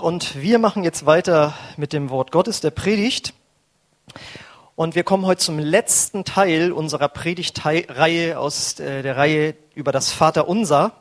und 0.00 0.40
wir 0.40 0.58
machen 0.58 0.84
jetzt 0.84 1.06
weiter 1.06 1.54
mit 1.76 1.92
dem 1.92 2.10
Wort 2.10 2.32
Gottes, 2.32 2.60
der 2.60 2.70
Predigt. 2.70 3.34
Und 4.76 4.94
wir 4.94 5.04
kommen 5.04 5.26
heute 5.26 5.40
zum 5.40 5.58
letzten 5.58 6.24
Teil 6.24 6.72
unserer 6.72 7.08
Predigtreihe 7.08 8.38
aus 8.38 8.80
äh, 8.80 9.02
der 9.02 9.16
Reihe 9.16 9.54
über 9.74 9.92
das 9.92 10.12
Vaterunser, 10.12 10.92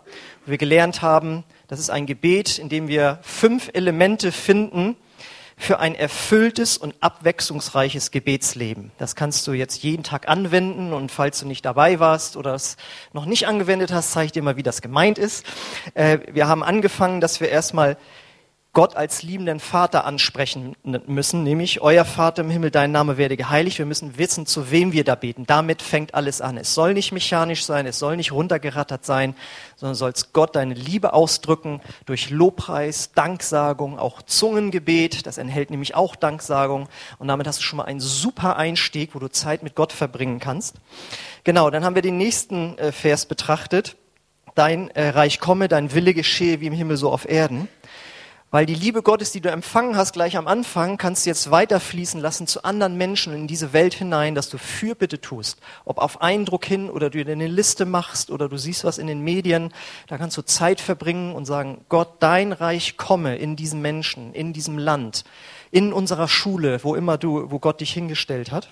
wo 0.46 0.52
wir 0.52 0.58
gelernt 0.58 1.02
haben, 1.02 1.44
das 1.68 1.79
ist 1.79 1.90
ein 1.90 2.06
Gebet, 2.06 2.60
in 2.60 2.70
dem 2.70 2.88
wir 2.88 3.20
fünf 3.24 3.69
Elemente 3.74 4.31
finden 4.31 4.96
für 5.57 5.79
ein 5.79 5.96
erfülltes 5.96 6.78
und 6.78 6.94
abwechslungsreiches 6.99 8.12
Gebetsleben. 8.12 8.91
Das 8.97 9.15
kannst 9.15 9.47
du 9.47 9.53
jetzt 9.53 9.81
jeden 9.81 10.03
Tag 10.03 10.28
anwenden 10.28 10.94
und 10.94 11.12
falls 11.12 11.39
du 11.39 11.47
nicht 11.47 11.65
dabei 11.65 11.99
warst 11.99 12.37
oder 12.37 12.53
es 12.53 12.78
noch 13.13 13.25
nicht 13.25 13.47
angewendet 13.47 13.91
hast, 13.91 14.12
zeige 14.12 14.25
ich 14.28 14.31
dir 14.33 14.44
mal, 14.44 14.57
wie 14.57 14.63
das 14.63 14.81
gemeint 14.81 15.17
ist. 15.17 15.46
Äh, 15.94 16.20
wir 16.31 16.48
haben 16.48 16.63
angefangen, 16.63 17.21
dass 17.21 17.39
wir 17.39 17.49
erstmal 17.49 17.98
Gott 18.76 18.95
als 18.95 19.21
liebenden 19.21 19.59
Vater 19.59 20.03
ansprechen 20.03 20.75
müssen, 21.05 21.43
nämlich 21.43 21.81
euer 21.81 22.05
Vater 22.05 22.41
im 22.41 22.49
Himmel, 22.49 22.71
dein 22.71 22.91
Name 22.91 23.17
werde 23.17 23.38
geheiligt. 23.38 23.77
Wir 23.77 23.85
müssen 23.85 24.17
wissen, 24.17 24.48
zu 24.48 24.71
wem 24.71 24.93
wir 24.93 25.03
da 25.03 25.13
beten. 25.13 25.45
Damit 25.45 25.84
fängt 25.84 26.15
alles 26.15 26.41
an. 26.41 26.57
Es 26.57 26.73
soll 26.73 26.95
nicht 26.95 27.12
mechanisch 27.12 27.65
sein, 27.65 27.85
es 27.85 27.99
soll 27.99 28.17
nicht 28.17 28.31
runtergerattert 28.31 29.05
sein, 29.05 29.35
sondern 29.75 29.93
sollst 29.93 30.34
Gott 30.34 30.55
deine 30.55 30.73
Liebe 30.73 31.13
ausdrücken 31.13 31.81
durch 32.07 32.31
Lobpreis, 32.31 33.12
Danksagung, 33.13 33.99
auch 33.99 34.23
Zungengebet. 34.23 35.27
Das 35.27 35.37
enthält 35.37 35.70
nämlich 35.70 35.93
auch 35.93 36.15
Danksagung. 36.15 36.90
Und 37.20 37.27
damit 37.27 37.45
hast 37.45 37.59
du 37.59 37.63
schon 37.63 37.77
mal 37.77 37.85
einen 37.85 37.99
super 37.99 38.57
Einstieg, 38.57 39.13
wo 39.13 39.20
du 39.20 39.27
Zeit 39.27 39.62
mit 39.62 39.76
Gott 39.76 39.93
verbringen 39.93 40.40
kannst. 40.40 40.77
Genau, 41.43 41.70
dann 41.70 41.85
haben 41.85 41.93
wir 41.93 42.01
den 42.01 42.17
nächsten 42.17 42.76
äh, 42.79 42.91
Vers 42.91 43.27
betrachtet. 43.27 43.98
Dein 44.55 44.90
äh, 44.91 45.09
Reich 45.09 45.40
komme, 45.40 45.67
dein 45.67 45.93
Wille 45.93 46.15
geschehe 46.15 46.59
wie 46.59 46.67
im 46.67 46.73
Himmel 46.73 46.98
so 46.98 47.12
auf 47.12 47.29
Erden. 47.29 47.67
Weil 48.53 48.67
die 48.67 48.75
Liebe 48.75 49.02
Gottes, 49.02 49.31
die 49.31 49.41
du 49.41 49.49
empfangen 49.49 49.98
hast 49.98 50.13
gleich 50.13 50.38
am 50.38 50.45
Anfang, 50.45 50.99
kannst 50.99 51.25
du 51.25 51.31
jetzt 51.31 51.49
weiterfließen 51.49 52.21
lassen 52.21 52.46
zu 52.46 52.63
anderen 52.63 52.96
Menschen 52.98 53.34
in 53.34 53.48
diese 53.48 53.73
Welt 53.73 53.96
hinein, 53.96 54.35
dass 54.35 54.48
du 54.48 54.59
Fürbitte 54.59 55.20
tust. 55.20 55.57
Ob 55.85 55.98
auf 55.98 56.21
Eindruck 56.21 56.63
hin 56.63 56.91
oder 56.91 57.09
du 57.09 57.26
dir 57.26 57.31
eine 57.31 57.48
Liste 57.48 57.85
machst 57.85 58.29
oder 58.29 58.48
du 58.49 58.57
siehst 58.57 58.84
was 58.84 58.99
in 58.99 59.07
den 59.07 59.21
Medien, 59.21 59.74
da 60.05 60.20
kannst 60.20 60.37
du 60.37 60.43
Zeit 60.43 60.81
verbringen 60.81 61.34
und 61.34 61.46
sagen, 61.46 61.84
Gott, 61.90 62.18
dein 62.20 62.51
Reich 62.51 62.96
komme 62.96 63.37
in 63.37 63.55
diesen 63.55 63.81
Menschen, 63.81 64.36
in 64.36 64.54
diesem 64.54 64.78
Land, 64.78 65.24
in 65.72 65.92
unserer 65.92 66.28
Schule, 66.28 66.84
wo 66.84 66.94
immer 66.94 67.18
du, 67.18 67.50
wo 67.50 67.58
Gott 67.58 67.81
dich 67.81 67.92
hingestellt 67.92 68.52
hat. 68.52 68.72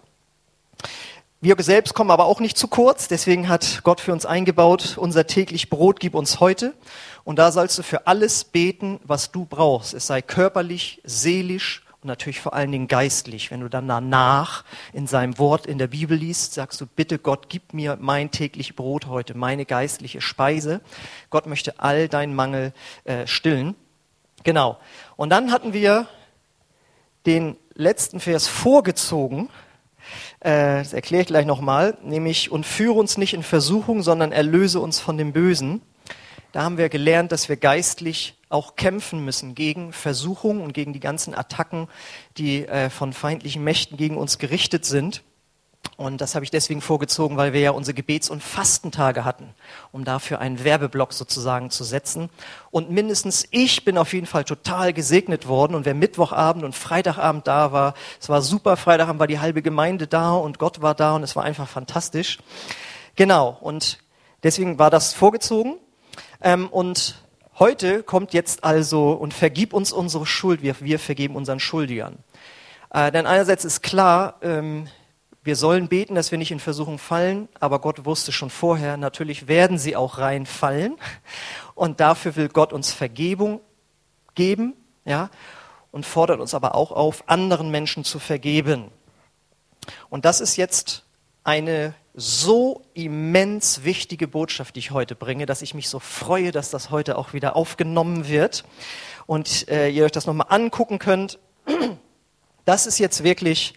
Wir 1.43 1.55
selbst 1.57 1.95
kommen 1.95 2.11
aber 2.11 2.25
auch 2.25 2.39
nicht 2.39 2.55
zu 2.55 2.67
kurz, 2.67 3.07
deswegen 3.07 3.49
hat 3.49 3.81
Gott 3.83 3.99
für 3.99 4.13
uns 4.13 4.27
eingebaut, 4.27 4.99
unser 4.99 5.25
täglich 5.25 5.71
Brot 5.71 5.99
gib 5.99 6.13
uns 6.13 6.39
heute. 6.39 6.75
Und 7.23 7.37
da 7.39 7.51
sollst 7.51 7.77
du 7.77 7.83
für 7.83 8.07
alles 8.07 8.43
beten, 8.43 8.99
was 9.03 9.31
du 9.31 9.45
brauchst. 9.45 9.93
Es 9.93 10.07
sei 10.07 10.21
körperlich, 10.21 11.01
seelisch 11.03 11.83
und 12.01 12.07
natürlich 12.07 12.41
vor 12.41 12.53
allen 12.53 12.71
Dingen 12.71 12.87
geistlich. 12.87 13.51
Wenn 13.51 13.59
du 13.59 13.69
dann 13.69 13.87
danach 13.87 14.63
in 14.91 15.05
seinem 15.05 15.37
Wort 15.37 15.67
in 15.67 15.77
der 15.77 15.87
Bibel 15.87 16.17
liest, 16.17 16.53
sagst 16.55 16.81
du, 16.81 16.87
bitte 16.87 17.19
Gott, 17.19 17.47
gib 17.47 17.73
mir 17.73 17.97
mein 18.01 18.31
täglich 18.31 18.75
Brot 18.75 19.05
heute, 19.05 19.35
meine 19.35 19.65
geistliche 19.65 20.21
Speise. 20.21 20.81
Gott 21.29 21.45
möchte 21.45 21.79
all 21.79 22.07
deinen 22.09 22.33
Mangel 22.33 22.73
äh, 23.03 23.27
stillen. 23.27 23.75
Genau. 24.43 24.79
Und 25.15 25.29
dann 25.29 25.51
hatten 25.51 25.73
wir 25.73 26.07
den 27.27 27.55
letzten 27.75 28.19
Vers 28.19 28.47
vorgezogen, 28.47 29.49
äh, 30.39 30.79
das 30.79 30.93
erkläre 30.93 31.21
ich 31.21 31.27
gleich 31.27 31.45
nochmal, 31.45 31.97
nämlich 32.03 32.51
und 32.51 32.65
führe 32.65 32.93
uns 32.93 33.17
nicht 33.17 33.35
in 33.35 33.43
Versuchung, 33.43 34.01
sondern 34.01 34.31
erlöse 34.31 34.79
uns 34.79 34.99
von 34.99 35.17
dem 35.17 35.33
Bösen. 35.33 35.81
Da 36.51 36.63
haben 36.63 36.77
wir 36.77 36.89
gelernt, 36.89 37.31
dass 37.31 37.47
wir 37.47 37.55
geistlich 37.55 38.35
auch 38.49 38.75
kämpfen 38.75 39.23
müssen 39.23 39.55
gegen 39.55 39.93
Versuchung 39.93 40.61
und 40.61 40.73
gegen 40.73 40.91
die 40.91 40.99
ganzen 40.99 41.33
Attacken, 41.33 41.87
die 42.37 42.67
äh, 42.67 42.89
von 42.89 43.13
feindlichen 43.13 43.63
Mächten 43.63 43.97
gegen 43.97 44.17
uns 44.17 44.37
gerichtet 44.37 44.85
sind. 44.85 45.23
Und 45.97 46.19
das 46.19 46.35
habe 46.35 46.43
ich 46.43 46.51
deswegen 46.51 46.81
vorgezogen, 46.81 47.37
weil 47.37 47.53
wir 47.53 47.61
ja 47.61 47.71
unsere 47.71 47.93
Gebets- 47.93 48.29
und 48.29 48.43
Fastentage 48.43 49.23
hatten, 49.23 49.53
um 49.91 50.03
dafür 50.03 50.39
einen 50.39 50.63
Werbeblock 50.63 51.13
sozusagen 51.13 51.69
zu 51.69 51.83
setzen. 51.83 52.29
Und 52.69 52.91
mindestens 52.91 53.47
ich 53.51 53.85
bin 53.85 53.97
auf 53.97 54.13
jeden 54.13 54.25
Fall 54.25 54.43
total 54.43 54.93
gesegnet 54.93 55.47
worden. 55.47 55.75
Und 55.75 55.85
wer 55.85 55.93
Mittwochabend 55.93 56.65
und 56.65 56.75
Freitagabend 56.75 57.47
da 57.47 57.71
war, 57.71 57.93
es 58.19 58.29
war 58.29 58.41
super. 58.41 58.77
Freitagabend 58.77 59.19
war 59.19 59.27
die 59.27 59.39
halbe 59.39 59.61
Gemeinde 59.61 60.07
da 60.07 60.33
und 60.33 60.59
Gott 60.59 60.81
war 60.81 60.95
da 60.95 61.15
und 61.15 61.23
es 61.23 61.35
war 61.35 61.43
einfach 61.43 61.67
fantastisch. 61.67 62.39
Genau. 63.15 63.57
Und 63.61 63.99
deswegen 64.43 64.79
war 64.79 64.89
das 64.89 65.13
vorgezogen. 65.13 65.77
Ähm, 66.41 66.67
und 66.69 67.15
heute 67.59 68.03
kommt 68.03 68.33
jetzt 68.33 68.63
also 68.63 69.11
und 69.11 69.33
vergib 69.33 69.73
uns 69.73 69.91
unsere 69.91 70.25
Schuld, 70.25 70.61
wir, 70.61 70.79
wir 70.79 70.99
vergeben 70.99 71.35
unseren 71.35 71.59
Schuldigern. 71.59 72.17
Äh, 72.91 73.11
denn 73.11 73.27
einerseits 73.27 73.63
ist 73.63 73.81
klar, 73.81 74.35
ähm, 74.41 74.87
wir 75.43 75.55
sollen 75.55 75.87
beten, 75.87 76.15
dass 76.15 76.31
wir 76.31 76.37
nicht 76.37 76.51
in 76.51 76.59
Versuchung 76.59 76.99
fallen, 76.99 77.49
aber 77.59 77.79
Gott 77.79 78.05
wusste 78.05 78.31
schon 78.31 78.49
vorher, 78.49 78.97
natürlich 78.97 79.47
werden 79.47 79.77
sie 79.77 79.95
auch 79.95 80.17
reinfallen. 80.19 80.97
Und 81.73 81.99
dafür 81.99 82.35
will 82.35 82.49
Gott 82.49 82.73
uns 82.73 82.91
Vergebung 82.91 83.61
geben, 84.35 84.73
ja, 85.03 85.29
und 85.91 86.05
fordert 86.05 86.39
uns 86.39 86.53
aber 86.53 86.75
auch 86.75 86.91
auf, 86.91 87.23
anderen 87.27 87.71
Menschen 87.71 88.03
zu 88.03 88.19
vergeben. 88.19 88.91
Und 90.09 90.25
das 90.25 90.41
ist 90.41 90.57
jetzt 90.57 91.05
eine 91.43 91.95
so 92.13 92.81
immens 92.93 93.83
wichtige 93.83 94.27
Botschaft, 94.27 94.75
die 94.75 94.79
ich 94.79 94.91
heute 94.91 95.15
bringe, 95.15 95.45
dass 95.45 95.61
ich 95.61 95.73
mich 95.73 95.89
so 95.89 95.99
freue, 95.99 96.51
dass 96.51 96.69
das 96.69 96.89
heute 96.89 97.17
auch 97.17 97.33
wieder 97.33 97.55
aufgenommen 97.55 98.27
wird 98.27 98.65
und 99.27 99.67
äh, 99.69 99.89
ihr 99.89 100.05
euch 100.05 100.11
das 100.11 100.25
nochmal 100.25 100.47
angucken 100.49 100.99
könnt. 100.99 101.39
Das 102.63 102.85
ist 102.85 102.99
jetzt 102.99 103.23
wirklich 103.23 103.73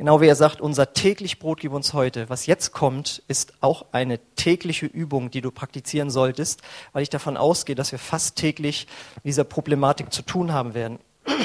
Genau 0.00 0.22
wie 0.22 0.28
er 0.28 0.34
sagt, 0.34 0.62
unser 0.62 0.94
täglich 0.94 1.38
Brot 1.38 1.60
gib 1.60 1.74
uns 1.74 1.92
heute. 1.92 2.30
Was 2.30 2.46
jetzt 2.46 2.72
kommt, 2.72 3.22
ist 3.28 3.52
auch 3.60 3.84
eine 3.92 4.18
tägliche 4.34 4.86
Übung, 4.86 5.30
die 5.30 5.42
du 5.42 5.50
praktizieren 5.50 6.08
solltest, 6.08 6.62
weil 6.94 7.02
ich 7.02 7.10
davon 7.10 7.36
ausgehe, 7.36 7.74
dass 7.74 7.92
wir 7.92 7.98
fast 7.98 8.36
täglich 8.36 8.86
mit 9.16 9.26
dieser 9.26 9.44
Problematik 9.44 10.10
zu 10.10 10.22
tun 10.22 10.54
haben 10.54 10.72
werden. 10.72 11.00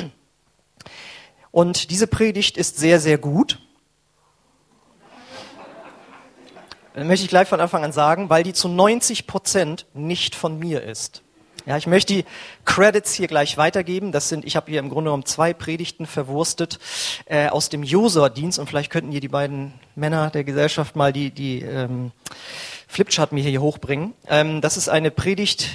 Und 1.52 1.92
diese 1.92 2.08
Predigt 2.08 2.56
ist 2.56 2.78
sehr, 2.78 3.02
sehr 3.02 3.18
gut. 3.18 3.60
Dann 6.96 7.08
möchte 7.08 7.26
ich 7.26 7.30
gleich 7.30 7.50
von 7.50 7.60
Anfang 7.60 7.84
an 7.84 7.92
sagen, 7.92 8.30
weil 8.30 8.44
die 8.44 8.54
zu 8.54 8.70
90 8.70 9.28
Prozent 9.28 9.86
nicht 9.94 10.34
von 10.34 10.58
mir 10.58 10.82
ist. 10.82 11.24
Ja, 11.66 11.76
ich 11.76 11.88
möchte 11.88 12.14
die 12.14 12.26
Credits 12.64 13.12
hier 13.12 13.28
gleich 13.28 13.58
weitergeben. 13.58 14.14
Das 14.14 14.30
sind, 14.30 14.46
ich 14.46 14.56
habe 14.56 14.72
hier 14.72 14.80
im 14.80 14.88
Grunde 14.88 15.10
genommen 15.10 15.26
zwei 15.26 15.54
Predigten 15.54 16.06
verwurstet 16.06 16.80
äh, 17.26 17.50
aus 17.50 17.68
dem 17.68 17.84
Josua-Dienst 17.84 18.60
und 18.60 18.68
vielleicht 18.68 18.92
könnten 18.92 19.12
hier 19.12 19.20
die 19.20 19.28
beiden 19.28 19.74
Männer 19.96 20.30
der 20.30 20.46
Gesellschaft 20.46 20.96
mal 20.96 21.12
die, 21.12 21.32
die 21.32 21.64
ähm, 21.64 22.12
Flipchart 22.88 23.34
mir 23.34 23.44
hier 23.44 23.62
hochbringen. 23.62 24.14
Ähm, 24.30 24.62
das 24.62 24.78
ist 24.78 24.88
eine 24.88 25.12
Predigt 25.12 25.72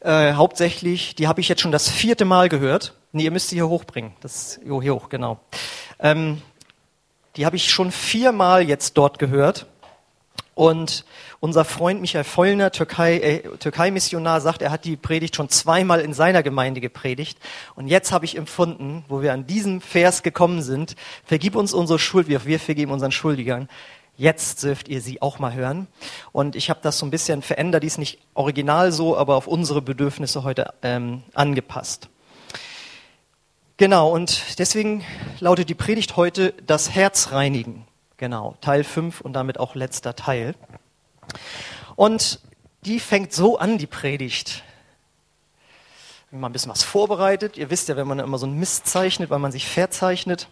äh, 0.00 0.32
hauptsächlich, 0.32 1.14
die 1.14 1.28
habe 1.28 1.42
ich 1.42 1.48
jetzt 1.48 1.62
schon 1.62 1.70
das 1.70 1.88
vierte 1.88 2.24
Mal 2.24 2.48
gehört. 2.48 2.94
Nee, 3.12 3.22
ihr 3.24 3.30
müsst 3.30 3.50
sie 3.50 3.56
hier 3.56 3.68
hochbringen. 3.68 4.14
Das 4.20 4.58
jo, 4.66 4.82
hier 4.82 4.96
hoch, 4.96 5.10
genau. 5.10 5.38
Ähm, 6.00 6.42
die 7.36 7.46
habe 7.46 7.54
ich 7.54 7.70
schon 7.70 7.92
viermal 7.92 8.66
jetzt 8.66 8.94
dort 8.94 9.20
gehört. 9.20 9.66
Und 10.54 11.04
unser 11.40 11.64
Freund 11.64 12.00
Michael 12.00 12.24
Vollner, 12.24 12.70
Türkei, 12.70 13.18
äh, 13.18 13.56
Türkei-Missionar, 13.58 14.40
sagt, 14.40 14.62
er 14.62 14.70
hat 14.70 14.84
die 14.84 14.96
Predigt 14.96 15.34
schon 15.34 15.48
zweimal 15.48 16.00
in 16.00 16.14
seiner 16.14 16.42
Gemeinde 16.42 16.80
gepredigt. 16.80 17.38
Und 17.74 17.88
jetzt 17.88 18.12
habe 18.12 18.24
ich 18.24 18.36
empfunden, 18.36 19.04
wo 19.08 19.20
wir 19.20 19.32
an 19.32 19.46
diesem 19.46 19.80
Vers 19.80 20.22
gekommen 20.22 20.62
sind, 20.62 20.94
vergib 21.24 21.56
uns 21.56 21.74
unsere 21.74 21.98
Schuld, 21.98 22.28
wie 22.28 22.36
auch 22.36 22.44
wir 22.44 22.60
vergeben 22.60 22.92
unseren 22.92 23.12
Schuldigern. 23.12 23.68
Jetzt 24.16 24.62
dürft 24.62 24.88
ihr 24.88 25.00
sie 25.00 25.20
auch 25.20 25.40
mal 25.40 25.54
hören. 25.54 25.88
Und 26.30 26.54
ich 26.54 26.70
habe 26.70 26.78
das 26.82 26.98
so 26.98 27.06
ein 27.06 27.10
bisschen 27.10 27.42
verändert, 27.42 27.82
die 27.82 27.88
ist 27.88 27.98
nicht 27.98 28.20
original 28.34 28.92
so, 28.92 29.16
aber 29.16 29.34
auf 29.34 29.48
unsere 29.48 29.82
Bedürfnisse 29.82 30.44
heute 30.44 30.72
ähm, 30.82 31.24
angepasst. 31.34 32.08
Genau, 33.76 34.12
und 34.12 34.60
deswegen 34.60 35.04
lautet 35.40 35.68
die 35.68 35.74
Predigt 35.74 36.16
heute 36.16 36.54
das 36.64 36.90
Herz 36.90 37.32
reinigen. 37.32 37.83
Genau, 38.24 38.56
Teil 38.62 38.84
5 38.84 39.20
und 39.20 39.34
damit 39.34 39.60
auch 39.60 39.74
letzter 39.74 40.16
Teil. 40.16 40.54
Und 41.94 42.40
die 42.86 42.98
fängt 42.98 43.34
so 43.34 43.58
an, 43.58 43.76
die 43.76 43.86
Predigt. 43.86 44.62
Man 46.30 46.44
ein 46.44 46.52
bisschen 46.54 46.70
was 46.70 46.82
vorbereitet, 46.82 47.58
ihr 47.58 47.68
wisst 47.68 47.90
ja, 47.90 47.98
wenn 47.98 48.08
man 48.08 48.20
immer 48.20 48.38
so 48.38 48.46
ein 48.46 48.58
Mist 48.58 48.86
zeichnet, 48.86 49.28
weil 49.28 49.40
man 49.40 49.52
sich 49.52 49.68
verzeichnet, 49.68 50.48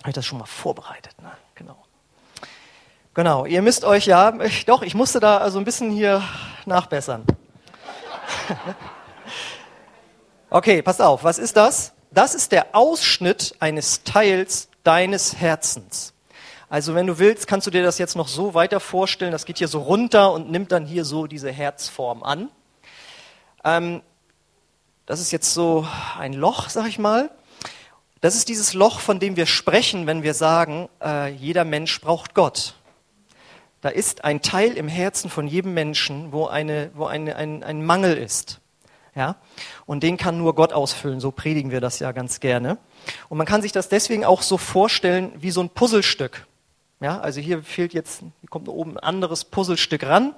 habe 0.00 0.08
ich 0.08 0.14
das 0.16 0.26
schon 0.26 0.38
mal 0.38 0.46
vorbereitet. 0.46 1.14
Ne? 1.22 1.30
Genau. 1.54 1.76
Genau, 3.14 3.46
ihr 3.46 3.62
müsst 3.62 3.84
euch 3.84 4.06
ja, 4.06 4.36
ich, 4.40 4.64
doch, 4.64 4.82
ich 4.82 4.96
musste 4.96 5.20
da 5.20 5.38
also 5.38 5.60
ein 5.60 5.64
bisschen 5.64 5.92
hier 5.92 6.20
nachbessern. 6.66 7.24
okay, 10.50 10.82
passt 10.82 11.00
auf, 11.00 11.22
was 11.22 11.38
ist 11.38 11.56
das? 11.56 11.92
Das 12.10 12.34
ist 12.34 12.50
der 12.50 12.74
Ausschnitt 12.74 13.54
eines 13.60 14.02
Teils 14.02 14.68
deines 14.82 15.36
Herzens. 15.36 16.13
Also 16.74 16.96
wenn 16.96 17.06
du 17.06 17.20
willst, 17.20 17.46
kannst 17.46 17.68
du 17.68 17.70
dir 17.70 17.84
das 17.84 17.98
jetzt 17.98 18.16
noch 18.16 18.26
so 18.26 18.52
weiter 18.52 18.80
vorstellen. 18.80 19.30
Das 19.30 19.44
geht 19.44 19.58
hier 19.58 19.68
so 19.68 19.78
runter 19.78 20.32
und 20.32 20.50
nimmt 20.50 20.72
dann 20.72 20.86
hier 20.86 21.04
so 21.04 21.28
diese 21.28 21.52
Herzform 21.52 22.24
an. 22.24 22.48
Ähm, 23.62 24.02
das 25.06 25.20
ist 25.20 25.30
jetzt 25.30 25.54
so 25.54 25.86
ein 26.18 26.32
Loch, 26.32 26.68
sag 26.68 26.88
ich 26.88 26.98
mal. 26.98 27.30
Das 28.20 28.34
ist 28.34 28.48
dieses 28.48 28.74
Loch, 28.74 28.98
von 28.98 29.20
dem 29.20 29.36
wir 29.36 29.46
sprechen, 29.46 30.08
wenn 30.08 30.24
wir 30.24 30.34
sagen, 30.34 30.88
äh, 31.00 31.30
jeder 31.30 31.64
Mensch 31.64 32.00
braucht 32.00 32.34
Gott. 32.34 32.74
Da 33.80 33.90
ist 33.90 34.24
ein 34.24 34.42
Teil 34.42 34.72
im 34.72 34.88
Herzen 34.88 35.30
von 35.30 35.46
jedem 35.46 35.74
Menschen, 35.74 36.32
wo, 36.32 36.46
eine, 36.46 36.90
wo 36.94 37.04
eine, 37.06 37.36
ein, 37.36 37.62
ein 37.62 37.86
Mangel 37.86 38.16
ist. 38.16 38.58
Ja? 39.14 39.36
Und 39.86 40.02
den 40.02 40.16
kann 40.16 40.38
nur 40.38 40.56
Gott 40.56 40.72
ausfüllen. 40.72 41.20
So 41.20 41.30
predigen 41.30 41.70
wir 41.70 41.80
das 41.80 42.00
ja 42.00 42.10
ganz 42.10 42.40
gerne. 42.40 42.78
Und 43.28 43.38
man 43.38 43.46
kann 43.46 43.62
sich 43.62 43.70
das 43.70 43.88
deswegen 43.88 44.24
auch 44.24 44.42
so 44.42 44.58
vorstellen 44.58 45.30
wie 45.36 45.52
so 45.52 45.60
ein 45.60 45.68
Puzzlestück. 45.68 46.48
Ja, 47.04 47.20
also 47.20 47.38
hier 47.38 47.62
fehlt 47.62 47.92
jetzt, 47.92 48.20
hier 48.20 48.48
kommt 48.48 48.66
oben 48.66 48.92
ein 48.92 48.98
anderes 48.98 49.44
Puzzlestück 49.44 50.06
ran, 50.06 50.34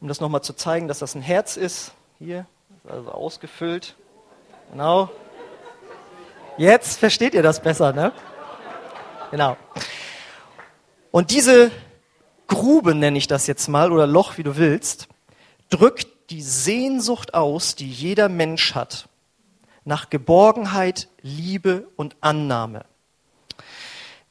um 0.00 0.08
das 0.08 0.20
nochmal 0.20 0.42
zu 0.42 0.52
zeigen, 0.52 0.88
dass 0.88 0.98
das 0.98 1.14
ein 1.14 1.22
Herz 1.22 1.56
ist. 1.56 1.92
Hier, 2.18 2.44
also 2.88 3.12
ausgefüllt. 3.12 3.94
Genau. 4.72 5.10
Jetzt 6.56 6.98
versteht 6.98 7.34
ihr 7.34 7.44
das 7.44 7.62
besser, 7.62 7.92
ne? 7.92 8.10
Genau. 9.30 9.56
Und 11.12 11.30
diese 11.30 11.70
Grube 12.48 12.96
nenne 12.96 13.16
ich 13.16 13.28
das 13.28 13.46
jetzt 13.46 13.68
mal 13.68 13.92
oder 13.92 14.08
Loch, 14.08 14.38
wie 14.38 14.42
du 14.42 14.56
willst, 14.56 15.06
drückt 15.70 16.08
die 16.30 16.42
Sehnsucht 16.42 17.34
aus, 17.34 17.76
die 17.76 17.88
jeder 17.88 18.28
Mensch 18.28 18.74
hat, 18.74 19.08
nach 19.84 20.10
Geborgenheit, 20.10 21.06
Liebe 21.22 21.86
und 21.94 22.16
Annahme. 22.22 22.87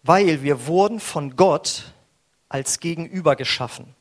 Weil 0.08 0.42
wir 0.42 0.68
wurden 0.68 1.02
von 1.02 1.36
Gott 1.36 1.92
als 2.48 2.80
Gegenüber 2.80 3.36
geschaffen. 3.36 3.94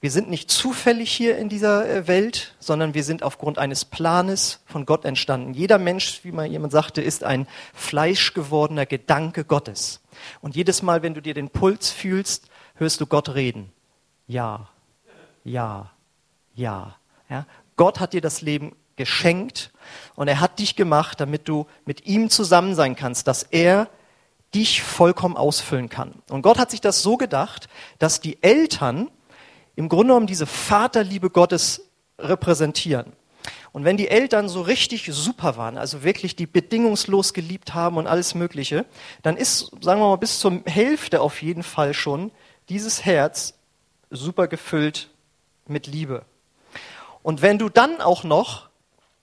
Wir 0.00 0.10
sind 0.10 0.30
nicht 0.30 0.50
zufällig 0.50 1.12
hier 1.12 1.36
in 1.36 1.50
dieser 1.50 1.86
äh, 1.86 2.08
Welt, 2.08 2.54
sondern 2.58 2.94
wir 2.94 3.04
sind 3.04 3.22
aufgrund 3.22 3.58
eines 3.58 3.84
Planes 3.84 4.60
von 4.64 4.86
Gott 4.86 5.04
entstanden. 5.04 5.52
Jeder 5.52 5.76
Mensch, 5.78 6.20
wie 6.24 6.32
mal 6.32 6.46
jemand 6.46 6.72
sagte, 6.72 7.02
ist 7.02 7.24
ein 7.24 7.46
fleischgewordener 7.74 8.86
Gedanke 8.86 9.44
Gottes. 9.44 10.00
Und 10.40 10.56
jedes 10.56 10.80
Mal, 10.80 11.02
wenn 11.02 11.12
du 11.12 11.20
dir 11.20 11.34
den 11.34 11.50
Puls 11.50 11.90
fühlst, 11.90 12.48
hörst 12.76 12.98
du 13.02 13.06
Gott 13.06 13.34
reden. 13.34 13.70
Ja, 14.26 14.70
ja, 15.44 15.92
ja. 16.54 16.96
ja. 17.28 17.46
Gott 17.76 18.00
hat 18.00 18.14
dir 18.14 18.22
das 18.22 18.40
Leben 18.40 18.74
geschenkt 18.96 19.72
und 20.14 20.26
er 20.26 20.40
hat 20.40 20.58
dich 20.58 20.74
gemacht, 20.74 21.20
damit 21.20 21.48
du 21.48 21.66
mit 21.84 22.06
ihm 22.06 22.30
zusammen 22.30 22.74
sein 22.74 22.96
kannst, 22.96 23.28
dass 23.28 23.42
er 23.42 23.88
dich 24.54 24.82
vollkommen 24.82 25.36
ausfüllen 25.36 25.88
kann. 25.88 26.14
Und 26.28 26.42
Gott 26.42 26.58
hat 26.58 26.70
sich 26.70 26.80
das 26.80 27.02
so 27.02 27.16
gedacht, 27.16 27.68
dass 27.98 28.20
die 28.20 28.42
Eltern 28.42 29.10
im 29.76 29.88
Grunde 29.88 30.08
genommen 30.08 30.26
diese 30.26 30.46
Vaterliebe 30.46 31.30
Gottes 31.30 31.88
repräsentieren. 32.18 33.12
Und 33.72 33.84
wenn 33.84 33.96
die 33.96 34.08
Eltern 34.08 34.48
so 34.48 34.60
richtig 34.60 35.08
super 35.10 35.56
waren, 35.56 35.78
also 35.78 36.02
wirklich 36.02 36.36
die 36.36 36.46
bedingungslos 36.46 37.32
geliebt 37.32 37.72
haben 37.72 37.96
und 37.96 38.06
alles 38.06 38.34
Mögliche, 38.34 38.84
dann 39.22 39.36
ist, 39.36 39.70
sagen 39.80 40.00
wir 40.00 40.08
mal, 40.08 40.16
bis 40.16 40.38
zur 40.38 40.60
Hälfte 40.66 41.22
auf 41.22 41.40
jeden 41.40 41.62
Fall 41.62 41.94
schon 41.94 42.30
dieses 42.68 43.04
Herz 43.04 43.54
super 44.10 44.46
gefüllt 44.46 45.08
mit 45.66 45.86
Liebe. 45.86 46.24
Und 47.22 47.40
wenn 47.40 47.58
du 47.58 47.70
dann 47.70 48.02
auch 48.02 48.24
noch 48.24 48.68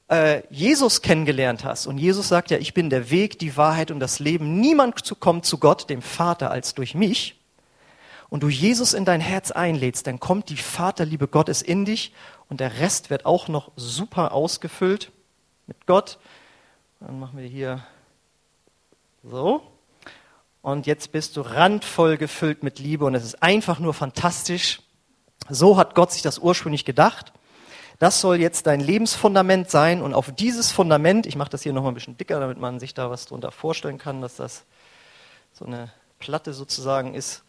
äh, 0.10 0.44
Jesus 0.50 1.02
kennengelernt 1.02 1.64
hast, 1.64 1.88
und 1.88 1.98
Jesus 1.98 2.28
sagt 2.28 2.52
ja, 2.52 2.58
ich 2.58 2.74
bin 2.74 2.90
der 2.90 3.10
Weg, 3.10 3.40
die 3.40 3.56
Wahrheit 3.56 3.92
und 3.92 4.00
das 4.00 4.20
Leben, 4.20 4.60
niemand 4.60 5.20
kommt 5.20 5.46
zu 5.46 5.58
Gott, 5.58 5.90
dem 5.90 6.02
Vater, 6.02 6.52
als 6.52 6.74
durch 6.76 6.96
mich, 6.96 7.40
und 8.30 8.44
du 8.44 8.50
Jesus 8.50 8.94
in 8.94 9.06
dein 9.06 9.22
Herz 9.22 9.52
einlädst, 9.52 10.06
dann 10.08 10.20
kommt 10.20 10.50
die 10.50 10.58
Vaterliebe 10.58 11.28
Gottes 11.28 11.62
in 11.62 11.86
dich 11.86 12.14
und 12.48 12.60
der 12.60 12.80
Rest 12.80 13.10
wird 13.10 13.26
auch 13.26 13.48
noch 13.48 13.72
super 13.76 14.34
ausgefüllt 14.34 15.12
mit 15.66 15.88
Gott. 15.88 16.20
Dann 17.00 17.20
machen 17.20 17.40
wir 17.40 17.48
hier 17.48 17.84
so. 19.24 19.62
Und 20.62 20.86
jetzt 20.86 21.12
bist 21.12 21.38
du 21.38 21.42
randvoll 21.42 22.18
gefüllt 22.18 22.64
mit 22.64 22.80
Liebe 22.80 23.06
und 23.06 23.16
es 23.16 23.24
ist 23.24 23.42
einfach 23.42 23.80
nur 23.80 23.94
fantastisch. 23.94 24.82
So 25.50 25.78
hat 25.78 25.96
Gott 25.96 26.12
sich 26.12 26.22
das 26.22 26.38
ursprünglich 26.38 26.86
gedacht. 26.86 27.34
Das 28.00 28.22
soll 28.22 28.40
jetzt 28.40 28.66
dein 28.66 28.80
Lebensfundament 28.80 29.70
sein 29.70 30.02
und 30.02 30.14
auf 30.14 30.32
dieses 30.32 30.72
Fundament, 30.72 31.26
ich 31.26 31.36
mache 31.36 31.50
das 31.50 31.64
hier 31.64 31.74
nochmal 31.74 31.92
ein 31.92 31.96
bisschen 31.96 32.18
dicker, 32.18 32.40
damit 32.40 32.58
man 32.58 32.80
sich 32.80 32.94
da 32.94 33.10
was 33.10 33.26
drunter 33.26 33.52
vorstellen 33.52 33.98
kann, 33.98 34.22
dass 34.22 34.38
das 34.38 34.64
so 35.52 35.66
eine 35.66 35.92
Platte 36.18 36.54
sozusagen 36.54 37.14
ist. 37.14 37.44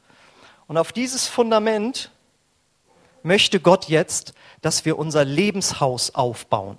Und 0.67 0.77
auf 0.77 0.91
dieses 0.91 1.29
Fundament 1.29 2.11
möchte 3.23 3.61
Gott 3.61 3.87
jetzt, 3.89 4.35
dass 4.61 4.85
wir 4.85 4.99
unser 4.99 5.25
Lebenshaus 5.25 6.17
aufbauen. 6.17 6.77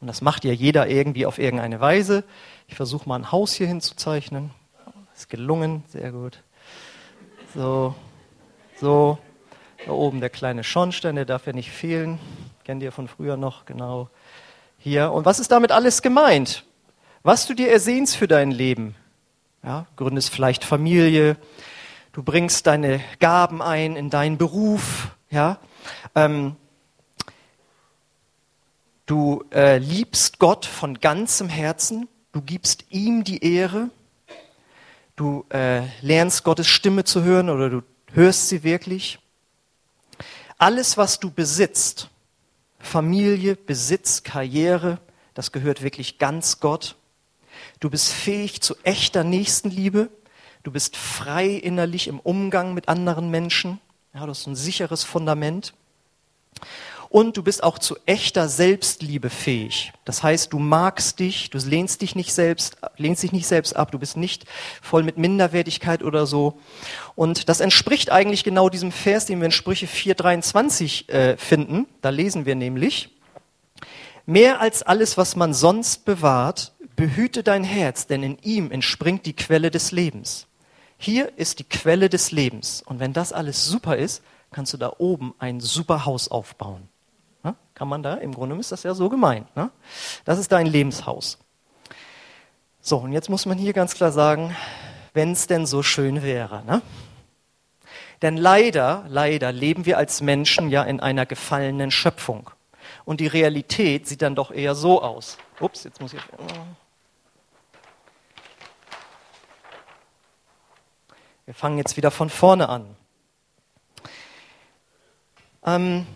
Und 0.00 0.06
das 0.06 0.22
macht 0.22 0.44
ja 0.44 0.52
jeder 0.52 0.88
irgendwie 0.88 1.26
auf 1.26 1.38
irgendeine 1.38 1.80
Weise. 1.80 2.24
Ich 2.68 2.74
versuche 2.74 3.08
mal 3.08 3.16
ein 3.16 3.32
Haus 3.32 3.52
hier 3.52 3.66
hinzuzeichnen. 3.66 4.50
Ist 5.14 5.28
gelungen, 5.28 5.84
sehr 5.88 6.10
gut. 6.10 6.42
So, 7.54 7.94
so. 8.80 9.18
Da 9.86 9.92
oben 9.92 10.20
der 10.20 10.30
kleine 10.30 10.64
Schornstein, 10.64 11.14
der 11.14 11.26
darf 11.26 11.46
ja 11.46 11.52
nicht 11.52 11.70
fehlen. 11.70 12.18
Kennt 12.64 12.82
ihr 12.82 12.92
von 12.92 13.08
früher 13.08 13.36
noch, 13.36 13.66
genau. 13.66 14.08
Hier. 14.78 15.12
Und 15.12 15.26
was 15.26 15.38
ist 15.38 15.52
damit 15.52 15.70
alles 15.70 16.00
gemeint? 16.00 16.64
Was 17.22 17.46
du 17.46 17.52
dir 17.52 17.70
ersehnst 17.70 18.16
für 18.16 18.26
dein 18.26 18.50
Leben. 18.50 18.94
Ja, 19.62 19.86
gründest 19.96 20.30
vielleicht 20.30 20.64
Familie. 20.64 21.36
Du 22.12 22.22
bringst 22.22 22.66
deine 22.66 23.02
Gaben 23.20 23.60
ein 23.60 23.96
in 23.96 24.08
deinen 24.08 24.38
Beruf. 24.38 25.08
Ja. 25.28 25.58
Ähm, 26.14 26.56
du 29.04 29.44
äh, 29.52 29.76
liebst 29.76 30.38
Gott 30.38 30.64
von 30.64 31.00
ganzem 31.00 31.50
Herzen. 31.50 32.08
Du 32.32 32.40
gibst 32.40 32.86
ihm 32.88 33.24
die 33.24 33.44
Ehre. 33.44 33.90
Du 35.16 35.44
äh, 35.50 35.82
lernst 36.00 36.44
Gottes 36.44 36.66
Stimme 36.66 37.04
zu 37.04 37.24
hören 37.24 37.50
oder 37.50 37.68
du 37.68 37.82
hörst 38.14 38.48
sie 38.48 38.64
wirklich. 38.64 39.18
Alles, 40.56 40.96
was 40.96 41.20
du 41.20 41.30
besitzt, 41.30 42.08
Familie, 42.84 43.56
Besitz, 43.56 44.22
Karriere, 44.22 45.00
das 45.34 45.52
gehört 45.52 45.82
wirklich 45.82 46.18
ganz 46.18 46.60
Gott. 46.60 46.96
Du 47.80 47.90
bist 47.90 48.12
fähig 48.12 48.60
zu 48.60 48.76
echter 48.84 49.24
Nächstenliebe. 49.24 50.10
Du 50.62 50.70
bist 50.70 50.96
frei 50.96 51.48
innerlich 51.48 52.08
im 52.08 52.20
Umgang 52.20 52.74
mit 52.74 52.88
anderen 52.88 53.30
Menschen. 53.30 53.80
Ja, 54.14 54.26
das 54.26 54.40
ist 54.40 54.46
ein 54.46 54.56
sicheres 54.56 55.02
Fundament. 55.02 55.74
Und 57.14 57.36
du 57.36 57.44
bist 57.44 57.62
auch 57.62 57.78
zu 57.78 57.96
echter 58.06 58.48
Selbstliebe 58.48 59.30
fähig. 59.30 59.92
Das 60.04 60.24
heißt, 60.24 60.52
du 60.52 60.58
magst 60.58 61.20
dich, 61.20 61.48
du 61.48 61.58
lehnst 61.58 62.02
dich 62.02 62.16
nicht 62.16 62.34
selbst, 62.34 62.76
lehnst 62.96 63.22
dich 63.22 63.30
nicht 63.30 63.46
selbst 63.46 63.76
ab, 63.76 63.92
du 63.92 64.00
bist 64.00 64.16
nicht 64.16 64.46
voll 64.82 65.04
mit 65.04 65.16
Minderwertigkeit 65.16 66.02
oder 66.02 66.26
so. 66.26 66.58
Und 67.14 67.48
das 67.48 67.60
entspricht 67.60 68.10
eigentlich 68.10 68.42
genau 68.42 68.68
diesem 68.68 68.90
Vers, 68.90 69.26
den 69.26 69.38
wir 69.38 69.44
in 69.44 69.52
Sprüche 69.52 69.86
4,23 69.86 71.08
äh, 71.08 71.36
finden. 71.36 71.86
Da 72.02 72.08
lesen 72.08 72.46
wir 72.46 72.56
nämlich, 72.56 73.10
mehr 74.26 74.60
als 74.60 74.82
alles, 74.82 75.16
was 75.16 75.36
man 75.36 75.54
sonst 75.54 76.04
bewahrt, 76.04 76.72
behüte 76.96 77.44
dein 77.44 77.62
Herz, 77.62 78.08
denn 78.08 78.24
in 78.24 78.38
ihm 78.42 78.72
entspringt 78.72 79.24
die 79.24 79.36
Quelle 79.36 79.70
des 79.70 79.92
Lebens. 79.92 80.48
Hier 80.98 81.30
ist 81.38 81.60
die 81.60 81.68
Quelle 81.68 82.08
des 82.08 82.32
Lebens. 82.32 82.82
Und 82.84 82.98
wenn 82.98 83.12
das 83.12 83.32
alles 83.32 83.66
super 83.66 83.96
ist, 83.96 84.20
kannst 84.50 84.72
du 84.72 84.78
da 84.78 84.94
oben 84.98 85.32
ein 85.38 85.60
super 85.60 86.06
Haus 86.06 86.26
aufbauen. 86.26 86.88
Kann 87.74 87.88
man 87.88 88.02
da, 88.02 88.14
im 88.14 88.32
Grunde 88.32 88.56
ist 88.56 88.72
das 88.72 88.84
ja 88.84 88.94
so 88.94 89.08
gemeint. 89.08 89.54
Ne? 89.56 89.70
Das 90.24 90.38
ist 90.38 90.52
dein 90.52 90.66
Lebenshaus. 90.66 91.38
So, 92.80 92.98
und 92.98 93.12
jetzt 93.12 93.28
muss 93.28 93.46
man 93.46 93.58
hier 93.58 93.72
ganz 93.72 93.94
klar 93.94 94.12
sagen, 94.12 94.54
wenn 95.12 95.32
es 95.32 95.46
denn 95.46 95.66
so 95.66 95.82
schön 95.82 96.22
wäre. 96.22 96.64
Ne? 96.64 96.82
Denn 98.22 98.36
leider, 98.36 99.04
leider 99.08 99.52
leben 99.52 99.86
wir 99.86 99.98
als 99.98 100.20
Menschen 100.20 100.70
ja 100.70 100.82
in 100.82 101.00
einer 101.00 101.26
gefallenen 101.26 101.90
Schöpfung. 101.90 102.50
Und 103.04 103.20
die 103.20 103.26
Realität 103.26 104.06
sieht 104.06 104.22
dann 104.22 104.34
doch 104.34 104.50
eher 104.50 104.74
so 104.74 105.02
aus. 105.02 105.36
Ups, 105.60 105.84
jetzt 105.84 106.00
muss 106.00 106.12
ich. 106.12 106.20
Wir 111.44 111.54
fangen 111.54 111.78
jetzt 111.78 111.96
wieder 111.96 112.10
von 112.10 112.30
vorne 112.30 112.68
an. 112.68 112.96
Ähm, 115.64 116.06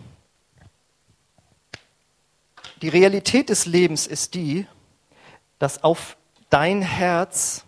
die 2.81 2.89
Realität 2.89 3.49
des 3.49 3.65
Lebens 3.65 4.07
ist 4.07 4.33
die, 4.33 4.65
dass 5.59 5.83
auf 5.83 6.17
dein 6.49 6.81
Herz 6.81 7.65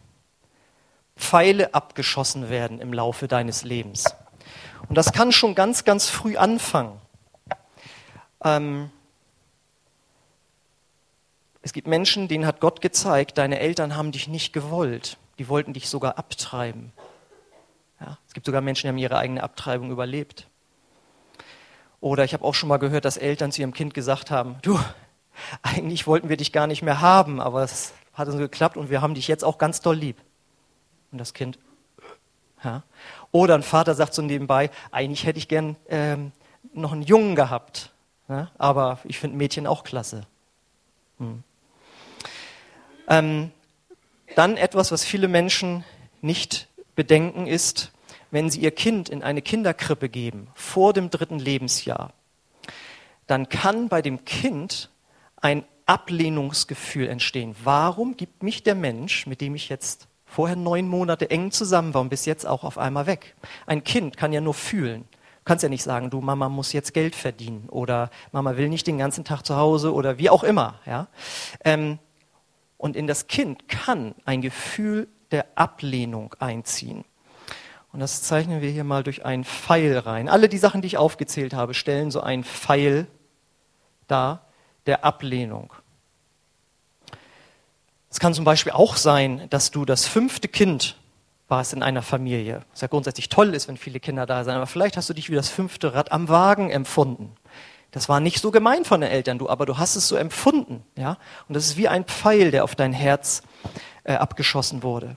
Pfeile 1.18 1.74
abgeschossen 1.74 2.50
werden 2.50 2.80
im 2.80 2.94
Laufe 2.94 3.27
deines 3.27 3.63
Lebens. 3.63 4.06
Und 4.89 4.98
das 4.98 5.13
kann 5.13 5.32
schon 5.32 5.56
ganz, 5.56 5.84
ganz 5.84 6.10
früh 6.10 6.36
anfangen. 6.36 7.00
Ähm, 8.44 8.89
es 11.62 11.74
gibt 11.74 11.88
Menschen, 11.88 12.27
denen 12.27 12.46
hat 12.46 12.60
Gott 12.60 12.82
gezeigt, 12.82 13.38
deine 13.38 13.60
Eltern 13.60 13.96
haben 13.96 14.12
dich 14.12 14.27
nicht 14.27 14.51
gewollt. 14.51 15.18
Die 15.38 15.48
wollten 15.48 15.74
dich 15.74 15.89
sogar 15.89 16.18
abtreiben. 16.18 16.91
Ja, 18.00 18.18
es 18.27 18.34
gibt 18.34 18.48
sogar 18.48 18.62
Menschen, 18.62 18.84
die 18.84 18.89
haben 18.89 18.98
ihre 18.98 19.18
eigene 19.18 19.44
Abtreibung 19.44 19.91
überlebt. 19.91 20.48
Oder 22.01 22.24
ich 22.25 22.34
habe 22.34 22.43
auch 22.43 22.55
schon 22.55 22.67
mal 22.67 22.77
gehört, 22.77 23.05
dass 23.05 23.15
Eltern 23.15 23.51
zu 23.51 23.62
ihrem 23.62 23.74
Kind 23.74 23.93
gesagt 23.93 24.31
haben, 24.31 24.58
du, 24.63 24.79
eigentlich 25.62 26.08
wollten 26.08 26.29
wir 26.29 26.38
dich 26.38 26.51
gar 26.51 26.67
nicht 26.67 26.81
mehr 26.81 27.00
haben, 27.00 27.39
aber 27.39 27.63
es 27.63 27.93
hat 28.13 28.27
uns 28.27 28.38
geklappt 28.38 28.75
und 28.75 28.89
wir 28.89 29.01
haben 29.01 29.13
dich 29.13 29.27
jetzt 29.27 29.43
auch 29.43 29.58
ganz 29.58 29.81
doll 29.81 29.96
lieb. 29.96 30.17
Und 31.12 31.20
das 31.20 31.34
Kind, 31.34 31.60
ja. 32.63 32.84
Oder 33.31 33.55
ein 33.55 33.63
Vater 33.63 33.96
sagt 33.96 34.13
so 34.13 34.22
nebenbei, 34.22 34.72
eigentlich 34.91 35.25
hätte 35.25 35.39
ich 35.39 35.48
gern 35.48 35.77
ähm, 35.88 36.31
noch 36.74 36.91
einen 36.91 37.03
Jungen 37.03 37.36
gehabt, 37.36 37.91
ja, 38.27 38.51
aber 38.58 39.00
ich 39.03 39.20
finde 39.20 39.38
Mädchen 39.38 39.67
auch 39.67 39.84
klasse. 39.84 40.25
Hm. 41.20 41.43
Ähm, 43.08 43.51
dann 44.36 44.58
etwas, 44.58 44.91
was 44.91 45.03
viele 45.03 45.27
Menschen 45.27 45.84
nicht 46.22 46.67
bedenken, 46.96 47.48
ist, 47.48 47.91
wenn 48.32 48.50
sie 48.50 48.62
ihr 48.62 48.72
Kind 48.72 49.10
in 49.10 49.24
eine 49.24 49.42
Kinderkrippe 49.42 50.10
geben, 50.10 50.48
vor 50.56 50.94
dem 50.94 51.10
dritten 51.10 51.40
Lebensjahr, 51.40 52.14
dann 53.28 53.50
kann 53.50 53.90
bei 53.90 54.02
dem 54.02 54.26
Kind 54.26 54.90
ein 55.38 55.64
Ablehnungsgefühl 55.86 57.08
entstehen. 57.08 57.56
Warum 57.64 58.16
gibt 58.16 58.44
mich 58.44 58.64
der 58.64 58.76
Mensch, 58.76 59.28
mit 59.28 59.42
dem 59.42 59.56
ich 59.56 59.70
jetzt 59.70 60.08
vorher 60.26 60.56
neun 60.56 60.88
Monate 60.88 61.30
eng 61.30 61.52
zusammen 61.52 61.94
war 61.94 62.02
und 62.02 62.10
bis 62.10 62.26
jetzt 62.26 62.46
auch 62.48 62.64
auf 62.64 62.78
einmal 62.78 63.06
weg? 63.06 63.36
Ein 63.66 63.84
Kind 63.84 64.16
kann 64.18 64.32
ja 64.32 64.42
nur 64.42 64.54
fühlen. 64.54 65.06
Du 65.12 65.46
kannst 65.46 65.64
ja 65.64 65.70
nicht 65.70 65.84
sagen, 65.84 66.10
du 66.10 66.22
Mama 66.22 66.50
muss 66.50 66.72
jetzt 66.72 66.94
Geld 66.94 67.16
verdienen 67.16 67.68
oder 67.70 68.10
Mama 68.32 68.58
will 68.58 68.70
nicht 68.70 68.88
den 68.88 68.98
ganzen 68.98 69.26
Tag 69.26 69.42
zu 69.44 69.56
Hause 69.56 69.94
oder 69.94 70.18
wie 70.18 70.30
auch 70.30 70.44
immer. 70.44 70.80
Ja? 70.86 71.08
Ähm, 71.66 72.00
und 72.78 72.96
in 72.96 73.08
das 73.08 73.28
Kind 73.28 73.68
kann 73.68 74.16
ein 74.26 74.42
Gefühl 74.42 75.08
der 75.32 75.46
Ablehnung 75.56 76.36
einziehen. 76.40 77.06
Und 77.94 78.00
das 78.00 78.24
zeichnen 78.24 78.62
wir 78.62 78.70
hier 78.70 78.84
mal 78.84 79.04
durch 79.04 79.26
einen 79.26 79.44
Pfeil 79.44 79.98
rein. 79.98 80.30
Alle 80.30 80.48
die 80.48 80.58
Sachen, 80.58 80.82
die 80.82 80.88
ich 80.88 80.98
aufgezählt 80.98 81.54
habe, 81.54 81.74
stellen 81.74 82.10
so 82.10 82.22
einen 82.22 82.44
Pfeil 82.44 83.08
dar 84.08 84.46
der 84.86 85.04
Ablehnung. 85.04 85.74
Es 88.10 88.20
kann 88.20 88.34
zum 88.34 88.46
Beispiel 88.46 88.72
auch 88.74 88.98
sein, 88.98 89.48
dass 89.50 89.72
du 89.72 89.86
das 89.86 90.06
fünfte 90.06 90.48
Kind 90.48 90.98
warst 91.48 91.74
in 91.74 91.84
einer 91.84 92.02
Familie. 92.02 92.64
Was 92.72 92.82
ja 92.82 92.88
grundsätzlich 92.88 93.30
toll 93.30 93.54
ist, 93.54 93.68
wenn 93.68 93.78
viele 93.78 94.00
Kinder 94.00 94.26
da 94.26 94.44
sind, 94.44 94.54
aber 94.54 94.68
vielleicht 94.68 94.98
hast 94.98 95.10
du 95.10 95.14
dich 95.14 95.30
wie 95.30 95.36
das 95.36 95.50
fünfte 95.50 95.94
Rad 95.94 96.12
am 96.12 96.30
Wagen 96.30 96.70
empfunden. 96.70 97.36
Das 97.92 98.08
war 98.08 98.22
nicht 98.22 98.40
so 98.40 98.52
gemein 98.52 98.86
von 98.86 99.02
den 99.02 99.12
Eltern, 99.12 99.38
du, 99.38 99.50
aber 99.50 99.66
du 99.66 99.78
hast 99.78 99.98
es 99.98 100.08
so 100.08 100.16
empfunden, 100.16 100.84
ja. 100.96 101.18
Und 101.50 101.56
das 101.56 101.66
ist 101.66 101.78
wie 101.78 101.90
ein 101.90 102.06
Pfeil, 102.06 102.52
der 102.52 102.64
auf 102.64 102.76
dein 102.76 102.94
Herz 102.94 103.44
äh, 104.06 104.14
abgeschossen 104.14 104.82
wurde. 104.82 105.16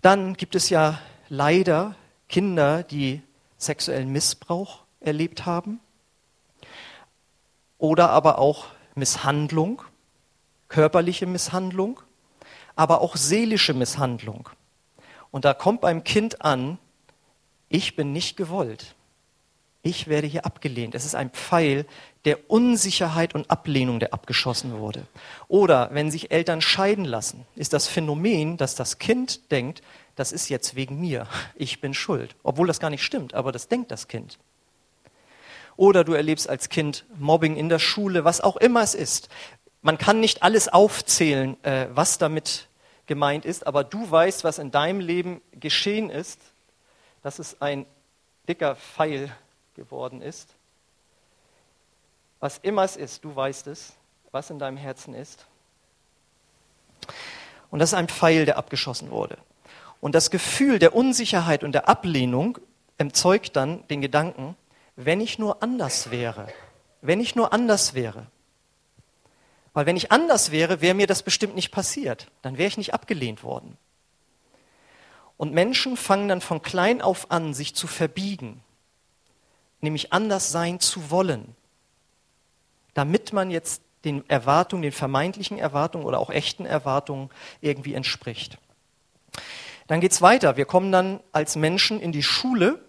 Dann 0.00 0.34
gibt 0.34 0.54
es 0.54 0.70
ja 0.70 1.00
leider 1.32 1.96
Kinder, 2.28 2.82
die 2.82 3.22
sexuellen 3.56 4.10
Missbrauch 4.10 4.80
erlebt 5.00 5.46
haben 5.46 5.80
oder 7.78 8.10
aber 8.10 8.38
auch 8.38 8.66
Misshandlung, 8.94 9.80
körperliche 10.68 11.26
Misshandlung, 11.26 12.00
aber 12.76 13.00
auch 13.00 13.16
seelische 13.16 13.72
Misshandlung. 13.72 14.50
Und 15.30 15.46
da 15.46 15.54
kommt 15.54 15.80
beim 15.80 16.04
Kind 16.04 16.42
an, 16.42 16.76
ich 17.70 17.96
bin 17.96 18.12
nicht 18.12 18.36
gewollt. 18.36 18.94
Ich 19.82 20.08
werde 20.08 20.26
hier 20.26 20.44
abgelehnt. 20.44 20.94
Es 20.94 21.06
ist 21.06 21.14
ein 21.14 21.30
Pfeil 21.30 21.86
der 22.26 22.50
Unsicherheit 22.50 23.34
und 23.34 23.50
Ablehnung, 23.50 24.00
der 24.00 24.12
abgeschossen 24.12 24.78
wurde. 24.78 25.06
Oder 25.48 25.88
wenn 25.92 26.10
sich 26.10 26.30
Eltern 26.30 26.60
scheiden 26.60 27.06
lassen, 27.06 27.46
ist 27.56 27.72
das 27.72 27.88
Phänomen, 27.88 28.58
dass 28.58 28.74
das 28.74 28.98
Kind 28.98 29.50
denkt, 29.50 29.82
das 30.16 30.32
ist 30.32 30.48
jetzt 30.48 30.74
wegen 30.74 31.00
mir, 31.00 31.26
ich 31.54 31.80
bin 31.80 31.94
schuld. 31.94 32.34
Obwohl 32.42 32.66
das 32.66 32.80
gar 32.80 32.90
nicht 32.90 33.02
stimmt, 33.02 33.34
aber 33.34 33.52
das 33.52 33.68
denkt 33.68 33.90
das 33.90 34.08
Kind. 34.08 34.38
Oder 35.76 36.04
du 36.04 36.12
erlebst 36.12 36.48
als 36.48 36.68
Kind 36.68 37.06
Mobbing 37.18 37.56
in 37.56 37.68
der 37.68 37.78
Schule, 37.78 38.24
was 38.24 38.40
auch 38.40 38.56
immer 38.56 38.82
es 38.82 38.94
ist. 38.94 39.28
Man 39.80 39.98
kann 39.98 40.20
nicht 40.20 40.42
alles 40.42 40.68
aufzählen, 40.68 41.62
äh, 41.64 41.88
was 41.92 42.18
damit 42.18 42.68
gemeint 43.06 43.44
ist, 43.44 43.66
aber 43.66 43.82
du 43.84 44.08
weißt, 44.10 44.44
was 44.44 44.58
in 44.58 44.70
deinem 44.70 45.00
Leben 45.00 45.40
geschehen 45.52 46.10
ist, 46.10 46.40
dass 47.22 47.38
es 47.38 47.60
ein 47.60 47.86
dicker 48.48 48.76
Pfeil 48.76 49.34
geworden 49.74 50.20
ist. 50.20 50.54
Was 52.40 52.58
immer 52.58 52.84
es 52.84 52.96
ist, 52.96 53.24
du 53.24 53.34
weißt 53.34 53.66
es, 53.68 53.94
was 54.30 54.50
in 54.50 54.58
deinem 54.58 54.76
Herzen 54.76 55.14
ist. 55.14 55.46
Und 57.70 57.78
das 57.78 57.90
ist 57.90 57.94
ein 57.94 58.08
Pfeil, 58.08 58.44
der 58.44 58.58
abgeschossen 58.58 59.10
wurde. 59.10 59.38
Und 60.02 60.16
das 60.16 60.32
Gefühl 60.32 60.80
der 60.80 60.96
Unsicherheit 60.96 61.62
und 61.62 61.70
der 61.70 61.88
Ablehnung 61.88 62.58
erzeugt 62.98 63.54
dann 63.54 63.86
den 63.86 64.00
Gedanken, 64.00 64.56
wenn 64.96 65.20
ich 65.20 65.38
nur 65.38 65.62
anders 65.62 66.10
wäre, 66.10 66.48
wenn 67.02 67.20
ich 67.20 67.36
nur 67.36 67.52
anders 67.52 67.94
wäre. 67.94 68.26
Weil 69.74 69.86
wenn 69.86 69.96
ich 69.96 70.10
anders 70.10 70.50
wäre, 70.50 70.80
wäre 70.80 70.94
mir 70.94 71.06
das 71.06 71.22
bestimmt 71.22 71.54
nicht 71.54 71.70
passiert. 71.70 72.26
Dann 72.42 72.58
wäre 72.58 72.66
ich 72.66 72.76
nicht 72.78 72.92
abgelehnt 72.92 73.44
worden. 73.44 73.78
Und 75.36 75.54
Menschen 75.54 75.96
fangen 75.96 76.26
dann 76.26 76.40
von 76.40 76.62
klein 76.62 77.00
auf 77.00 77.30
an, 77.30 77.54
sich 77.54 77.76
zu 77.76 77.86
verbiegen, 77.86 78.60
nämlich 79.80 80.12
anders 80.12 80.50
sein 80.50 80.80
zu 80.80 81.12
wollen, 81.12 81.54
damit 82.94 83.32
man 83.32 83.52
jetzt 83.52 83.82
den 84.04 84.28
Erwartungen, 84.28 84.82
den 84.82 84.90
vermeintlichen 84.90 85.58
Erwartungen 85.58 86.06
oder 86.06 86.18
auch 86.18 86.30
echten 86.30 86.66
Erwartungen 86.66 87.30
irgendwie 87.60 87.94
entspricht. 87.94 88.58
Dann 89.86 90.00
geht 90.00 90.12
es 90.12 90.22
weiter. 90.22 90.56
Wir 90.56 90.64
kommen 90.64 90.92
dann 90.92 91.20
als 91.32 91.56
Menschen 91.56 92.00
in 92.00 92.12
die 92.12 92.22
Schule 92.22 92.80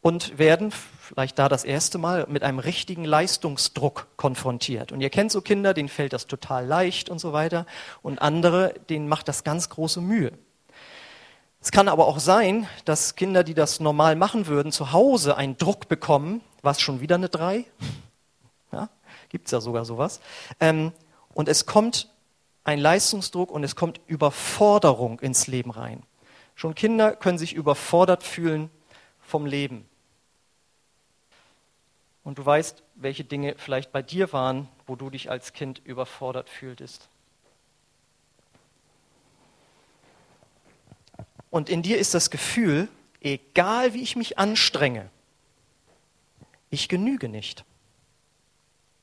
und 0.00 0.38
werden 0.38 0.72
vielleicht 0.72 1.38
da 1.38 1.48
das 1.48 1.64
erste 1.64 1.98
Mal 1.98 2.26
mit 2.28 2.42
einem 2.42 2.58
richtigen 2.58 3.04
Leistungsdruck 3.04 4.08
konfrontiert. 4.16 4.92
Und 4.92 5.00
ihr 5.00 5.10
kennt 5.10 5.32
so 5.32 5.40
Kinder, 5.40 5.74
denen 5.74 5.88
fällt 5.88 6.12
das 6.12 6.26
total 6.26 6.66
leicht 6.66 7.10
und 7.10 7.18
so 7.18 7.32
weiter. 7.32 7.66
Und 8.02 8.20
andere, 8.20 8.74
denen 8.88 9.08
macht 9.08 9.28
das 9.28 9.44
ganz 9.44 9.68
große 9.68 10.00
Mühe. 10.00 10.32
Es 11.60 11.72
kann 11.72 11.88
aber 11.88 12.06
auch 12.06 12.20
sein, 12.20 12.68
dass 12.84 13.16
Kinder, 13.16 13.42
die 13.42 13.54
das 13.54 13.80
normal 13.80 14.14
machen 14.14 14.46
würden, 14.46 14.70
zu 14.70 14.92
Hause 14.92 15.36
einen 15.36 15.56
Druck 15.56 15.88
bekommen, 15.88 16.40
was 16.62 16.80
schon 16.80 17.00
wieder 17.00 17.16
eine 17.16 17.28
Drei? 17.28 17.64
Ja, 18.70 18.90
Gibt 19.30 19.46
es 19.46 19.52
ja 19.52 19.62
sogar 19.62 19.86
sowas. 19.86 20.20
Ähm, 20.60 20.92
und 21.32 21.48
es 21.48 21.64
kommt 21.64 22.10
ein 22.64 22.78
Leistungsdruck 22.78 23.50
und 23.50 23.64
es 23.64 23.76
kommt 23.76 23.98
Überforderung 24.06 25.20
ins 25.20 25.46
Leben 25.46 25.70
rein. 25.70 26.02
Schon 26.58 26.74
Kinder 26.74 27.14
können 27.14 27.38
sich 27.38 27.54
überfordert 27.54 28.24
fühlen 28.24 28.68
vom 29.20 29.46
Leben. 29.46 29.88
Und 32.24 32.38
du 32.38 32.44
weißt, 32.44 32.82
welche 32.96 33.22
Dinge 33.22 33.54
vielleicht 33.58 33.92
bei 33.92 34.02
dir 34.02 34.32
waren, 34.32 34.68
wo 34.84 34.96
du 34.96 35.08
dich 35.08 35.30
als 35.30 35.52
Kind 35.52 35.80
überfordert 35.84 36.48
fühltest. 36.48 37.08
Und 41.48 41.70
in 41.70 41.82
dir 41.82 41.96
ist 41.96 42.12
das 42.14 42.28
Gefühl, 42.28 42.88
egal 43.20 43.94
wie 43.94 44.02
ich 44.02 44.16
mich 44.16 44.36
anstrenge, 44.36 45.10
ich 46.70 46.88
genüge 46.88 47.28
nicht. 47.28 47.64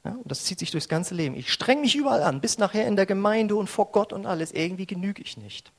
Ja, 0.03 0.11
und 0.11 0.29
das 0.29 0.43
zieht 0.43 0.59
sich 0.59 0.71
durchs 0.71 0.89
ganze 0.89 1.15
Leben. 1.15 1.37
Ich 1.37 1.53
streng 1.53 1.79
mich 1.79 1.95
überall 1.95 2.21
an, 2.21 2.41
bis 2.41 2.57
nachher 2.57 2.85
in 2.85 2.97
der 2.97 3.05
Gemeinde 3.05 3.55
und 3.55 3.69
vor 3.69 3.93
Gott 3.93 4.11
und 4.11 4.25
alles. 4.25 4.51
Irgendwie 4.51 4.85
genüge 4.85 5.21
ich 5.21 5.37
nicht. 5.37 5.71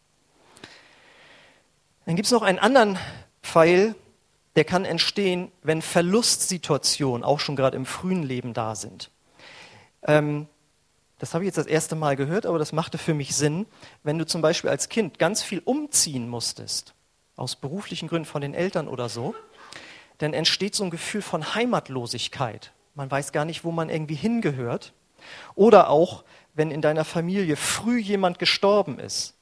Dann 2.06 2.16
gibt 2.16 2.26
es 2.26 2.32
noch 2.32 2.42
einen 2.42 2.60
anderen 2.60 2.98
Pfeil, 3.42 3.94
der 4.54 4.64
kann 4.64 4.84
entstehen, 4.84 5.52
wenn 5.62 5.82
Verlustsituationen 5.82 7.24
auch 7.24 7.40
schon 7.40 7.56
gerade 7.56 7.76
im 7.76 7.84
frühen 7.84 8.22
Leben 8.22 8.54
da 8.54 8.74
sind. 8.74 9.10
Ähm, 10.02 10.46
das 11.18 11.34
habe 11.34 11.44
ich 11.44 11.46
jetzt 11.46 11.58
das 11.58 11.66
erste 11.66 11.96
Mal 11.96 12.16
gehört, 12.16 12.46
aber 12.46 12.58
das 12.58 12.72
machte 12.72 12.96
für 12.96 13.12
mich 13.12 13.34
Sinn. 13.34 13.66
Wenn 14.02 14.18
du 14.18 14.26
zum 14.26 14.40
Beispiel 14.40 14.70
als 14.70 14.88
Kind 14.88 15.18
ganz 15.18 15.42
viel 15.42 15.60
umziehen 15.64 16.28
musstest, 16.28 16.94
aus 17.34 17.56
beruflichen 17.56 18.08
Gründen 18.08 18.26
von 18.26 18.40
den 18.40 18.54
Eltern 18.54 18.88
oder 18.88 19.08
so, 19.08 19.34
dann 20.18 20.32
entsteht 20.32 20.74
so 20.74 20.84
ein 20.84 20.90
Gefühl 20.90 21.22
von 21.22 21.54
Heimatlosigkeit. 21.54 22.72
Man 22.94 23.10
weiß 23.10 23.32
gar 23.32 23.44
nicht, 23.44 23.64
wo 23.64 23.72
man 23.72 23.90
irgendwie 23.90 24.14
hingehört. 24.14 24.92
Oder 25.54 25.90
auch, 25.90 26.22
wenn 26.54 26.70
in 26.70 26.82
deiner 26.82 27.04
Familie 27.04 27.56
früh 27.56 27.98
jemand 27.98 28.38
gestorben 28.38 28.98
ist. 28.98 29.34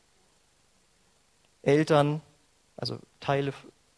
Eltern, 1.63 2.21
also 2.85 2.99
Teile 3.21 3.55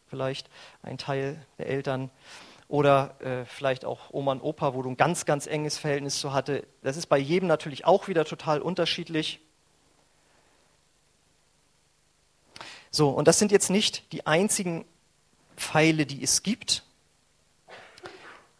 vielleicht, 0.06 0.48
ein 0.84 0.96
Teil 0.96 1.44
der 1.58 1.66
Eltern 1.66 2.08
oder 2.68 3.20
äh, 3.20 3.44
vielleicht 3.44 3.84
auch 3.84 4.12
Oma 4.12 4.30
und 4.30 4.42
Opa, 4.42 4.74
wo 4.74 4.82
du 4.82 4.90
ein 4.90 4.96
ganz, 4.96 5.24
ganz 5.24 5.48
enges 5.48 5.76
Verhältnis 5.76 6.20
zu 6.20 6.32
hatte. 6.32 6.64
Das 6.82 6.96
ist 6.96 7.06
bei 7.06 7.18
jedem 7.18 7.48
natürlich 7.48 7.84
auch 7.84 8.06
wieder 8.06 8.24
total 8.24 8.62
unterschiedlich. 8.62 9.40
So, 12.92 13.10
und 13.10 13.26
das 13.26 13.40
sind 13.40 13.50
jetzt 13.50 13.70
nicht 13.70 14.12
die 14.12 14.24
einzigen 14.24 14.84
Pfeile, 15.56 16.06
die 16.06 16.22
es 16.22 16.44
gibt, 16.44 16.84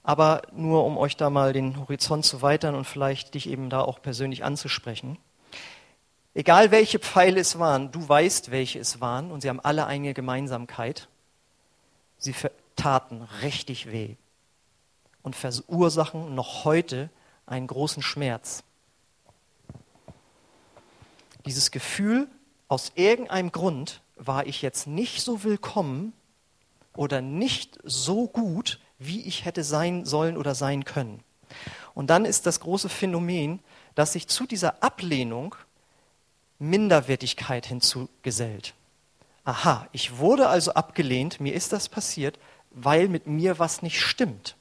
aber 0.03 0.43
nur 0.53 0.85
um 0.85 0.99
euch 0.99 1.17
da 1.17 1.31
mal 1.31 1.53
den 1.53 1.79
Horizont 1.79 2.25
zu 2.25 2.43
weitern 2.43 2.75
und 2.75 2.85
vielleicht 2.85 3.35
dich 3.35 3.49
eben 3.49 3.71
da 3.71 3.83
auch 3.83 4.03
persönlich 4.03 4.43
anzusprechen. 4.43 5.19
Egal 6.37 6.71
welche 6.71 6.99
Pfeile 6.99 7.41
es 7.41 7.59
waren, 7.59 7.91
du 7.93 8.07
weißt, 8.07 8.51
welche 8.51 8.79
es 8.79 9.01
waren 9.01 9.31
und 9.31 9.41
sie 9.41 9.49
haben 9.49 9.59
alle 9.59 9.87
eine 9.87 10.13
Gemeinsamkeit. 10.13 11.09
Sie 12.19 12.35
taten 12.77 13.23
richtig 13.41 13.91
weh 13.91 14.17
und 15.23 15.35
verursachen 15.35 16.35
noch 16.35 16.67
heute 16.67 17.09
einen 17.47 17.67
großen 17.67 18.03
Schmerz. 18.03 18.65
dieses 21.47 21.71
Gefühl, 21.71 22.29
aus 22.69 22.93
irgendeinem 22.97 23.51
Grund 23.51 24.03
war 24.17 24.47
ich 24.47 24.61
jetzt 24.61 24.87
nicht 24.87 25.23
so 25.23 25.43
willkommen 25.43 26.13
oder 26.95 27.23
nicht 27.23 27.79
so 27.83 28.27
gut, 28.27 28.79
wie 28.99 29.23
ich 29.23 29.47
hätte 29.47 29.65
sein 29.65 30.05
sollen 30.05 30.37
oder 30.37 30.55
sein 30.55 30.85
können. 30.85 31.23
Und 31.95 32.11
dann 32.11 32.27
ist 32.27 32.45
das 32.45 32.61
große 32.61 32.89
Phänomen, 32.89 33.61
dass 33.95 34.13
sich 34.13 34.27
zu 34.27 34.47
dieser 34.47 34.83
Ablehnung 34.83 35.55
Minderwertigkeit 36.59 37.67
hinzugesellt. 37.67 38.75
Aha, 39.45 39.89
ich 39.93 40.19
wurde 40.19 40.49
also 40.49 40.75
abgelehnt, 40.75 41.41
mir 41.41 41.55
ist 41.55 41.73
das 41.73 41.89
passiert, 41.89 42.39
weil 42.71 43.09
mit 43.09 43.27
mir 43.27 43.59
was 43.59 43.83
nicht 43.83 44.01
stimmt, 44.01 44.57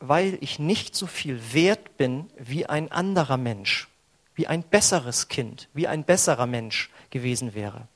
weil 0.00 0.38
ich 0.40 0.58
nicht 0.58 0.96
so 0.96 1.06
viel 1.06 1.40
wert 1.52 1.96
bin 1.96 2.28
wie 2.36 2.66
ein 2.66 2.90
anderer 2.90 3.36
Mensch, 3.36 3.88
wie 4.34 4.46
ein 4.46 4.62
besseres 4.62 5.28
Kind, 5.28 5.68
wie 5.72 5.86
ein 5.86 6.04
besserer 6.04 6.46
Mensch 6.46 6.90
gewesen 7.10 7.54
wäre. 7.54 7.86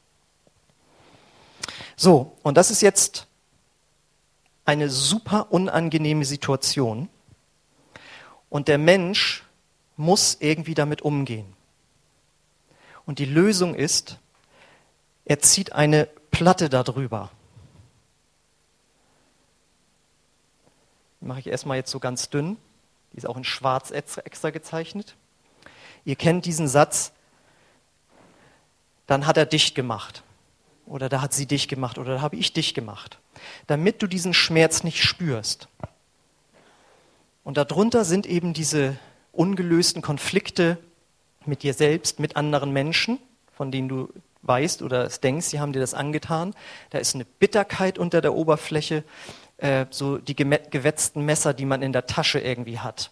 So, 1.97 2.37
und 2.43 2.57
das 2.57 2.71
ist 2.71 2.83
jetzt 2.83 3.27
eine 4.65 4.91
super 4.91 5.51
unangenehme 5.51 6.25
Situation. 6.25 7.09
Und 8.51 8.69
der 8.69 8.79
Mensch 8.79 9.45
muss 9.97 10.37
irgendwie 10.41 10.75
damit 10.75 11.03
umgehen. 11.03 11.56
Und 13.07 13.21
die 13.21 13.25
Lösung 13.25 13.75
ist, 13.75 14.19
er 15.25 15.39
zieht 15.39 15.73
eine 15.73 16.07
Platte 16.31 16.69
darüber. 16.69 17.31
Die 21.21 21.27
mache 21.27 21.41
ich 21.41 21.47
erstmal 21.47 21.79
jetzt 21.79 21.91
so 21.91 22.01
ganz 22.01 22.29
dünn. 22.29 22.57
Die 23.13 23.17
ist 23.17 23.27
auch 23.27 23.37
in 23.37 23.45
schwarz 23.45 23.91
extra 23.91 24.51
gezeichnet. 24.51 25.17
Ihr 26.05 26.17
kennt 26.17 26.45
diesen 26.45 26.69
Satz, 26.69 27.13
dann 29.07 29.27
hat 29.27 29.37
er 29.37 29.47
dich 29.47 29.75
gemacht. 29.75 30.23
Oder 30.85 31.09
da 31.09 31.21
hat 31.21 31.33
sie 31.33 31.47
dich 31.47 31.69
gemacht. 31.69 31.99
Oder 31.99 32.17
da 32.17 32.21
habe 32.21 32.37
ich 32.37 32.53
dich 32.53 32.75
gemacht. 32.75 33.19
Damit 33.67 34.03
du 34.03 34.07
diesen 34.07 34.35
Schmerz 34.35 34.85
nicht 34.85 35.03
spürst. 35.03 35.69
Und 37.45 37.57
darunter 37.57 38.05
sind 38.05 38.27
eben 38.27 38.53
diese 38.53 38.99
ungelösten 39.33 40.03
Konflikte 40.03 40.79
mit 41.47 41.63
dir 41.63 41.75
selbst, 41.75 42.21
mit 42.21 42.37
anderen 42.37 42.73
Menschen, 42.73 43.19
von 43.53 43.71
denen 43.71 43.89
du 43.89 44.13
weißt 44.43 44.83
oder 44.83 45.09
denkst, 45.09 45.47
sie 45.47 45.61
haben 45.61 45.73
dir 45.73 45.81
das 45.81 45.95
angetan. 45.95 46.55
Da 46.91 46.99
ist 46.99 47.15
eine 47.15 47.25
Bitterkeit 47.25 47.99
unter 47.99 48.21
der 48.21 48.35
Oberfläche, 48.35 49.05
äh, 49.59 49.87
so 49.91 50.19
die 50.19 50.37
gewetzten 50.37 51.25
Messer, 51.25 51.55
die 51.55 51.65
man 51.65 51.83
in 51.83 51.93
der 51.93 52.07
Tasche 52.07 52.39
irgendwie 52.39 52.79
hat. 52.79 53.11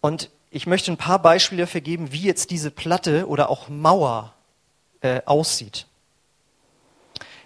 Und 0.00 0.30
ich 0.50 0.66
möchte 0.66 0.92
ein 0.92 0.98
paar 0.98 1.20
Beispiele 1.20 1.62
dafür 1.62 1.80
geben, 1.80 2.12
wie 2.12 2.22
jetzt 2.22 2.50
diese 2.50 2.70
Platte 2.70 3.26
oder 3.26 3.50
auch 3.50 3.68
Mauer 3.68 4.34
äh, 5.00 5.22
aussieht. 5.24 5.86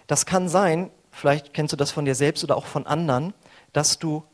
Das 0.07 0.27
kann 0.27 0.49
sein, 0.49 0.91
vielleicht 1.11 1.55
kennst 1.55 1.73
du 1.73 1.77
das 1.77 1.91
von 1.91 2.05
dir 2.05 2.15
selbst 2.15 2.43
oder 2.45 2.57
auch 2.57 2.67
von 2.67 2.87
anderen, 2.87 3.33
dass 3.73 3.99
du 3.99 4.25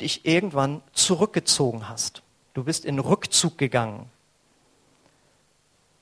dich 0.00 0.26
irgendwann 0.26 0.82
zurückgezogen 0.92 1.88
hast. 1.88 2.22
Du 2.58 2.64
bist 2.64 2.84
in 2.84 2.98
Rückzug 2.98 3.56
gegangen, 3.56 4.10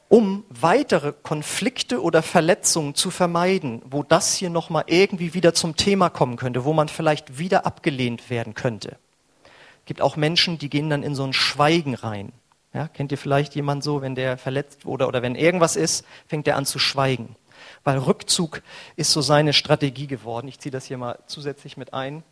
um 0.08 0.42
weitere 0.48 1.12
Konflikte 1.12 2.02
oder 2.02 2.22
Verletzungen 2.22 2.94
zu 2.94 3.10
vermeiden, 3.10 3.82
wo 3.84 4.02
das 4.02 4.34
hier 4.34 4.48
nochmal 4.48 4.84
irgendwie 4.86 5.34
wieder 5.34 5.52
zum 5.52 5.76
Thema 5.76 6.08
kommen 6.08 6.36
könnte, 6.36 6.64
wo 6.64 6.72
man 6.72 6.88
vielleicht 6.88 7.36
wieder 7.36 7.66
abgelehnt 7.66 8.30
werden 8.30 8.54
könnte. 8.54 8.96
Es 9.44 9.84
gibt 9.84 10.00
auch 10.00 10.16
Menschen, 10.16 10.56
die 10.56 10.70
gehen 10.70 10.88
dann 10.88 11.02
in 11.02 11.14
so 11.14 11.24
ein 11.24 11.34
Schweigen 11.34 11.92
rein. 11.94 12.32
Ja, 12.72 12.88
kennt 12.88 13.12
ihr 13.12 13.18
vielleicht 13.18 13.54
jemand 13.54 13.84
so, 13.84 14.00
wenn 14.00 14.14
der 14.14 14.38
verletzt 14.38 14.86
wurde 14.86 15.08
oder 15.08 15.20
wenn 15.20 15.34
irgendwas 15.34 15.76
ist, 15.76 16.06
fängt 16.26 16.48
er 16.48 16.56
an 16.56 16.64
zu 16.64 16.78
schweigen. 16.78 17.36
Weil 17.84 17.98
Rückzug 17.98 18.62
ist 18.96 19.12
so 19.12 19.20
seine 19.20 19.52
Strategie 19.52 20.06
geworden. 20.06 20.48
Ich 20.48 20.58
ziehe 20.58 20.72
das 20.72 20.86
hier 20.86 20.96
mal 20.96 21.18
zusätzlich 21.26 21.76
mit 21.76 21.92
ein. 21.92 22.22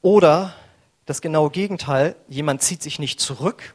Oder 0.00 0.54
das 1.10 1.20
genaue 1.20 1.50
Gegenteil, 1.50 2.14
jemand 2.28 2.62
zieht 2.62 2.82
sich 2.82 3.00
nicht 3.00 3.18
zurück, 3.18 3.74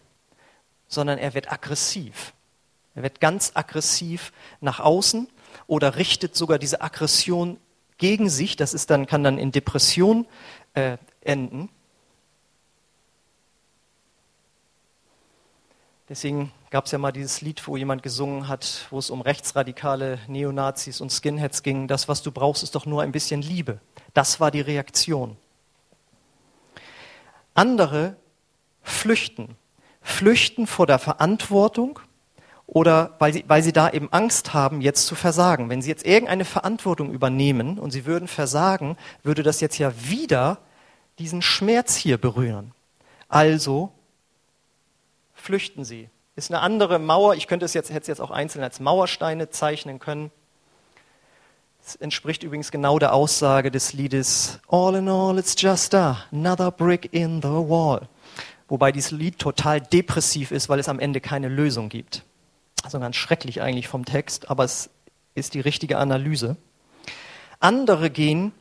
sondern 0.87 1.19
er 1.19 1.33
wird 1.33 1.51
aggressiv. 1.51 2.33
Er 2.95 3.03
wird 3.03 3.19
ganz 3.19 3.51
aggressiv 3.55 4.31
nach 4.61 4.79
außen 4.79 5.27
oder 5.67 5.97
richtet 5.97 6.33
sogar 6.37 6.59
diese 6.59 6.81
Aggression 6.81 7.59
gegen 7.97 8.29
sich. 8.29 8.55
Das 8.55 8.73
ist 8.73 8.89
dann, 8.89 9.05
kann 9.05 9.21
dann 9.21 9.37
in 9.37 9.51
Depression 9.51 10.25
äh, 10.75 10.97
enden. 11.19 11.67
Deswegen 16.07 16.53
gab 16.69 16.85
es 16.85 16.91
ja 16.91 16.99
mal 16.99 17.11
dieses 17.11 17.41
Lied, 17.41 17.67
wo 17.67 17.75
jemand 17.75 18.01
gesungen 18.01 18.47
hat, 18.47 18.87
wo 18.91 18.99
es 18.99 19.09
um 19.09 19.19
rechtsradikale 19.19 20.19
Neonazis 20.29 21.01
und 21.01 21.11
Skinheads 21.11 21.63
ging. 21.63 21.89
Das, 21.89 22.07
was 22.07 22.21
du 22.21 22.31
brauchst, 22.31 22.63
ist 22.63 22.75
doch 22.75 22.85
nur 22.85 23.01
ein 23.01 23.11
bisschen 23.11 23.41
Liebe. 23.41 23.81
Das 24.13 24.39
war 24.39 24.51
die 24.51 24.61
Reaktion. 24.61 25.35
Andere 27.55 28.15
flüchten. 28.83 29.55
Flüchten 30.01 30.67
vor 30.67 30.85
der 30.85 30.99
Verantwortung 30.99 31.99
oder 32.67 33.15
weil 33.19 33.33
sie, 33.33 33.43
weil 33.47 33.63
sie 33.63 33.73
da 33.73 33.89
eben 33.89 34.11
Angst 34.11 34.53
haben, 34.53 34.81
jetzt 34.81 35.07
zu 35.07 35.15
versagen. 35.15 35.69
Wenn 35.69 35.81
sie 35.81 35.89
jetzt 35.89 36.05
irgendeine 36.05 36.45
Verantwortung 36.45 37.11
übernehmen 37.11 37.79
und 37.79 37.91
sie 37.91 38.05
würden 38.05 38.27
versagen, 38.27 38.97
würde 39.23 39.41
das 39.41 39.61
jetzt 39.61 39.77
ja 39.77 39.91
wieder 40.07 40.59
diesen 41.17 41.41
Schmerz 41.41 41.95
hier 41.95 42.17
berühren. 42.17 42.71
Also 43.29 43.91
flüchten 45.33 45.83
sie. 45.83 46.09
Ist 46.35 46.51
eine 46.51 46.61
andere 46.61 46.99
Mauer, 46.99 47.35
ich 47.35 47.47
könnte 47.47 47.65
es 47.65 47.73
jetzt, 47.73 47.89
hätte 47.89 48.01
es 48.01 48.07
jetzt 48.07 48.21
auch 48.21 48.31
einzeln 48.31 48.63
als 48.63 48.79
Mauersteine 48.79 49.49
zeichnen 49.49 49.99
können. 49.99 50.31
Es 51.87 51.95
entspricht 51.97 52.41
übrigens 52.41 52.71
genau 52.71 52.97
der 52.97 53.13
Aussage 53.13 53.69
des 53.69 53.93
Liedes 53.93 54.59
All 54.67 54.95
in 54.95 55.07
all, 55.07 55.37
it's 55.37 55.55
just 55.55 55.93
another 55.93 56.71
brick 56.71 57.13
in 57.13 57.43
the 57.43 57.47
wall. 57.47 58.09
Wobei 58.67 58.91
dieses 58.91 59.11
Lied 59.11 59.37
total 59.37 59.81
depressiv 59.81 60.49
ist, 60.49 60.67
weil 60.67 60.79
es 60.79 60.89
am 60.89 60.99
Ende 60.99 61.21
keine 61.21 61.47
Lösung 61.47 61.89
gibt. 61.89 62.23
Also 62.81 62.99
ganz 62.99 63.17
schrecklich 63.17 63.61
eigentlich 63.61 63.87
vom 63.87 64.03
Text, 64.03 64.49
aber 64.49 64.63
es 64.63 64.89
ist 65.35 65.53
die 65.53 65.59
richtige 65.59 65.99
Analyse. 65.99 66.55
Andere 67.59 68.09
gehen 68.09 68.51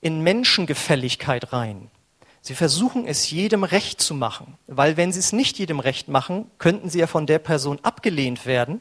in 0.00 0.20
Menschengefälligkeit 0.20 1.52
rein. 1.52 1.90
Sie 2.40 2.54
versuchen 2.54 3.04
es 3.04 3.32
jedem 3.32 3.64
recht 3.64 4.00
zu 4.00 4.14
machen, 4.14 4.56
weil 4.68 4.96
wenn 4.96 5.10
sie 5.10 5.18
es 5.18 5.32
nicht 5.32 5.58
jedem 5.58 5.80
recht 5.80 6.06
machen, 6.06 6.48
könnten 6.58 6.88
sie 6.88 7.00
ja 7.00 7.08
von 7.08 7.26
der 7.26 7.40
Person 7.40 7.80
abgelehnt 7.82 8.46
werden 8.46 8.80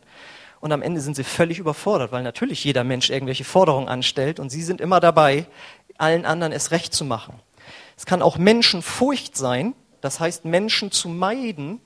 und 0.60 0.72
am 0.72 0.82
Ende 0.82 1.02
sind 1.02 1.16
sie 1.16 1.24
völlig 1.24 1.60
überfordert, 1.60 2.12
weil 2.12 2.24
natürlich 2.24 2.64
jeder 2.64 2.84
Mensch 2.84 3.10
irgendwelche 3.10 3.44
Forderungen 3.44 3.88
anstellt 3.88 4.40
und 4.40 4.50
sie 4.50 4.64
sind 4.64 4.82
immer 4.82 5.00
dabei, 5.00 5.46
allen 5.98 6.26
anderen 6.26 6.54
es 6.54 6.72
recht 6.72 6.94
zu 6.94 7.06
machen. 7.06 7.40
Es 7.98 8.06
kann 8.06 8.22
auch 8.22 8.38
Menschenfurcht 8.38 9.36
sein, 9.36 9.74
das 10.02 10.20
heißt 10.20 10.46
Menschen 10.46 10.92
zu 10.92 11.10
meiden, 11.10 11.82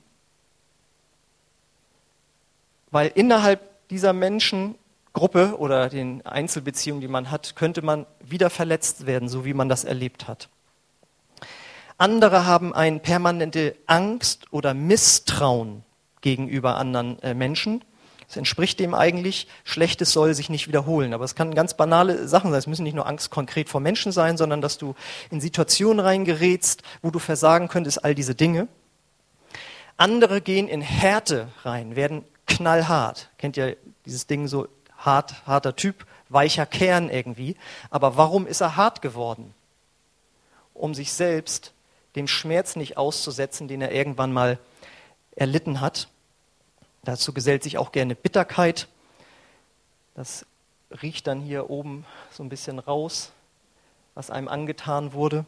weil 2.90 3.10
innerhalb 3.14 3.88
dieser 3.88 4.12
Menschengruppe 4.12 5.56
oder 5.58 5.88
den 5.88 6.24
Einzelbeziehungen, 6.24 7.00
die 7.00 7.08
man 7.08 7.30
hat, 7.30 7.56
könnte 7.56 7.82
man 7.82 8.06
wieder 8.20 8.50
verletzt 8.50 9.06
werden, 9.06 9.28
so 9.28 9.44
wie 9.44 9.54
man 9.54 9.68
das 9.68 9.84
erlebt 9.84 10.28
hat. 10.28 10.48
Andere 11.96 12.46
haben 12.46 12.74
eine 12.74 12.98
permanente 12.98 13.76
Angst 13.86 14.46
oder 14.52 14.74
Misstrauen 14.74 15.84
gegenüber 16.20 16.76
anderen 16.76 17.22
äh, 17.22 17.34
Menschen. 17.34 17.84
Es 18.28 18.36
entspricht 18.36 18.80
dem 18.80 18.94
eigentlich, 18.94 19.46
Schlechtes 19.64 20.12
soll 20.12 20.34
sich 20.34 20.48
nicht 20.50 20.68
wiederholen. 20.68 21.14
Aber 21.14 21.24
es 21.24 21.34
kann 21.34 21.54
ganz 21.54 21.74
banale 21.74 22.26
Sachen 22.28 22.50
sein. 22.50 22.58
Es 22.58 22.66
müssen 22.66 22.84
nicht 22.84 22.94
nur 22.94 23.06
Angst 23.06 23.30
konkret 23.30 23.68
vor 23.68 23.80
Menschen 23.80 24.12
sein, 24.12 24.36
sondern 24.36 24.60
dass 24.60 24.78
du 24.78 24.94
in 25.30 25.40
Situationen 25.40 26.00
reingerätst, 26.00 26.82
wo 27.02 27.10
du 27.10 27.18
versagen 27.18 27.68
könntest, 27.68 28.04
all 28.04 28.14
diese 28.14 28.34
Dinge. 28.34 28.68
Andere 29.96 30.40
gehen 30.40 30.68
in 30.68 30.80
Härte 30.80 31.48
rein, 31.62 31.96
werden 31.96 32.24
knallhart. 32.46 33.30
Kennt 33.38 33.56
ihr 33.56 33.76
dieses 34.04 34.26
Ding 34.26 34.48
so 34.48 34.68
hart, 34.98 35.46
harter 35.46 35.76
Typ, 35.76 36.06
weicher 36.28 36.66
Kern 36.66 37.10
irgendwie. 37.10 37.56
Aber 37.90 38.16
warum 38.16 38.46
ist 38.46 38.60
er 38.60 38.76
hart 38.76 39.02
geworden? 39.02 39.54
Um 40.72 40.94
sich 40.94 41.12
selbst 41.12 41.72
dem 42.16 42.26
Schmerz 42.28 42.76
nicht 42.76 42.96
auszusetzen, 42.96 43.68
den 43.68 43.82
er 43.82 43.92
irgendwann 43.92 44.32
mal 44.32 44.58
erlitten 45.36 45.80
hat. 45.80 46.08
Dazu 47.04 47.32
gesellt 47.32 47.62
sich 47.62 47.78
auch 47.78 47.92
gerne 47.92 48.14
Bitterkeit. 48.14 48.88
Das 50.14 50.46
riecht 51.02 51.26
dann 51.26 51.40
hier 51.40 51.70
oben 51.70 52.06
so 52.30 52.42
ein 52.42 52.48
bisschen 52.48 52.78
raus, 52.78 53.32
was 54.14 54.30
einem 54.30 54.48
angetan 54.48 55.12
wurde. 55.12 55.44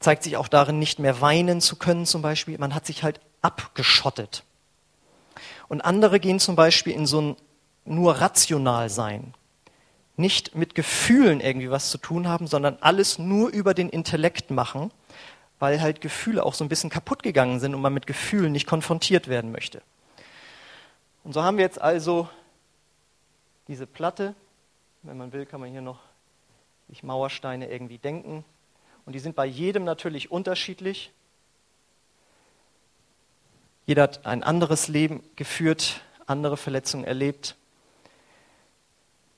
Zeigt 0.00 0.22
sich 0.24 0.36
auch 0.36 0.48
darin, 0.48 0.78
nicht 0.78 0.98
mehr 0.98 1.20
weinen 1.20 1.60
zu 1.60 1.76
können 1.76 2.06
zum 2.06 2.22
Beispiel. 2.22 2.58
Man 2.58 2.74
hat 2.74 2.86
sich 2.86 3.02
halt 3.02 3.20
abgeschottet. 3.40 4.44
Und 5.68 5.80
andere 5.80 6.20
gehen 6.20 6.40
zum 6.40 6.56
Beispiel 6.56 6.92
in 6.92 7.06
so 7.06 7.20
ein 7.20 7.36
nur 7.84 8.20
rational 8.20 8.90
sein. 8.90 9.34
Nicht 10.16 10.54
mit 10.54 10.74
Gefühlen 10.74 11.40
irgendwie 11.40 11.70
was 11.70 11.90
zu 11.90 11.98
tun 11.98 12.28
haben, 12.28 12.46
sondern 12.46 12.76
alles 12.80 13.18
nur 13.18 13.50
über 13.50 13.74
den 13.74 13.88
Intellekt 13.88 14.50
machen 14.50 14.92
weil 15.62 15.80
halt 15.80 16.00
Gefühle 16.00 16.44
auch 16.44 16.54
so 16.54 16.64
ein 16.64 16.68
bisschen 16.68 16.90
kaputt 16.90 17.22
gegangen 17.22 17.60
sind 17.60 17.72
und 17.72 17.80
man 17.80 17.94
mit 17.94 18.08
Gefühlen 18.08 18.50
nicht 18.50 18.66
konfrontiert 18.66 19.28
werden 19.28 19.52
möchte. 19.52 19.80
Und 21.22 21.34
so 21.34 21.44
haben 21.44 21.56
wir 21.56 21.64
jetzt 21.64 21.80
also 21.80 22.28
diese 23.68 23.86
Platte. 23.86 24.34
Wenn 25.04 25.16
man 25.16 25.32
will, 25.32 25.46
kann 25.46 25.60
man 25.60 25.70
hier 25.70 25.80
noch 25.80 26.00
sich 26.88 27.04
Mauersteine 27.04 27.70
irgendwie 27.70 27.98
denken. 27.98 28.44
Und 29.06 29.12
die 29.12 29.20
sind 29.20 29.36
bei 29.36 29.46
jedem 29.46 29.84
natürlich 29.84 30.32
unterschiedlich. 30.32 31.12
Jeder 33.86 34.02
hat 34.02 34.26
ein 34.26 34.42
anderes 34.42 34.88
Leben 34.88 35.22
geführt, 35.36 36.00
andere 36.26 36.56
Verletzungen 36.56 37.04
erlebt. 37.04 37.54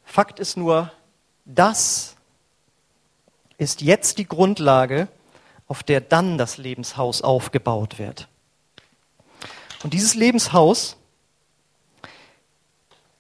Fakt 0.07 0.41
ist 0.41 0.57
nur, 0.57 0.91
das 1.45 2.17
ist 3.59 3.83
jetzt 3.83 4.17
die 4.17 4.27
Grundlage, 4.27 5.09
auf 5.67 5.83
der 5.83 6.01
dann 6.01 6.39
das 6.39 6.59
Lebenshaus 6.59 7.23
aufgebaut 7.23 7.99
wird. 7.99 8.29
Und 9.83 9.95
dieses 9.95 10.15
Lebenshaus, 10.15 10.97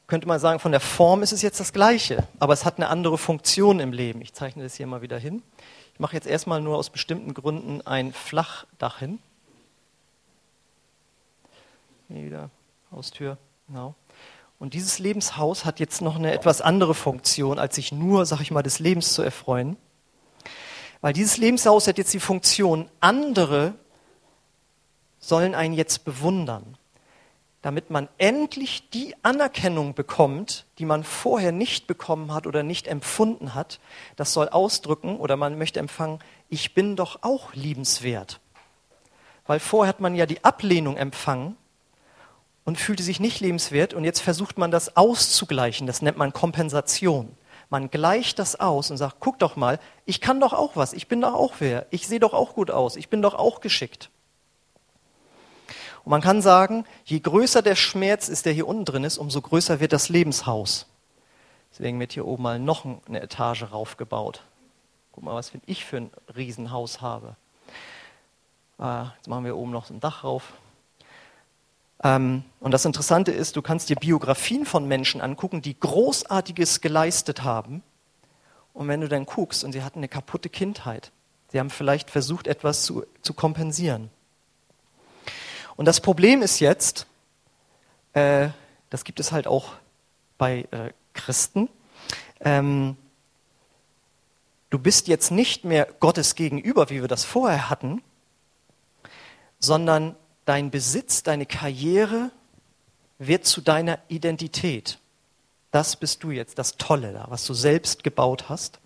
könnte 0.06 0.28
man 0.28 0.38
sagen, 0.40 0.60
von 0.60 0.72
der 0.72 0.80
Form 0.80 1.22
ist 1.22 1.32
es 1.32 1.42
jetzt 1.42 1.60
das 1.60 1.72
gleiche, 1.72 2.26
aber 2.38 2.52
es 2.52 2.64
hat 2.64 2.76
eine 2.76 2.88
andere 2.88 3.18
Funktion 3.18 3.80
im 3.80 3.92
Leben. 3.92 4.20
Ich 4.20 4.32
zeichne 4.32 4.62
das 4.62 4.74
hier 4.74 4.86
mal 4.86 5.02
wieder 5.02 5.18
hin. 5.18 5.42
Ich 5.92 6.00
mache 6.00 6.14
jetzt 6.14 6.26
erstmal 6.26 6.60
nur 6.60 6.76
aus 6.76 6.90
bestimmten 6.90 7.34
Gründen 7.34 7.80
ein 7.86 8.12
Flachdach 8.12 8.98
hin. 8.98 9.18
Hier 12.08 12.24
wieder 12.24 12.50
Haustür, 12.90 13.38
genau. 13.68 13.94
Und 14.58 14.74
dieses 14.74 14.98
Lebenshaus 14.98 15.64
hat 15.64 15.80
jetzt 15.80 16.00
noch 16.00 16.16
eine 16.16 16.32
etwas 16.32 16.60
andere 16.60 16.94
Funktion, 16.94 17.58
als 17.58 17.74
sich 17.74 17.92
nur, 17.92 18.24
sag 18.24 18.40
ich 18.40 18.50
mal, 18.50 18.62
des 18.62 18.78
Lebens 18.78 19.12
zu 19.12 19.22
erfreuen. 19.22 19.76
Weil 21.04 21.12
dieses 21.12 21.36
Lebenshaus 21.36 21.86
hat 21.86 21.98
jetzt 21.98 22.14
die 22.14 22.18
Funktion, 22.18 22.88
andere 23.00 23.74
sollen 25.18 25.54
einen 25.54 25.74
jetzt 25.74 26.06
bewundern, 26.06 26.78
damit 27.60 27.90
man 27.90 28.08
endlich 28.16 28.88
die 28.88 29.14
Anerkennung 29.22 29.92
bekommt, 29.92 30.64
die 30.78 30.86
man 30.86 31.04
vorher 31.04 31.52
nicht 31.52 31.86
bekommen 31.86 32.32
hat 32.32 32.46
oder 32.46 32.62
nicht 32.62 32.86
empfunden 32.86 33.52
hat. 33.52 33.80
Das 34.16 34.32
soll 34.32 34.48
ausdrücken 34.48 35.18
oder 35.18 35.36
man 35.36 35.58
möchte 35.58 35.78
empfangen, 35.78 36.20
ich 36.48 36.72
bin 36.72 36.96
doch 36.96 37.18
auch 37.20 37.52
liebenswert. 37.52 38.40
Weil 39.46 39.60
vorher 39.60 39.90
hat 39.90 40.00
man 40.00 40.14
ja 40.14 40.24
die 40.24 40.42
Ablehnung 40.42 40.96
empfangen 40.96 41.58
und 42.64 42.78
fühlte 42.78 43.02
sich 43.02 43.20
nicht 43.20 43.40
lebenswert 43.40 43.92
und 43.92 44.04
jetzt 44.04 44.20
versucht 44.20 44.56
man 44.56 44.70
das 44.70 44.96
auszugleichen. 44.96 45.86
Das 45.86 46.00
nennt 46.00 46.16
man 46.16 46.32
Kompensation. 46.32 47.36
Man 47.74 47.90
gleicht 47.90 48.38
das 48.38 48.60
aus 48.60 48.92
und 48.92 48.98
sagt, 48.98 49.16
guck 49.18 49.40
doch 49.40 49.56
mal, 49.56 49.80
ich 50.04 50.20
kann 50.20 50.38
doch 50.38 50.52
auch 50.52 50.76
was, 50.76 50.92
ich 50.92 51.08
bin 51.08 51.20
doch 51.20 51.34
auch 51.34 51.54
wer, 51.58 51.86
ich 51.90 52.06
sehe 52.06 52.20
doch 52.20 52.32
auch 52.32 52.54
gut 52.54 52.70
aus, 52.70 52.94
ich 52.94 53.08
bin 53.08 53.20
doch 53.20 53.34
auch 53.34 53.60
geschickt. 53.60 54.10
Und 56.04 56.10
man 56.10 56.20
kann 56.20 56.40
sagen, 56.40 56.84
je 57.04 57.18
größer 57.18 57.62
der 57.62 57.74
Schmerz 57.74 58.28
ist, 58.28 58.46
der 58.46 58.52
hier 58.52 58.68
unten 58.68 58.84
drin 58.84 59.02
ist, 59.02 59.18
umso 59.18 59.40
größer 59.40 59.80
wird 59.80 59.92
das 59.92 60.08
Lebenshaus. 60.08 60.86
Deswegen 61.72 61.98
wird 61.98 62.12
hier 62.12 62.28
oben 62.28 62.44
mal 62.44 62.60
noch 62.60 62.86
eine 63.08 63.20
Etage 63.20 63.64
raufgebaut. 63.72 64.44
Guck 65.10 65.24
mal, 65.24 65.34
was 65.34 65.50
ich 65.66 65.84
für 65.84 65.96
ein 65.96 66.10
Riesenhaus 66.36 67.00
habe. 67.00 67.34
Ah, 68.78 69.14
jetzt 69.16 69.26
machen 69.26 69.46
wir 69.46 69.56
oben 69.56 69.72
noch 69.72 69.90
ein 69.90 69.98
Dach 69.98 70.22
rauf. 70.22 70.52
Ähm, 72.02 72.44
und 72.60 72.72
das 72.72 72.84
Interessante 72.84 73.30
ist, 73.30 73.56
du 73.56 73.62
kannst 73.62 73.88
dir 73.88 73.96
Biografien 73.96 74.66
von 74.66 74.86
Menschen 74.86 75.20
angucken, 75.20 75.62
die 75.62 75.78
Großartiges 75.78 76.80
geleistet 76.80 77.44
haben. 77.44 77.82
Und 78.72 78.88
wenn 78.88 79.00
du 79.00 79.08
dann 79.08 79.26
guckst 79.26 79.64
und 79.64 79.72
sie 79.72 79.82
hatten 79.82 80.00
eine 80.00 80.08
kaputte 80.08 80.48
Kindheit, 80.48 81.12
sie 81.52 81.60
haben 81.60 81.70
vielleicht 81.70 82.10
versucht, 82.10 82.46
etwas 82.46 82.82
zu, 82.82 83.04
zu 83.22 83.32
kompensieren. 83.34 84.10
Und 85.76 85.86
das 85.86 86.00
Problem 86.00 86.42
ist 86.42 86.60
jetzt, 86.60 87.06
äh, 88.12 88.48
das 88.90 89.04
gibt 89.04 89.20
es 89.20 89.32
halt 89.32 89.46
auch 89.46 89.74
bei 90.38 90.66
äh, 90.70 90.92
Christen, 91.14 91.68
ähm, 92.40 92.96
du 94.70 94.78
bist 94.78 95.06
jetzt 95.08 95.30
nicht 95.30 95.64
mehr 95.64 95.86
Gottes 96.00 96.34
gegenüber, 96.34 96.90
wie 96.90 97.00
wir 97.00 97.08
das 97.08 97.24
vorher 97.24 97.70
hatten, 97.70 98.02
sondern 99.60 100.16
dein 100.44 100.70
Besitz, 100.70 101.22
deine 101.22 101.46
Karriere 101.46 102.30
wird 103.18 103.46
zu 103.46 103.60
deiner 103.60 103.98
Identität. 104.08 104.98
Das 105.70 105.96
bist 105.96 106.22
du 106.22 106.30
jetzt, 106.30 106.58
das 106.58 106.76
Tolle 106.76 107.12
da, 107.12 107.26
was 107.28 107.44
du 107.46 107.54
selbst 107.54 108.04
gebaut 108.04 108.48
hast. 108.48 108.78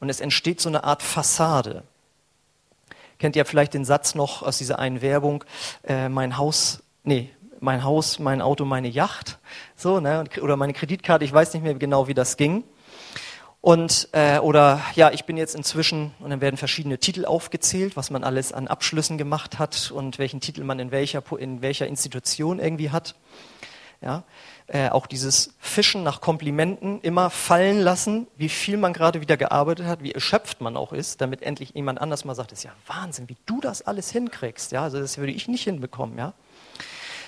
Und 0.00 0.08
es 0.08 0.20
entsteht 0.20 0.60
so 0.60 0.68
eine 0.68 0.84
Art 0.84 1.02
Fassade. 1.02 1.82
Kennt 3.18 3.36
ihr 3.36 3.44
vielleicht 3.44 3.74
den 3.74 3.84
Satz 3.84 4.14
noch 4.14 4.42
aus 4.42 4.58
dieser 4.58 4.78
einen 4.78 5.00
Werbung, 5.00 5.44
äh, 5.84 6.08
mein 6.08 6.36
Haus, 6.36 6.82
nee, 7.02 7.30
mein 7.60 7.82
Haus, 7.84 8.18
mein 8.18 8.42
Auto, 8.42 8.64
meine 8.64 8.88
Yacht, 8.88 9.38
so, 9.74 10.00
ne, 10.00 10.24
oder 10.42 10.56
meine 10.56 10.74
Kreditkarte, 10.74 11.24
ich 11.24 11.32
weiß 11.32 11.54
nicht 11.54 11.62
mehr 11.62 11.74
genau, 11.74 12.08
wie 12.08 12.14
das 12.14 12.36
ging. 12.36 12.64
Und 13.66 14.10
äh, 14.12 14.38
oder 14.38 14.80
ja, 14.94 15.10
ich 15.10 15.24
bin 15.24 15.36
jetzt 15.36 15.56
inzwischen 15.56 16.14
und 16.20 16.30
dann 16.30 16.40
werden 16.40 16.56
verschiedene 16.56 16.98
Titel 16.98 17.24
aufgezählt, 17.24 17.96
was 17.96 18.10
man 18.10 18.22
alles 18.22 18.52
an 18.52 18.68
Abschlüssen 18.68 19.18
gemacht 19.18 19.58
hat 19.58 19.90
und 19.90 20.20
welchen 20.20 20.40
Titel 20.40 20.62
man 20.62 20.78
in 20.78 20.92
welcher 20.92 21.20
in 21.36 21.62
welcher 21.62 21.88
Institution 21.88 22.60
irgendwie 22.60 22.90
hat. 22.90 23.16
Ja, 24.00 24.22
äh, 24.68 24.88
auch 24.90 25.08
dieses 25.08 25.56
Fischen 25.58 26.04
nach 26.04 26.20
Komplimenten 26.20 27.00
immer 27.00 27.28
fallen 27.28 27.80
lassen, 27.80 28.28
wie 28.36 28.50
viel 28.50 28.76
man 28.76 28.92
gerade 28.92 29.20
wieder 29.20 29.36
gearbeitet 29.36 29.86
hat, 29.86 30.00
wie 30.00 30.12
erschöpft 30.12 30.60
man 30.60 30.76
auch 30.76 30.92
ist, 30.92 31.20
damit 31.20 31.42
endlich 31.42 31.70
jemand 31.74 32.00
anders 32.00 32.24
mal 32.24 32.36
sagt, 32.36 32.52
das 32.52 32.60
ist 32.60 32.66
ja 32.66 32.72
Wahnsinn, 32.86 33.28
wie 33.28 33.36
du 33.46 33.60
das 33.60 33.82
alles 33.82 34.12
hinkriegst. 34.12 34.70
Ja, 34.70 34.84
also 34.84 35.00
das 35.00 35.18
würde 35.18 35.32
ich 35.32 35.48
nicht 35.48 35.64
hinbekommen. 35.64 36.16
Ja, 36.16 36.34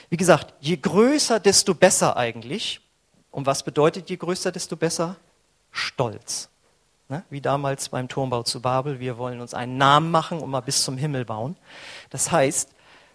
wie 0.09 0.16
gesagt, 0.16 0.55
je 0.61 0.77
größer, 0.77 1.40
desto 1.40 1.74
besser 1.74 2.16
eigentlich. 2.16 2.81
Und 3.33 3.46
was 3.46 3.64
bedeutet 3.64 4.09
je 4.09 4.16
größer, 4.16 4.53
desto 4.53 4.77
besser? 4.77 5.16
Stolz. 5.70 6.48
Ne? 7.09 7.24
Wie 7.31 7.40
damals 7.40 7.88
beim 7.88 8.09
Turmbau 8.09 8.42
zu 8.42 8.61
Babel, 8.61 9.00
wir 9.00 9.16
wollen 9.16 9.40
uns 9.40 9.54
einen 9.54 9.78
Namen 9.78 10.11
machen 10.11 10.40
und 10.40 10.50
mal 10.50 10.61
bis 10.61 10.85
zum 10.85 10.98
Himmel 10.98 11.24
bauen. 11.24 11.57
Das 12.11 12.31
heißt, 12.31 12.70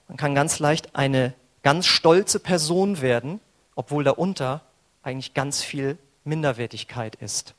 man 0.07 0.17
kann 0.17 0.33
ganz 0.35 0.59
leicht 0.59 0.95
eine 0.95 1.33
ganz 1.61 1.85
stolze 1.85 2.39
Person 2.39 3.01
werden, 3.01 3.39
obwohl 3.75 4.03
darunter 4.03 4.61
eigentlich 5.03 5.33
ganz 5.33 5.61
viel 5.61 5.97
Minderwertigkeit 6.23 7.15
ist. 7.15 7.53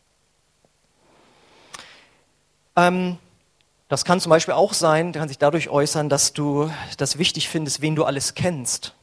Ähm, 2.77 3.19
das 3.89 4.05
kann 4.05 4.21
zum 4.21 4.31
Beispiel 4.31 4.55
auch 4.55 4.73
sein, 4.73 5.13
kann 5.13 5.29
sich 5.29 5.39
dadurch 5.39 5.69
äußern, 5.69 6.09
dass 6.09 6.33
du 6.33 6.71
das 6.97 7.19
wichtig 7.19 7.49
findest, 7.49 7.81
wen 7.81 7.95
du 7.95 8.05
alles 8.05 8.35
kennst 8.35 8.95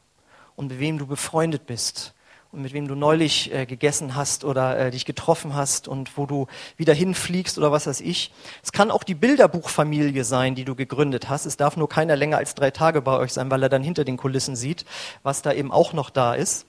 und 0.56 0.68
mit 0.68 0.80
wem 0.80 0.98
du 0.98 1.08
befreundet 1.08 1.66
bist 1.66 2.14
und 2.52 2.62
mit 2.64 2.74
wem 2.74 2.88
du 2.88 2.96
neulich 2.96 3.54
äh, 3.54 3.66
gegessen 3.66 4.16
hast 4.16 4.44
oder 4.44 4.78
äh, 4.78 4.92
dich 4.92 5.06
getroffen 5.06 5.56
hast 5.56 5.88
und 5.88 6.18
wo 6.18 6.26
du 6.26 6.48
wieder 6.76 6.94
hinfliegst 6.94 7.58
oder 7.58 7.72
was 7.72 7.88
weiß 7.88 8.02
ich. 8.02 8.32
Es 8.62 8.72
kann 8.72 8.92
auch 8.92 9.04
die 9.04 9.16
Bilderbuchfamilie 9.16 10.26
sein, 10.26 10.56
die 10.56 10.66
du 10.66 10.76
gegründet 10.76 11.30
hast. 11.30 11.46
Es 11.46 11.56
darf 11.56 11.78
nur 11.78 11.88
keiner 11.88 12.16
länger 12.16 12.38
als 12.38 12.54
drei 12.54 12.72
Tage 12.72 13.02
bei 13.02 13.18
euch 13.18 13.32
sein, 13.32 13.50
weil 13.50 13.64
er 13.64 13.70
dann 13.70 13.84
hinter 13.84 14.04
den 14.04 14.18
Kulissen 14.18 14.56
sieht, 14.56 14.86
was 15.24 15.42
da 15.42 15.54
eben 15.54 15.72
auch 15.72 15.94
noch 15.94 16.10
da 16.10 16.34
ist. 16.34 16.66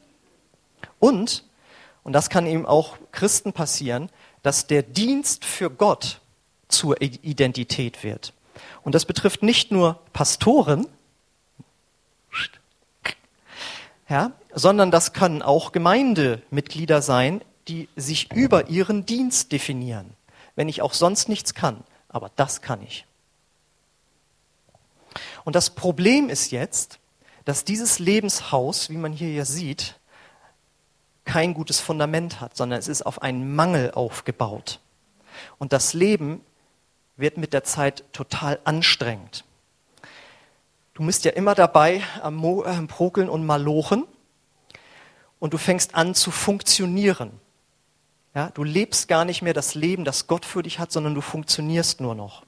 Und, 1.01 1.45
und 2.05 2.13
das 2.13 2.31
kann 2.31 2.47
eben 2.47 2.65
auch 2.65 2.97
Christen 3.11 3.53
passieren, 3.53 4.09
dass 4.43 4.69
der 4.69 4.83
Dienst 4.83 5.45
für 5.45 5.69
Gott 5.69 6.21
zur 6.69 7.01
Identität 7.01 8.05
wird. 8.05 8.33
Und 8.83 8.95
das 8.95 9.05
betrifft 9.05 9.43
nicht 9.43 9.73
nur 9.73 9.99
Pastoren, 10.13 10.87
ja, 14.09 14.33
sondern 14.55 14.91
das 14.91 15.13
können 15.13 15.43
auch 15.43 15.73
Gemeindemitglieder 15.73 17.03
sein, 17.03 17.43
die 17.69 17.89
sich 17.97 18.33
über 18.33 18.69
ihren 18.69 19.07
Dienst 19.07 19.53
definieren. 19.53 20.15
Wenn 20.57 20.69
ich 20.69 20.83
auch 20.83 20.93
sonst 20.93 21.29
nichts 21.29 21.55
kann, 21.55 21.85
aber 22.09 22.31
das 22.37 22.61
kann 22.61 22.83
ich. 22.83 23.07
Und 25.45 25.57
das 25.57 25.71
Problem 25.71 26.29
ist 26.29 26.51
jetzt, 26.51 26.99
dass 27.45 27.65
dieses 27.65 27.99
Lebenshaus, 27.99 28.91
wie 28.91 28.97
man 28.97 29.13
hier 29.13 29.33
ja 29.33 29.45
sieht, 29.45 29.99
kein 31.25 31.55
gutes 31.55 31.81
Fundament 31.81 32.41
hat, 32.41 32.57
sondern 32.57 32.79
es 32.79 32.89
ist 32.89 33.03
auf 33.03 33.23
einen 33.23 33.55
Mangel 33.55 33.93
aufgebaut. 33.93 34.81
Und 35.59 35.73
das 35.73 35.95
Leben 35.95 36.41
wird 37.17 37.37
mit 37.37 37.53
der 37.53 37.65
Zeit 37.65 38.05
total 38.13 38.59
anstrengend. 38.65 39.45
Du 40.95 41.07
bist 41.07 41.25
ja 41.25 41.33
immer 41.33 41.55
dabei 41.55 42.03
am, 42.23 42.35
Mo 42.35 42.65
äh, 42.65 42.83
Prokeln 42.83 43.29
und 43.29 43.47
Malochen 43.47 44.05
und 45.43 45.53
du 45.53 45.59
fängst 45.59 45.97
an 45.97 46.15
zu 46.15 46.31
funktionieren. 46.31 47.33
Ja, 48.33 48.51
du 48.51 48.63
lebst 48.63 49.09
gar 49.09 49.25
nicht 49.25 49.43
mehr 49.43 49.55
das 49.55 49.75
Leben, 49.75 50.05
das 50.05 50.29
Gott 50.29 50.45
für 50.45 50.63
dich 50.63 50.79
hat, 50.79 50.93
sondern 50.93 51.17
du 51.17 51.21
funktionierst 51.21 52.01
nur 52.01 52.15
noch. 52.15 52.45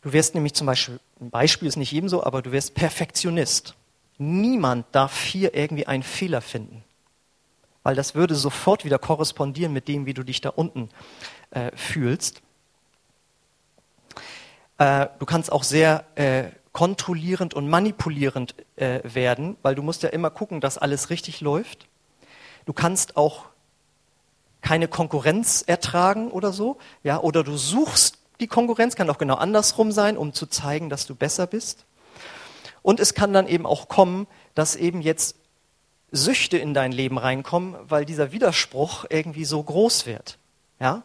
Du 0.00 0.12
wirst 0.12 0.34
nämlich 0.34 0.54
zum 0.54 0.66
Beispiel, 0.66 0.98
ein 1.20 1.30
Beispiel 1.30 1.68
ist 1.68 1.76
nicht 1.76 1.92
jedem 1.92 2.08
so, 2.08 2.24
aber 2.24 2.42
du 2.42 2.50
wirst 2.50 2.74
Perfektionist. 2.74 3.76
Niemand 4.18 4.84
darf 4.90 5.22
hier 5.22 5.54
irgendwie 5.54 5.86
einen 5.86 6.02
Fehler 6.02 6.40
finden, 6.40 6.82
weil 7.84 7.94
das 7.94 8.16
würde 8.16 8.34
sofort 8.34 8.84
wieder 8.84 8.98
korrespondieren 8.98 9.72
mit 9.72 9.86
dem, 9.86 10.04
wie 10.04 10.14
du 10.14 10.24
dich 10.24 10.40
da 10.40 10.48
unten 10.48 10.88
äh, 11.52 11.70
fühlst. 11.76 12.42
Äh, 14.78 15.06
du 15.20 15.26
kannst 15.26 15.52
auch 15.52 15.62
sehr 15.62 16.04
äh, 16.16 16.50
kontrollierend 16.72 17.54
und 17.54 17.68
manipulierend 17.68 18.54
äh, 18.76 19.00
werden, 19.04 19.56
weil 19.62 19.74
du 19.74 19.82
musst 19.82 20.02
ja 20.02 20.08
immer 20.08 20.30
gucken, 20.30 20.60
dass 20.60 20.78
alles 20.78 21.10
richtig 21.10 21.40
läuft. 21.40 21.86
Du 22.64 22.72
kannst 22.72 23.16
auch 23.16 23.46
keine 24.62 24.88
Konkurrenz 24.88 25.62
ertragen 25.66 26.30
oder 26.30 26.52
so, 26.52 26.78
ja, 27.02 27.20
oder 27.20 27.44
du 27.44 27.56
suchst 27.56 28.18
die 28.40 28.46
Konkurrenz, 28.46 28.96
kann 28.96 29.10
auch 29.10 29.18
genau 29.18 29.34
andersrum 29.34 29.92
sein, 29.92 30.16
um 30.16 30.32
zu 30.32 30.46
zeigen, 30.46 30.88
dass 30.88 31.06
du 31.06 31.14
besser 31.14 31.46
bist. 31.46 31.84
Und 32.82 33.00
es 33.00 33.14
kann 33.14 33.32
dann 33.32 33.46
eben 33.46 33.66
auch 33.66 33.88
kommen, 33.88 34.26
dass 34.54 34.76
eben 34.76 35.02
jetzt 35.02 35.36
Süchte 36.10 36.58
in 36.58 36.74
dein 36.74 36.92
Leben 36.92 37.18
reinkommen, 37.18 37.76
weil 37.88 38.04
dieser 38.04 38.32
Widerspruch 38.32 39.06
irgendwie 39.08 39.44
so 39.44 39.62
groß 39.62 40.06
wird. 40.06 40.38
Ja? 40.80 41.02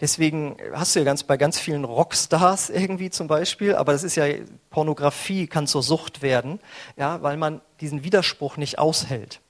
Deswegen 0.00 0.56
hast 0.72 0.94
du 0.94 1.00
ja 1.00 1.04
ganz 1.04 1.24
bei 1.24 1.36
ganz 1.36 1.58
vielen 1.58 1.84
Rockstars 1.84 2.70
irgendwie 2.70 3.10
zum 3.10 3.26
Beispiel, 3.26 3.74
aber 3.74 3.92
das 3.92 4.04
ist 4.04 4.14
ja 4.14 4.26
Pornografie 4.70 5.46
kann 5.48 5.66
zur 5.66 5.82
Sucht 5.82 6.22
werden, 6.22 6.60
ja, 6.96 7.20
weil 7.22 7.36
man 7.36 7.60
diesen 7.80 8.04
Widerspruch 8.04 8.56
nicht 8.56 8.78
aushält. 8.78 9.40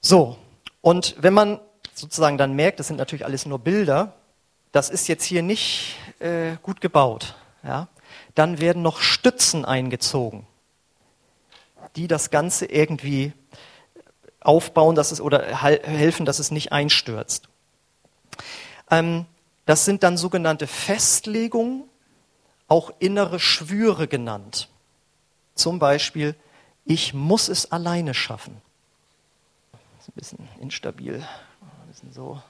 So, 0.00 0.38
und 0.80 1.16
wenn 1.18 1.34
man 1.34 1.60
sozusagen 1.94 2.38
dann 2.38 2.54
merkt, 2.54 2.78
das 2.78 2.86
sind 2.86 2.96
natürlich 2.96 3.24
alles 3.24 3.46
nur 3.46 3.58
Bilder, 3.58 4.14
das 4.70 4.90
ist 4.90 5.08
jetzt 5.08 5.24
hier 5.24 5.42
nicht 5.42 5.96
äh, 6.20 6.56
gut 6.62 6.80
gebaut, 6.80 7.34
ja, 7.64 7.88
dann 8.36 8.60
werden 8.60 8.82
noch 8.82 9.00
Stützen 9.00 9.64
eingezogen 9.64 10.46
die 11.96 12.06
das 12.06 12.30
Ganze 12.30 12.66
irgendwie 12.66 13.32
aufbauen 14.40 14.94
dass 14.94 15.10
es, 15.10 15.20
oder 15.20 15.42
helfen, 15.42 16.24
dass 16.24 16.38
es 16.38 16.50
nicht 16.50 16.72
einstürzt. 16.72 17.48
Ähm, 18.90 19.26
das 19.64 19.84
sind 19.84 20.02
dann 20.02 20.16
sogenannte 20.16 20.66
Festlegungen, 20.66 21.84
auch 22.68 22.92
innere 22.98 23.38
Schwüre 23.40 24.08
genannt. 24.08 24.68
Zum 25.54 25.78
Beispiel, 25.78 26.34
ich 26.84 27.14
muss 27.14 27.48
es 27.48 27.72
alleine 27.72 28.14
schaffen. 28.14 28.60
Das 29.72 30.02
ist 30.02 30.08
ein 30.08 30.12
bisschen 30.14 30.48
instabil. 30.60 31.14
Ein 31.16 31.88
bisschen 31.88 32.12
so. 32.12 32.40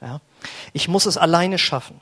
Ja. 0.00 0.20
Ich 0.72 0.88
muss 0.88 1.06
es 1.06 1.16
alleine 1.16 1.58
schaffen. 1.58 2.00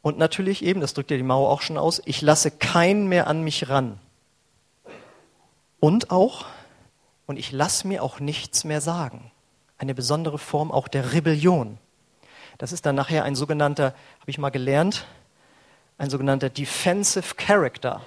Und 0.00 0.18
natürlich 0.18 0.62
eben, 0.62 0.80
das 0.80 0.94
drückt 0.94 1.10
ja 1.10 1.16
die 1.16 1.22
Mauer 1.22 1.50
auch 1.50 1.62
schon 1.62 1.78
aus, 1.78 2.00
ich 2.04 2.20
lasse 2.20 2.50
keinen 2.50 3.08
mehr 3.08 3.26
an 3.26 3.42
mich 3.42 3.68
ran. 3.68 3.98
Und 5.80 6.10
auch, 6.10 6.44
und 7.26 7.38
ich 7.38 7.52
lasse 7.52 7.86
mir 7.86 8.02
auch 8.02 8.20
nichts 8.20 8.64
mehr 8.64 8.80
sagen. 8.80 9.30
Eine 9.78 9.94
besondere 9.94 10.38
Form 10.38 10.70
auch 10.70 10.88
der 10.88 11.12
Rebellion. 11.12 11.78
Das 12.64 12.72
ist 12.72 12.86
dann 12.86 12.94
nachher 12.94 13.24
ein 13.24 13.34
sogenannter, 13.34 13.92
habe 14.20 14.30
ich 14.30 14.38
mal 14.38 14.48
gelernt, 14.48 15.04
ein 15.98 16.08
sogenannter 16.08 16.48
Defensive 16.48 17.34
Character. 17.34 18.00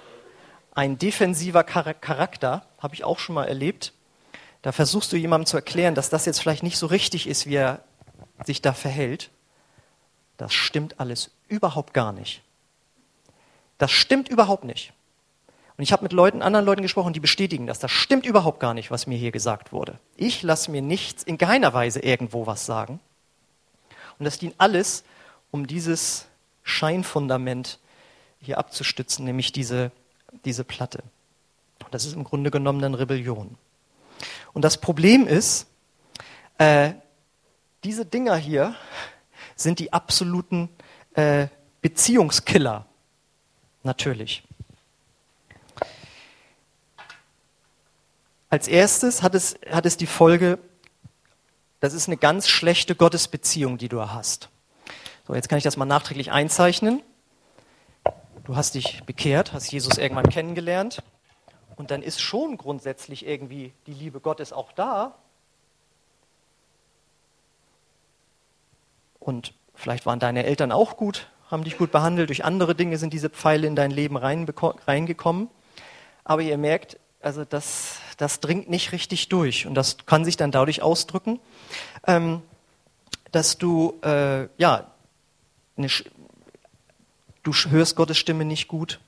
Ein 0.73 0.97
defensiver 0.97 1.63
Charakter, 1.63 2.65
habe 2.79 2.95
ich 2.95 3.03
auch 3.03 3.19
schon 3.19 3.35
mal 3.35 3.47
erlebt. 3.47 3.93
Da 4.63 4.71
versuchst 4.71 5.13
du 5.13 5.15
jemandem 5.15 5.45
zu 5.45 5.57
erklären, 5.57 5.93
dass 5.93 6.09
das 6.09 6.25
jetzt 6.25 6.39
vielleicht 6.39 6.63
nicht 6.63 6.79
so 6.79 6.87
richtig 6.87 7.27
ist, 7.27 7.45
wie 7.45 7.53
er 7.53 7.81
sich 8.45 8.63
da 8.63 8.73
verhält. 8.73 9.29
Das 10.37 10.55
stimmt 10.55 10.99
alles 10.99 11.29
überhaupt 11.47 11.93
gar 11.93 12.11
nicht. 12.11 12.41
Das 13.77 13.91
stimmt 13.91 14.27
überhaupt 14.27 14.63
nicht. 14.63 14.91
Und 15.77 15.83
ich 15.83 15.91
habe 15.91 16.01
mit 16.01 16.13
Leuten, 16.13 16.41
anderen 16.41 16.65
Leuten 16.65 16.81
gesprochen, 16.81 17.13
die 17.13 17.19
bestätigen 17.19 17.67
das. 17.67 17.77
Das 17.77 17.91
stimmt 17.91 18.25
überhaupt 18.25 18.59
gar 18.59 18.73
nicht, 18.73 18.89
was 18.89 19.05
mir 19.05 19.19
hier 19.19 19.31
gesagt 19.31 19.71
wurde. 19.71 19.99
Ich 20.15 20.41
lasse 20.41 20.71
mir 20.71 20.81
nichts 20.81 21.21
in 21.21 21.37
keiner 21.37 21.75
Weise 21.75 21.99
irgendwo 21.99 22.47
was 22.47 22.65
sagen. 22.65 22.99
Und 24.19 24.25
das 24.25 24.39
dient 24.39 24.55
alles, 24.57 25.03
um 25.51 25.67
dieses 25.67 26.25
Scheinfundament 26.63 27.79
hier 28.39 28.57
abzustützen, 28.57 29.25
nämlich 29.25 29.51
diese, 29.51 29.91
diese 30.45 30.63
Platte. 30.63 31.03
Und 31.83 31.93
das 31.93 32.05
ist 32.05 32.13
im 32.13 32.23
Grunde 32.23 32.51
genommen 32.51 32.81
dann 32.81 32.93
Rebellion. 32.93 33.57
Und 34.53 34.61
das 34.63 34.79
Problem 34.79 35.27
ist, 35.27 35.67
äh, 36.57 36.93
diese 37.83 38.05
Dinger 38.05 38.35
hier 38.35 38.75
sind 39.55 39.79
die 39.79 39.93
absoluten 39.93 40.69
äh, 41.13 41.47
Beziehungskiller. 41.81 42.85
Natürlich. 43.83 44.43
Als 48.49 48.67
erstes 48.67 49.23
hat 49.23 49.35
es, 49.35 49.57
hat 49.69 49.85
es 49.85 49.97
die 49.97 50.07
Folge, 50.07 50.57
das 51.79 51.93
ist 51.93 52.07
eine 52.07 52.17
ganz 52.17 52.47
schlechte 52.47 52.95
Gottesbeziehung, 52.95 53.77
die 53.77 53.89
du 53.89 54.01
hast. 54.01 54.49
So, 55.27 55.35
jetzt 55.35 55.49
kann 55.49 55.57
ich 55.57 55.63
das 55.63 55.77
mal 55.77 55.85
nachträglich 55.85 56.31
einzeichnen. 56.31 57.01
Du 58.45 58.55
hast 58.55 58.75
dich 58.75 59.03
bekehrt, 59.05 59.53
hast 59.53 59.71
Jesus 59.71 59.97
irgendwann 59.97 60.29
kennengelernt 60.29 61.03
und 61.75 61.91
dann 61.91 62.01
ist 62.01 62.21
schon 62.21 62.57
grundsätzlich 62.57 63.27
irgendwie 63.27 63.73
die 63.85 63.93
Liebe 63.93 64.19
Gottes 64.19 64.53
auch 64.53 64.71
da. 64.71 65.15
Und 69.19 69.53
vielleicht 69.75 70.05
waren 70.05 70.19
deine 70.19 70.45
Eltern 70.45 70.71
auch 70.71 70.95
gut, 70.95 71.27
haben 71.51 71.65
dich 71.65 71.77
gut 71.77 71.91
behandelt, 71.91 72.29
durch 72.29 72.45
andere 72.45 72.73
Dinge 72.73 72.97
sind 72.97 73.11
diese 73.11 73.29
Pfeile 73.29 73.67
in 73.67 73.75
dein 73.75 73.91
Leben 73.91 74.15
reingekommen. 74.15 75.49
Aber 76.23 76.41
ihr 76.41 76.57
merkt, 76.57 76.97
also 77.21 77.45
das, 77.45 77.97
das 78.17 78.39
dringt 78.39 78.69
nicht 78.69 78.91
richtig 78.91 79.29
durch. 79.29 79.65
Und 79.65 79.75
das 79.75 79.97
kann 80.05 80.25
sich 80.25 80.37
dann 80.37 80.51
dadurch 80.51 80.81
ausdrücken, 80.81 81.39
ähm, 82.05 82.41
dass 83.31 83.57
du, 83.57 83.99
äh, 84.03 84.47
ja, 84.57 84.91
eine, 85.77 85.87
du 87.43 87.53
hörst 87.53 87.95
Gottes 87.95 88.17
Stimme 88.17 88.45
nicht 88.45 88.67
gut, 88.67 88.99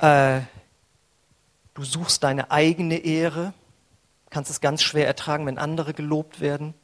äh, 0.00 0.40
du 1.74 1.84
suchst 1.84 2.22
deine 2.24 2.50
eigene 2.50 2.98
Ehre, 2.98 3.52
kannst 4.30 4.50
es 4.50 4.60
ganz 4.60 4.82
schwer 4.82 5.06
ertragen, 5.06 5.46
wenn 5.46 5.58
andere 5.58 5.94
gelobt 5.94 6.40
werden. 6.40 6.74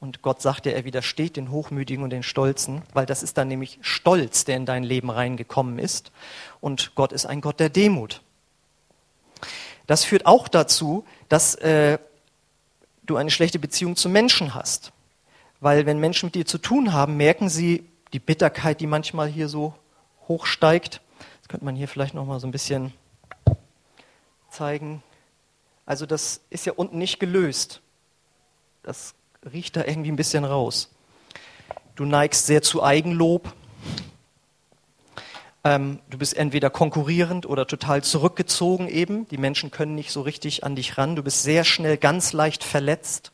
Und 0.00 0.22
Gott 0.22 0.40
sagt 0.40 0.66
ja, 0.66 0.72
er 0.72 0.84
widersteht 0.84 1.36
den 1.36 1.50
Hochmütigen 1.50 2.04
und 2.04 2.10
den 2.10 2.22
Stolzen, 2.22 2.82
weil 2.92 3.04
das 3.04 3.24
ist 3.24 3.36
dann 3.36 3.48
nämlich 3.48 3.78
Stolz, 3.80 4.44
der 4.44 4.56
in 4.56 4.66
dein 4.66 4.84
Leben 4.84 5.10
reingekommen 5.10 5.78
ist. 5.78 6.12
Und 6.60 6.94
Gott 6.94 7.12
ist 7.12 7.26
ein 7.26 7.40
Gott 7.40 7.58
der 7.58 7.68
Demut. 7.68 8.22
Das 9.88 10.04
führt 10.04 10.26
auch 10.26 10.48
dazu, 10.48 11.04
dass 11.28 11.54
äh, 11.56 11.98
du 13.04 13.16
eine 13.16 13.30
schlechte 13.30 13.58
Beziehung 13.58 13.96
zu 13.96 14.08
Menschen 14.08 14.54
hast. 14.54 14.92
Weil 15.60 15.86
wenn 15.86 15.98
Menschen 15.98 16.26
mit 16.26 16.34
dir 16.34 16.46
zu 16.46 16.58
tun 16.58 16.92
haben, 16.92 17.16
merken 17.16 17.48
sie 17.48 17.88
die 18.12 18.20
Bitterkeit, 18.20 18.80
die 18.80 18.86
manchmal 18.86 19.28
hier 19.28 19.48
so 19.48 19.74
hochsteigt. 20.28 21.00
Das 21.40 21.48
könnte 21.48 21.64
man 21.64 21.74
hier 21.74 21.88
vielleicht 21.88 22.12
noch 22.12 22.26
mal 22.26 22.38
so 22.38 22.46
ein 22.46 22.50
bisschen 22.50 22.92
zeigen. 24.50 25.02
Also 25.86 26.04
das 26.04 26.42
ist 26.50 26.66
ja 26.66 26.74
unten 26.74 26.98
nicht 26.98 27.18
gelöst. 27.18 27.80
Das 28.82 29.14
riecht 29.50 29.74
da 29.74 29.84
irgendwie 29.86 30.12
ein 30.12 30.16
bisschen 30.16 30.44
raus. 30.44 30.90
Du 31.94 32.04
neigst 32.04 32.44
sehr 32.44 32.60
zu 32.60 32.82
Eigenlob. 32.82 33.54
Ähm, 35.68 36.00
du 36.08 36.16
bist 36.16 36.34
entweder 36.34 36.70
konkurrierend 36.70 37.44
oder 37.44 37.66
total 37.66 38.02
zurückgezogen 38.02 38.88
eben. 38.88 39.28
Die 39.28 39.36
Menschen 39.36 39.70
können 39.70 39.94
nicht 39.94 40.12
so 40.12 40.22
richtig 40.22 40.64
an 40.64 40.76
dich 40.76 40.96
ran. 40.96 41.14
Du 41.14 41.22
bist 41.22 41.42
sehr 41.42 41.62
schnell 41.62 41.98
ganz 41.98 42.32
leicht 42.32 42.64
verletzt. 42.64 43.32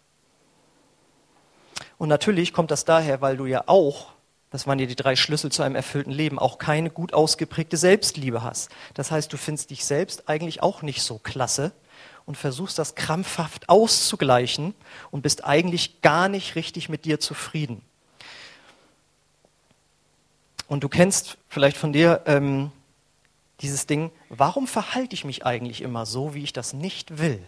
Und 1.97 2.09
natürlich 2.09 2.53
kommt 2.53 2.73
das 2.73 2.85
daher, 2.85 3.20
weil 3.20 3.37
du 3.37 3.47
ja 3.47 3.62
auch, 3.66 4.09
das 4.51 4.66
waren 4.66 4.81
ja 4.81 4.87
die 4.87 4.97
drei 4.97 5.14
Schlüssel 5.14 5.53
zu 5.53 5.62
einem 5.62 5.77
erfüllten 5.77 6.11
Leben, 6.11 6.40
auch 6.40 6.59
keine 6.59 6.90
gut 6.90 7.14
ausgeprägte 7.14 7.77
Selbstliebe 7.77 8.42
hast. 8.42 8.68
Das 8.94 9.12
heißt, 9.12 9.33
du 9.33 9.37
findest 9.37 9.70
dich 9.70 9.85
selbst 9.85 10.29
eigentlich 10.29 10.61
auch 10.61 10.83
nicht 10.83 11.03
so 11.03 11.20
klasse 11.20 11.70
und 12.27 12.37
versuchst 12.37 12.81
das 12.81 12.97
krampfhaft 12.97 13.68
auszugleichen 13.68 14.75
und 15.12 15.23
bist 15.23 15.44
eigentlich 15.44 16.03
gar 16.03 16.29
nicht 16.29 16.57
richtig 16.57 16.88
mit 16.88 17.05
dir 17.05 17.20
zufrieden. 17.20 17.81
Und 20.66 20.83
du 20.83 20.88
kennst 20.88 21.38
vielleicht 21.48 21.77
von 21.77 21.92
dir 21.92 22.22
ähm, 22.27 22.72
dieses 23.61 23.87
Ding, 23.87 24.11
warum 24.29 24.66
verhalte 24.66 25.14
ich 25.14 25.24
mich 25.24 25.44
eigentlich 25.44 25.83
immer 25.83 26.07
so, 26.07 26.35
wie 26.35 26.42
ich 26.42 26.53
das 26.53 26.72
nicht 26.72 27.18
will? 27.18 27.46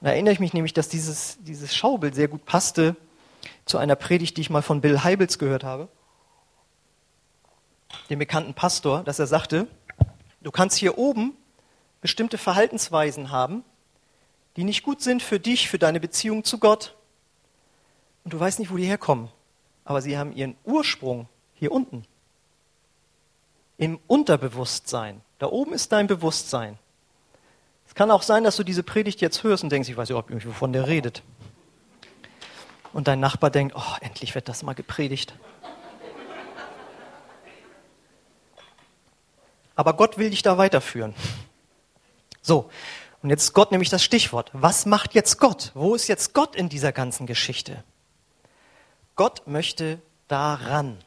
Und 0.00 0.08
da 0.08 0.10
erinnere 0.10 0.34
ich 0.34 0.40
mich 0.40 0.52
nämlich, 0.52 0.74
dass 0.74 0.88
dieses, 0.88 1.38
dieses 1.40 1.74
Schaubild 1.74 2.14
sehr 2.14 2.28
gut 2.28 2.44
passte 2.44 2.96
zu 3.64 3.78
einer 3.78 3.96
Predigt, 3.96 4.36
die 4.36 4.42
ich 4.42 4.50
mal 4.50 4.62
von 4.62 4.80
Bill 4.80 5.02
Heibels 5.02 5.38
gehört 5.38 5.64
habe, 5.64 5.88
dem 8.10 8.18
bekannten 8.18 8.54
Pastor, 8.54 9.02
dass 9.02 9.18
er 9.18 9.26
sagte, 9.26 9.66
du 10.42 10.50
kannst 10.50 10.76
hier 10.76 10.98
oben 10.98 11.34
bestimmte 12.00 12.36
Verhaltensweisen 12.36 13.30
haben, 13.30 13.64
die 14.56 14.64
nicht 14.64 14.82
gut 14.82 15.00
sind 15.00 15.22
für 15.22 15.40
dich, 15.40 15.68
für 15.68 15.78
deine 15.78 16.00
Beziehung 16.00 16.44
zu 16.44 16.58
Gott. 16.58 16.94
Und 18.24 18.34
du 18.34 18.40
weißt 18.40 18.58
nicht, 18.58 18.70
wo 18.70 18.76
die 18.76 18.84
herkommen. 18.84 19.30
Aber 19.84 20.02
sie 20.02 20.16
haben 20.16 20.32
ihren 20.32 20.56
Ursprung 20.64 21.28
hier 21.64 21.72
unten. 21.72 22.04
Im 23.78 23.98
Unterbewusstsein. 24.06 25.22
Da 25.38 25.46
oben 25.46 25.72
ist 25.72 25.92
dein 25.92 26.06
Bewusstsein. 26.06 26.78
Es 27.88 27.94
kann 27.94 28.10
auch 28.10 28.22
sein, 28.22 28.44
dass 28.44 28.56
du 28.56 28.64
diese 28.64 28.82
Predigt 28.82 29.22
jetzt 29.22 29.42
hörst 29.44 29.64
und 29.64 29.70
denkst, 29.70 29.88
ich 29.88 29.96
weiß 29.96 30.10
überhaupt 30.10 30.28
nicht, 30.28 30.46
wovon 30.46 30.74
der 30.74 30.86
redet. 30.86 31.22
Und 32.92 33.08
dein 33.08 33.18
Nachbar 33.18 33.50
denkt, 33.50 33.74
oh, 33.76 33.96
endlich 34.02 34.34
wird 34.34 34.48
das 34.48 34.62
mal 34.62 34.74
gepredigt. 34.74 35.34
Aber 39.74 39.94
Gott 39.94 40.18
will 40.18 40.28
dich 40.28 40.42
da 40.42 40.58
weiterführen. 40.58 41.14
So, 42.42 42.70
und 43.22 43.30
jetzt 43.30 43.44
ist 43.44 43.52
Gott 43.54 43.70
nämlich 43.72 43.88
das 43.88 44.04
Stichwort. 44.04 44.50
Was 44.52 44.84
macht 44.84 45.14
jetzt 45.14 45.38
Gott? 45.38 45.72
Wo 45.72 45.94
ist 45.94 46.08
jetzt 46.08 46.34
Gott 46.34 46.54
in 46.54 46.68
dieser 46.68 46.92
ganzen 46.92 47.26
Geschichte? 47.26 47.82
Gott 49.16 49.46
möchte 49.46 50.02
daran. 50.28 50.98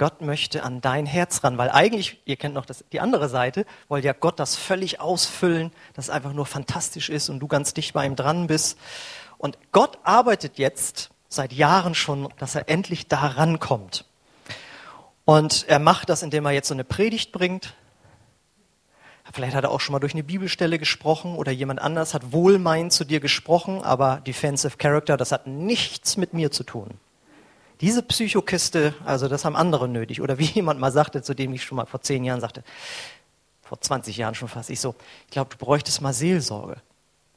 Gott 0.00 0.22
möchte 0.22 0.62
an 0.62 0.80
dein 0.80 1.04
Herz 1.04 1.44
ran, 1.44 1.58
weil 1.58 1.68
eigentlich, 1.68 2.22
ihr 2.24 2.36
kennt 2.36 2.54
noch 2.54 2.64
das, 2.64 2.86
die 2.90 3.00
andere 3.00 3.28
Seite, 3.28 3.66
wollte 3.86 4.06
ja 4.06 4.14
Gott 4.14 4.40
das 4.40 4.56
völlig 4.56 4.98
ausfüllen, 4.98 5.72
dass 5.92 6.06
es 6.06 6.10
einfach 6.10 6.32
nur 6.32 6.46
fantastisch 6.46 7.10
ist 7.10 7.28
und 7.28 7.38
du 7.38 7.46
ganz 7.46 7.74
dicht 7.74 7.92
bei 7.92 8.06
ihm 8.06 8.16
dran 8.16 8.46
bist. 8.46 8.78
Und 9.36 9.58
Gott 9.72 9.98
arbeitet 10.02 10.56
jetzt 10.56 11.10
seit 11.28 11.52
Jahren 11.52 11.94
schon, 11.94 12.32
dass 12.38 12.54
er 12.54 12.70
endlich 12.70 13.08
da 13.08 13.26
rankommt. 13.26 14.06
Und 15.26 15.66
er 15.68 15.78
macht 15.78 16.08
das, 16.08 16.22
indem 16.22 16.46
er 16.46 16.52
jetzt 16.52 16.68
so 16.68 16.74
eine 16.74 16.84
Predigt 16.84 17.30
bringt. 17.30 17.74
Vielleicht 19.34 19.54
hat 19.54 19.64
er 19.64 19.70
auch 19.70 19.80
schon 19.80 19.92
mal 19.92 20.00
durch 20.00 20.14
eine 20.14 20.24
Bibelstelle 20.24 20.78
gesprochen 20.78 21.36
oder 21.36 21.52
jemand 21.52 21.78
anders 21.78 22.14
hat 22.14 22.32
wohlmeinend 22.32 22.94
zu 22.94 23.04
dir 23.04 23.20
gesprochen, 23.20 23.82
aber 23.82 24.22
Defensive 24.26 24.78
Character, 24.78 25.18
das 25.18 25.30
hat 25.30 25.46
nichts 25.46 26.16
mit 26.16 26.32
mir 26.32 26.50
zu 26.50 26.64
tun. 26.64 26.98
Diese 27.80 28.02
Psychokiste, 28.02 28.94
also 29.04 29.28
das 29.28 29.44
haben 29.44 29.56
andere 29.56 29.88
nötig. 29.88 30.20
Oder 30.20 30.38
wie 30.38 30.44
jemand 30.54 30.80
mal 30.80 30.92
sagte, 30.92 31.22
zu 31.22 31.34
dem 31.34 31.52
ich 31.54 31.64
schon 31.64 31.76
mal 31.76 31.86
vor 31.86 32.00
zehn 32.00 32.24
Jahren 32.24 32.40
sagte, 32.40 32.62
vor 33.62 33.80
20 33.80 34.16
Jahren 34.16 34.34
schon 34.34 34.48
fast, 34.48 34.70
ich 34.70 34.80
so, 34.80 34.94
ich 35.26 35.30
glaube, 35.30 35.50
du 35.50 35.64
bräuchtest 35.64 36.00
mal 36.00 36.12
Seelsorge. 36.12 36.76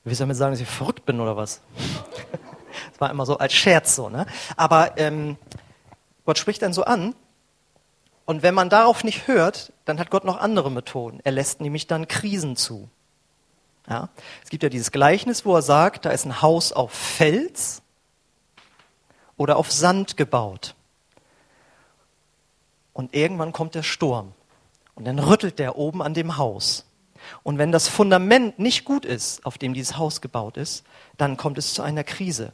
Willst 0.04 0.20
du 0.20 0.24
damit 0.24 0.36
sagen, 0.36 0.52
dass 0.52 0.60
ich 0.60 0.68
verrückt 0.68 1.06
bin 1.06 1.20
oder 1.20 1.38
was? 1.38 1.62
das 2.92 3.00
war 3.00 3.10
immer 3.12 3.26
so 3.26 3.38
als 3.38 3.54
Scherz 3.54 3.96
so, 3.96 4.10
ne? 4.10 4.26
Aber 4.58 4.98
ähm, 4.98 5.38
Gott 6.26 6.38
spricht 6.38 6.62
dann 6.62 6.74
so 6.74 6.84
an. 6.84 7.16
Und 8.26 8.42
wenn 8.42 8.54
man 8.54 8.70
darauf 8.70 9.04
nicht 9.04 9.28
hört, 9.28 9.74
dann 9.86 10.00
hat 10.00 10.10
Gott 10.10 10.24
noch 10.24 10.40
andere 10.40 10.72
Methoden. 10.72 11.20
Er 11.24 11.34
lässt 11.34 11.62
nämlich 11.62 11.88
dann 11.88 12.08
Krisen 12.08 12.56
zu. 12.56 12.90
Ja? 13.88 14.10
Es 14.44 14.50
gibt 14.50 14.64
ja 14.64 14.70
dieses 14.70 14.92
Gleichnis, 14.92 15.46
wo 15.46 15.56
er 15.56 15.62
sagt, 15.62 16.06
da 16.06 16.10
ist 16.10 16.26
ein 16.26 16.42
Haus 16.42 16.72
auf 16.72 16.92
Fels 16.92 17.83
oder 19.38 19.58
auf 19.58 19.72
Sand 19.72 20.17
gebaut. 20.17 20.76
Und 22.93 23.15
irgendwann 23.15 23.52
kommt 23.52 23.76
der 23.76 23.84
Sturm 23.84 24.34
und 24.96 25.06
dann 25.06 25.19
rüttelt 25.19 25.60
der 25.60 25.78
oben 25.78 26.02
an 26.02 26.13
dem 26.13 26.38
Haus. 26.38 26.86
Und 27.41 27.58
wenn 27.58 27.72
das 27.72 27.88
Fundament 27.88 28.60
nicht 28.60 28.86
gut 28.86 29.06
ist, 29.06 29.46
auf 29.46 29.58
dem 29.58 29.74
dieses 29.74 29.98
Haus 29.98 30.22
gebaut 30.22 30.58
ist, 30.58 30.84
dann 31.17 31.38
kommt 31.38 31.58
es 31.58 31.74
zu 31.74 31.82
einer 31.82 32.04
Krise. 32.04 32.52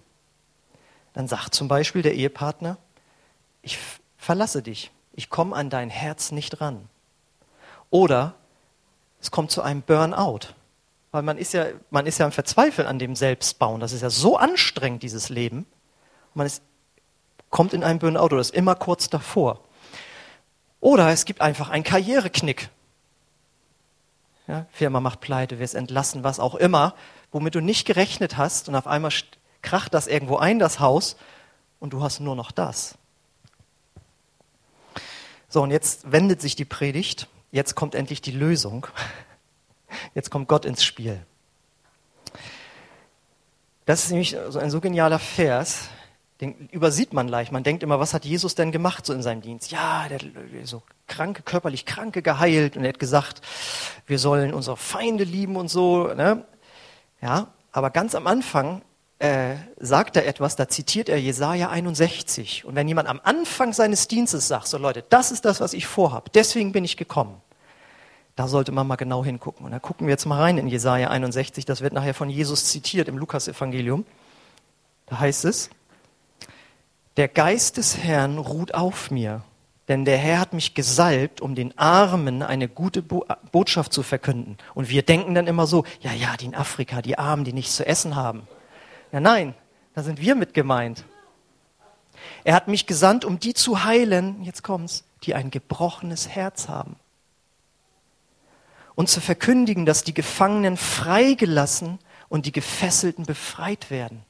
Dann 1.13 1.27
sagt 1.27 1.55
zum 1.55 1.67
Beispiel 1.67 2.01
der 2.01 2.13
Ehepartner, 2.13 2.77
ich 3.61 3.77
verlasse 4.17 4.61
dich, 4.61 4.91
ich 5.13 5.29
komme 5.29 5.55
an 5.55 5.69
dein 5.69 5.89
Herz 5.89 6.31
nicht 6.31 6.61
ran. 6.61 6.87
Oder 7.89 8.35
es 9.19 9.31
kommt 9.31 9.51
zu 9.51 9.61
einem 9.61 9.81
Burnout. 9.81 10.53
Weil 11.11 11.23
man 11.23 11.37
ist 11.37 11.53
ja, 11.53 11.65
man 11.89 12.05
ist 12.05 12.19
ja 12.19 12.25
am 12.25 12.31
Verzweifeln 12.31 12.87
an 12.87 12.99
dem 12.99 13.15
Selbstbauen. 13.15 13.81
Das 13.81 13.93
ist 13.93 14.01
ja 14.01 14.11
so 14.11 14.37
anstrengend, 14.37 15.01
dieses 15.01 15.29
Leben. 15.29 15.65
Man 16.35 16.45
ist 16.45 16.61
kommt 17.49 17.73
in 17.73 17.83
ein 17.83 17.99
Burnout 17.99 18.25
oder 18.25 18.39
ist 18.39 18.53
immer 18.53 18.75
kurz 18.75 19.09
davor. 19.09 19.61
Oder 20.79 21.09
es 21.09 21.25
gibt 21.25 21.41
einfach 21.41 21.69
einen 21.69 21.83
Karriereknick. 21.83 22.69
Ja, 24.47 24.65
Firma 24.71 24.99
macht 24.99 25.19
pleite, 25.19 25.59
wirst 25.59 25.75
entlassen, 25.75 26.23
was 26.23 26.39
auch 26.39 26.55
immer, 26.55 26.95
womit 27.31 27.55
du 27.55 27.61
nicht 27.61 27.85
gerechnet 27.85 28.37
hast 28.37 28.67
und 28.69 28.75
auf 28.75 28.87
einmal 28.87 29.11
kracht 29.61 29.93
das 29.93 30.07
irgendwo 30.07 30.37
ein, 30.37 30.57
das 30.57 30.79
Haus, 30.79 31.17
und 31.79 31.93
du 31.93 32.01
hast 32.01 32.19
nur 32.19 32.35
noch 32.35 32.51
das. 32.51 32.97
So, 35.47 35.63
und 35.63 35.71
jetzt 35.71 36.11
wendet 36.11 36.41
sich 36.41 36.55
die 36.55 36.65
Predigt, 36.65 37.27
jetzt 37.51 37.75
kommt 37.75 37.95
endlich 37.95 38.21
die 38.21 38.31
Lösung, 38.31 38.87
jetzt 40.13 40.29
kommt 40.29 40.47
Gott 40.47 40.65
ins 40.65 40.83
Spiel. 40.83 41.25
Das 43.85 44.03
ist 44.03 44.11
nämlich 44.11 44.37
so 44.49 44.59
ein 44.59 44.69
so 44.69 44.81
genialer 44.81 45.17
Vers, 45.17 45.89
den 46.41 46.69
übersieht 46.69 47.11
man 47.11 47.27
leicht. 47.27 47.51
Man 47.51 47.63
denkt 47.63 47.83
immer, 47.83 47.99
was 47.99 48.13
hat 48.13 48.23
Jesus 48.23 48.55
denn 48.55 48.71
gemacht 48.71 49.05
so 49.05 49.13
in 49.13 49.21
seinem 49.21 49.41
Dienst? 49.41 49.71
Ja, 49.71 50.07
der 50.07 50.19
hat 50.19 50.25
so 50.63 50.81
kranke, 51.07 51.41
körperlich 51.41 51.85
Kranke 51.85 52.21
geheilt 52.21 52.77
und 52.77 52.83
er 52.83 52.89
hat 52.89 52.99
gesagt, 52.99 53.41
wir 54.07 54.19
sollen 54.19 54.53
unsere 54.53 54.77
Feinde 54.77 55.25
lieben 55.25 55.57
und 55.57 55.67
so. 55.67 56.13
Ne? 56.13 56.45
Ja, 57.21 57.47
aber 57.73 57.89
ganz 57.89 58.15
am 58.15 58.25
Anfang 58.25 58.81
äh, 59.19 59.55
sagt 59.77 60.15
er 60.15 60.25
etwas, 60.25 60.55
da 60.55 60.69
zitiert 60.69 61.09
er 61.09 61.19
Jesaja 61.19 61.69
61. 61.69 62.63
Und 62.63 62.75
wenn 62.75 62.87
jemand 62.87 63.09
am 63.09 63.19
Anfang 63.21 63.73
seines 63.73 64.07
Dienstes 64.07 64.47
sagt, 64.47 64.67
so 64.67 64.77
Leute, 64.77 65.03
das 65.09 65.31
ist 65.31 65.43
das, 65.43 65.59
was 65.59 65.73
ich 65.73 65.87
vorhab, 65.87 66.31
deswegen 66.31 66.71
bin 66.71 66.85
ich 66.85 66.95
gekommen, 66.95 67.41
da 68.37 68.47
sollte 68.47 68.71
man 68.71 68.87
mal 68.87 68.95
genau 68.95 69.25
hingucken. 69.25 69.65
Und 69.65 69.73
da 69.73 69.79
gucken 69.79 70.07
wir 70.07 70.13
jetzt 70.13 70.25
mal 70.25 70.39
rein 70.39 70.57
in 70.57 70.69
Jesaja 70.69 71.09
61. 71.09 71.65
Das 71.65 71.81
wird 71.81 71.91
nachher 71.91 72.13
von 72.13 72.29
Jesus 72.29 72.63
zitiert 72.63 73.09
im 73.09 73.17
Lukas-Evangelium. 73.17 74.05
Da 75.07 75.19
heißt 75.19 75.43
es, 75.43 75.69
der 77.17 77.27
Geist 77.27 77.77
des 77.77 77.97
Herrn 77.97 78.37
ruht 78.37 78.73
auf 78.73 79.11
mir, 79.11 79.43
denn 79.87 80.05
der 80.05 80.17
Herr 80.17 80.39
hat 80.39 80.53
mich 80.53 80.75
gesalbt, 80.75 81.41
um 81.41 81.55
den 81.55 81.77
Armen 81.77 82.43
eine 82.43 82.69
gute 82.69 83.01
Bo 83.01 83.25
Botschaft 83.51 83.91
zu 83.91 84.03
verkünden. 84.03 84.57
Und 84.75 84.89
wir 84.89 85.01
denken 85.01 85.33
dann 85.33 85.47
immer 85.47 85.65
so, 85.65 85.83
ja, 86.01 86.13
ja, 86.13 86.37
die 86.37 86.45
in 86.45 86.55
Afrika, 86.55 87.01
die 87.01 87.17
Armen, 87.17 87.43
die 87.43 87.53
nichts 87.53 87.75
zu 87.75 87.85
essen 87.85 88.15
haben. 88.15 88.47
Ja, 89.11 89.19
nein, 89.19 89.55
da 89.95 90.03
sind 90.03 90.21
wir 90.21 90.35
mit 90.35 90.53
gemeint. 90.53 91.03
Er 92.43 92.53
hat 92.53 92.67
mich 92.67 92.85
gesandt, 92.85 93.25
um 93.25 93.39
die 93.39 93.55
zu 93.55 93.83
heilen, 93.83 94.43
jetzt 94.43 94.61
kommt's, 94.61 95.03
die 95.23 95.33
ein 95.33 95.49
gebrochenes 95.49 96.29
Herz 96.29 96.69
haben. 96.69 96.97
Und 98.93 99.09
zu 99.09 99.21
verkündigen, 99.21 99.85
dass 99.85 100.03
die 100.03 100.13
Gefangenen 100.13 100.77
freigelassen 100.77 101.97
und 102.27 102.45
die 102.45 102.51
Gefesselten 102.51 103.25
befreit 103.25 103.89
werden 103.89 104.23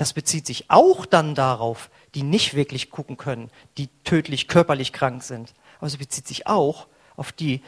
das 0.00 0.14
bezieht 0.14 0.46
sich 0.46 0.70
auch 0.70 1.04
dann 1.04 1.34
darauf, 1.34 1.90
die 2.14 2.22
nicht 2.22 2.54
wirklich 2.54 2.88
gucken 2.88 3.18
können, 3.18 3.50
die 3.76 3.88
tödlich 4.02 4.48
körperlich 4.48 4.94
krank 4.94 5.22
sind. 5.22 5.52
Aber 5.76 5.88
es 5.88 5.98
bezieht 5.98 6.26
sich 6.26 6.46
auch 6.46 6.86
auf 7.16 7.32
die, 7.32 7.62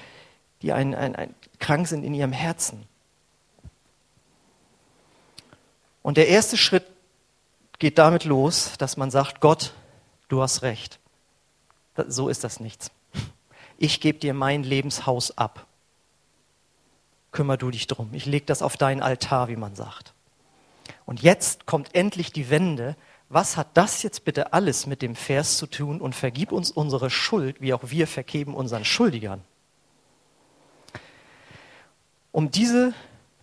die 0.63 0.73
ein, 0.73 0.95
ein, 0.95 1.15
ein, 1.15 1.35
krank 1.59 1.87
sind 1.87 2.05
in 2.05 2.15
ihrem 2.15 2.33
Herzen. 2.33 2.87
Und 6.01 6.17
der 6.17 6.29
erste 6.29 6.57
Schritt 6.57 6.87
geht 7.79 7.99
damit 7.99 8.25
los, 8.25 8.79
dass 8.79 8.97
man 8.97 9.11
sagt, 9.11 9.43
Gott, 9.43 9.75
du 10.29 10.41
hast 10.41 10.63
recht. 10.63 11.01
So 12.09 12.31
ist 12.31 12.45
das 12.45 12.61
nichts. 12.61 12.91
Ich 13.77 14.01
gebe 14.01 14.19
dir 14.19 14.33
mein 14.33 14.63
Lebenshaus 14.63 15.37
ab. 15.37 15.67
Kümmer 17.31 17.59
du 17.59 17.71
dich 17.71 17.89
drum. 17.89 18.09
Ich 18.15 18.25
lege 18.25 18.47
das 18.47 18.63
auf 18.63 18.79
deinen 18.79 19.03
Altar, 19.03 19.49
wie 19.49 19.57
man 19.57 19.75
sagt. 19.75 20.15
Und 21.13 21.21
jetzt 21.21 21.67
kommt 21.67 21.95
endlich 21.95 22.33
die 22.33 22.49
Wende. 22.49 22.97
Was 23.29 23.59
hat 23.59 23.69
das 23.75 24.03
jetzt 24.03 24.25
bitte 24.25 24.55
alles 24.55 24.87
mit 24.87 25.03
dem 25.03 25.15
Vers 25.15 25.59
zu 25.59 25.67
tun? 25.67 26.01
Und 26.01 26.15
vergib 26.15 26.53
uns 26.53 26.71
unsere 26.71 27.11
Schuld, 27.11 27.61
wie 27.61 27.75
auch 27.75 27.83
wir 27.91 28.07
vergeben 28.07 28.55
unseren 28.55 28.87
Schuldigern. 28.87 29.43
Um 32.31 32.51
diese 32.51 32.95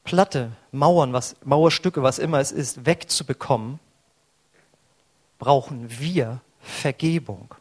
Platte, 0.03 0.51
Mauern, 0.71 1.13
was, 1.13 1.36
Mauerstücke, 1.43 2.01
was 2.01 2.17
immer 2.17 2.39
es 2.39 2.51
ist, 2.51 2.88
wegzubekommen, 2.88 3.79
brauchen 5.38 5.99
wir 5.99 6.41
Vergebung. 6.62 7.53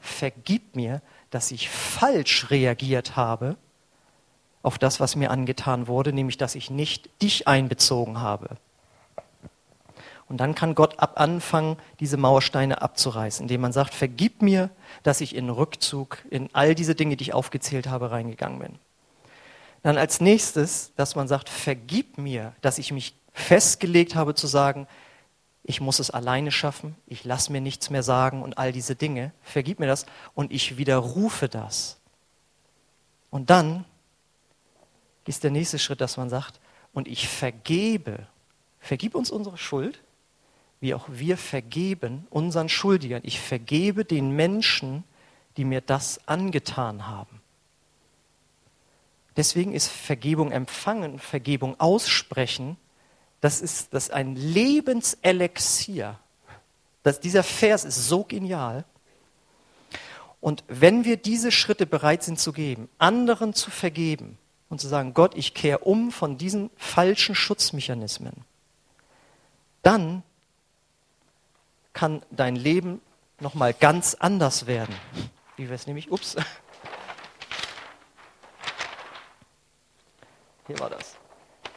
Vergib 0.00 0.74
mir, 0.74 1.02
dass 1.28 1.50
ich 1.50 1.68
falsch 1.68 2.50
reagiert 2.50 3.14
habe 3.14 3.58
auf 4.62 4.78
das, 4.78 5.00
was 5.00 5.16
mir 5.16 5.30
angetan 5.30 5.86
wurde, 5.86 6.14
nämlich 6.14 6.38
dass 6.38 6.54
ich 6.54 6.70
nicht 6.70 7.10
dich 7.20 7.46
einbezogen 7.46 8.22
habe. 8.22 8.56
Und 10.28 10.38
dann 10.38 10.54
kann 10.54 10.74
Gott 10.74 10.98
ab 10.98 11.20
anfangen, 11.20 11.76
diese 12.00 12.16
Mauersteine 12.16 12.82
abzureißen, 12.82 13.44
indem 13.44 13.60
man 13.60 13.72
sagt, 13.72 13.94
vergib 13.94 14.42
mir, 14.42 14.70
dass 15.02 15.20
ich 15.20 15.36
in 15.36 15.50
Rückzug 15.50 16.18
in 16.30 16.48
all 16.52 16.74
diese 16.74 16.94
Dinge, 16.94 17.16
die 17.16 17.22
ich 17.22 17.34
aufgezählt 17.34 17.88
habe, 17.88 18.10
reingegangen 18.10 18.58
bin. 18.58 18.78
Dann 19.82 19.98
als 19.98 20.20
nächstes, 20.20 20.92
dass 20.96 21.14
man 21.14 21.28
sagt, 21.28 21.48
vergib 21.48 22.18
mir, 22.18 22.54
dass 22.60 22.78
ich 22.78 22.90
mich 22.90 23.14
festgelegt 23.32 24.16
habe 24.16 24.34
zu 24.34 24.48
sagen, 24.48 24.88
ich 25.62 25.80
muss 25.80 25.98
es 25.98 26.10
alleine 26.10 26.50
schaffen, 26.50 26.96
ich 27.06 27.24
lasse 27.24 27.52
mir 27.52 27.60
nichts 27.60 27.90
mehr 27.90 28.02
sagen 28.02 28.42
und 28.42 28.58
all 28.58 28.72
diese 28.72 28.96
Dinge. 28.96 29.32
Vergib 29.42 29.78
mir 29.78 29.86
das 29.86 30.06
und 30.34 30.52
ich 30.52 30.76
widerrufe 30.76 31.48
das. 31.48 31.98
Und 33.30 33.50
dann 33.50 33.84
ist 35.26 35.44
der 35.44 35.50
nächste 35.50 35.78
Schritt, 35.78 36.00
dass 36.00 36.16
man 36.16 36.30
sagt, 36.30 36.60
und 36.92 37.08
ich 37.08 37.28
vergebe. 37.28 38.26
Vergib 38.80 39.14
uns 39.14 39.30
unsere 39.30 39.58
Schuld, 39.58 40.02
wie 40.80 40.94
auch 40.94 41.06
wir 41.08 41.36
vergeben 41.36 42.26
unseren 42.30 42.68
Schuldigern. 42.68 43.22
Ich 43.24 43.40
vergebe 43.40 44.04
den 44.04 44.30
Menschen, 44.30 45.04
die 45.56 45.64
mir 45.64 45.80
das 45.80 46.20
angetan 46.26 47.06
haben. 47.06 47.40
Deswegen 49.36 49.74
ist 49.74 49.88
Vergebung 49.88 50.50
empfangen, 50.52 51.18
Vergebung 51.18 51.78
aussprechen, 51.78 52.76
das 53.40 53.60
ist, 53.60 53.92
das 53.92 54.10
ein 54.10 54.34
Lebenselixier. 54.34 56.18
Das, 57.02 57.20
dieser 57.20 57.42
Vers 57.42 57.84
ist 57.84 58.08
so 58.08 58.24
genial. 58.24 58.84
Und 60.40 60.64
wenn 60.68 61.04
wir 61.04 61.16
diese 61.16 61.52
Schritte 61.52 61.86
bereit 61.86 62.22
sind 62.22 62.40
zu 62.40 62.52
geben, 62.52 62.88
anderen 62.98 63.52
zu 63.52 63.70
vergeben 63.70 64.38
und 64.68 64.80
zu 64.80 64.88
sagen, 64.88 65.14
Gott, 65.14 65.34
ich 65.36 65.54
kehre 65.54 65.78
um 65.80 66.10
von 66.10 66.38
diesen 66.38 66.70
falschen 66.76 67.34
Schutzmechanismen, 67.34 68.32
dann 69.82 70.22
kann 71.96 72.20
dein 72.30 72.56
Leben 72.56 73.00
nochmal 73.40 73.72
ganz 73.72 74.14
anders 74.14 74.66
werden. 74.66 74.94
Wie 75.56 75.64
wäre 75.64 75.74
es 75.74 75.86
nämlich? 75.86 76.12
Ups. 76.12 76.36
Hier 80.66 80.78
war 80.78 80.90
das. 80.90 81.16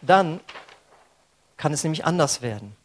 Dann 0.02 0.42
kann 1.56 1.72
es 1.72 1.84
nämlich 1.84 2.04
anders 2.04 2.42
werden. 2.42 2.76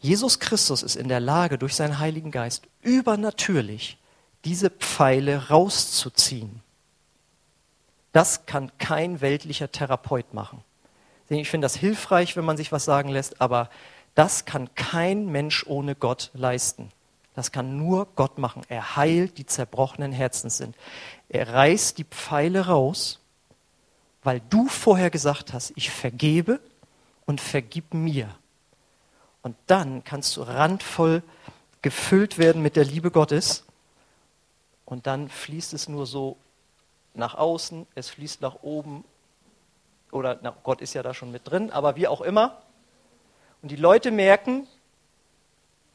Jesus 0.00 0.40
Christus 0.40 0.82
ist 0.82 0.96
in 0.96 1.06
der 1.06 1.20
Lage, 1.20 1.56
durch 1.56 1.76
seinen 1.76 2.00
Heiligen 2.00 2.32
Geist 2.32 2.66
übernatürlich 2.82 3.96
diese 4.44 4.70
Pfeile 4.70 5.50
rauszuziehen. 5.50 6.62
Das 8.10 8.44
kann 8.46 8.76
kein 8.78 9.20
weltlicher 9.20 9.70
Therapeut 9.70 10.34
machen. 10.34 10.64
Ich 11.28 11.48
finde 11.48 11.64
das 11.64 11.76
hilfreich, 11.76 12.36
wenn 12.36 12.44
man 12.44 12.56
sich 12.56 12.72
was 12.72 12.84
sagen 12.84 13.08
lässt, 13.08 13.40
aber 13.40 13.70
das 14.16 14.46
kann 14.46 14.74
kein 14.74 15.26
Mensch 15.26 15.64
ohne 15.66 15.94
Gott 15.94 16.30
leisten. 16.34 16.90
Das 17.34 17.52
kann 17.52 17.76
nur 17.76 18.08
Gott 18.16 18.38
machen. 18.38 18.62
Er 18.68 18.96
heilt 18.96 19.36
die 19.36 19.46
zerbrochenen 19.46 20.10
Herzen 20.10 20.48
sind. 20.48 20.74
Er 21.28 21.52
reißt 21.52 21.98
die 21.98 22.04
Pfeile 22.04 22.66
raus, 22.66 23.20
weil 24.22 24.40
du 24.48 24.68
vorher 24.68 25.10
gesagt 25.10 25.52
hast, 25.52 25.72
ich 25.76 25.90
vergebe 25.90 26.60
und 27.26 27.42
vergib 27.42 27.92
mir. 27.92 28.34
Und 29.42 29.54
dann 29.66 30.02
kannst 30.02 30.36
du 30.36 30.42
randvoll 30.42 31.22
gefüllt 31.82 32.38
werden 32.38 32.62
mit 32.62 32.74
der 32.74 32.84
Liebe 32.84 33.10
Gottes 33.10 33.64
und 34.86 35.06
dann 35.06 35.28
fließt 35.28 35.74
es 35.74 35.88
nur 35.88 36.06
so 36.06 36.38
nach 37.12 37.34
außen, 37.34 37.86
es 37.94 38.08
fließt 38.08 38.40
nach 38.40 38.62
oben 38.62 39.04
oder 40.10 40.38
na, 40.42 40.56
Gott 40.62 40.80
ist 40.80 40.94
ja 40.94 41.02
da 41.02 41.12
schon 41.12 41.32
mit 41.32 41.48
drin, 41.50 41.70
aber 41.70 41.96
wie 41.96 42.08
auch 42.08 42.22
immer. 42.22 42.62
Und 43.66 43.70
die 43.72 43.74
Leute 43.74 44.12
merken, 44.12 44.68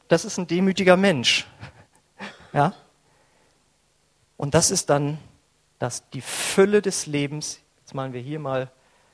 das 0.08 0.26
ist 0.26 0.36
ein 0.36 0.46
demütiger 0.46 0.98
Mensch. 0.98 1.46
Ja? 2.52 2.74
Und 4.36 4.52
das 4.52 4.70
ist 4.70 4.90
dann 4.90 5.16
das, 5.78 6.06
die 6.10 6.20
Fülle 6.20 6.82
des 6.82 7.06
Lebens. 7.06 7.60
Jetzt 7.80 7.94
malen 7.94 8.12
wir 8.12 8.20
hier 8.20 8.38
mal 8.38 8.70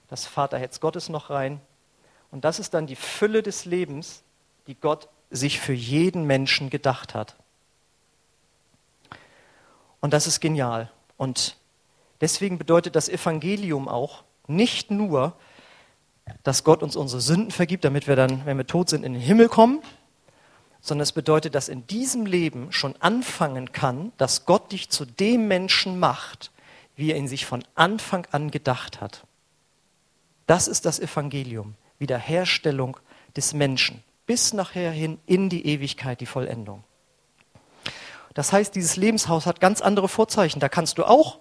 das 0.08 0.26
Vaterherz 0.26 0.80
Gottes 0.80 1.08
noch 1.08 1.30
rein. 1.30 1.60
Und 2.32 2.44
das 2.44 2.58
ist 2.58 2.74
dann 2.74 2.88
die 2.88 2.96
Fülle 2.96 3.44
des 3.44 3.64
Lebens, 3.64 4.24
die 4.66 4.74
Gott 4.74 5.08
sich 5.30 5.60
für 5.60 5.72
jeden 5.72 6.24
Menschen 6.24 6.68
gedacht 6.68 7.14
hat. 7.14 7.36
Und 10.00 10.12
das 10.12 10.26
ist 10.26 10.40
genial. 10.40 10.90
Und 11.16 11.56
deswegen 12.20 12.58
bedeutet 12.58 12.96
das 12.96 13.08
Evangelium 13.08 13.86
auch 13.86 14.24
nicht 14.48 14.90
nur, 14.90 15.36
dass 16.42 16.64
Gott 16.64 16.82
uns 16.82 16.96
unsere 16.96 17.20
Sünden 17.20 17.50
vergibt, 17.50 17.84
damit 17.84 18.06
wir 18.06 18.16
dann, 18.16 18.44
wenn 18.46 18.56
wir 18.56 18.66
tot 18.66 18.88
sind, 18.88 19.04
in 19.04 19.12
den 19.12 19.22
Himmel 19.22 19.48
kommen, 19.48 19.80
sondern 20.80 21.02
es 21.02 21.12
bedeutet, 21.12 21.54
dass 21.54 21.68
in 21.68 21.86
diesem 21.86 22.26
Leben 22.26 22.72
schon 22.72 22.94
anfangen 23.00 23.72
kann, 23.72 24.12
dass 24.16 24.46
Gott 24.46 24.72
dich 24.72 24.90
zu 24.90 25.04
dem 25.04 25.48
Menschen 25.48 25.98
macht, 25.98 26.50
wie 26.96 27.12
er 27.12 27.16
ihn 27.16 27.28
sich 27.28 27.46
von 27.46 27.64
Anfang 27.74 28.26
an 28.30 28.50
gedacht 28.50 29.00
hat. 29.00 29.24
Das 30.46 30.68
ist 30.68 30.86
das 30.86 30.98
Evangelium, 30.98 31.74
Wiederherstellung 31.98 32.96
des 33.36 33.52
Menschen, 33.52 34.02
bis 34.26 34.52
nachher 34.52 34.90
hin 34.90 35.18
in 35.26 35.48
die 35.48 35.66
Ewigkeit, 35.66 36.20
die 36.20 36.26
Vollendung. 36.26 36.84
Das 38.34 38.52
heißt, 38.52 38.74
dieses 38.74 38.96
Lebenshaus 38.96 39.46
hat 39.46 39.60
ganz 39.60 39.80
andere 39.80 40.08
Vorzeichen. 40.08 40.60
Da 40.60 40.68
kannst 40.68 40.98
du 40.98 41.04
auch 41.04 41.38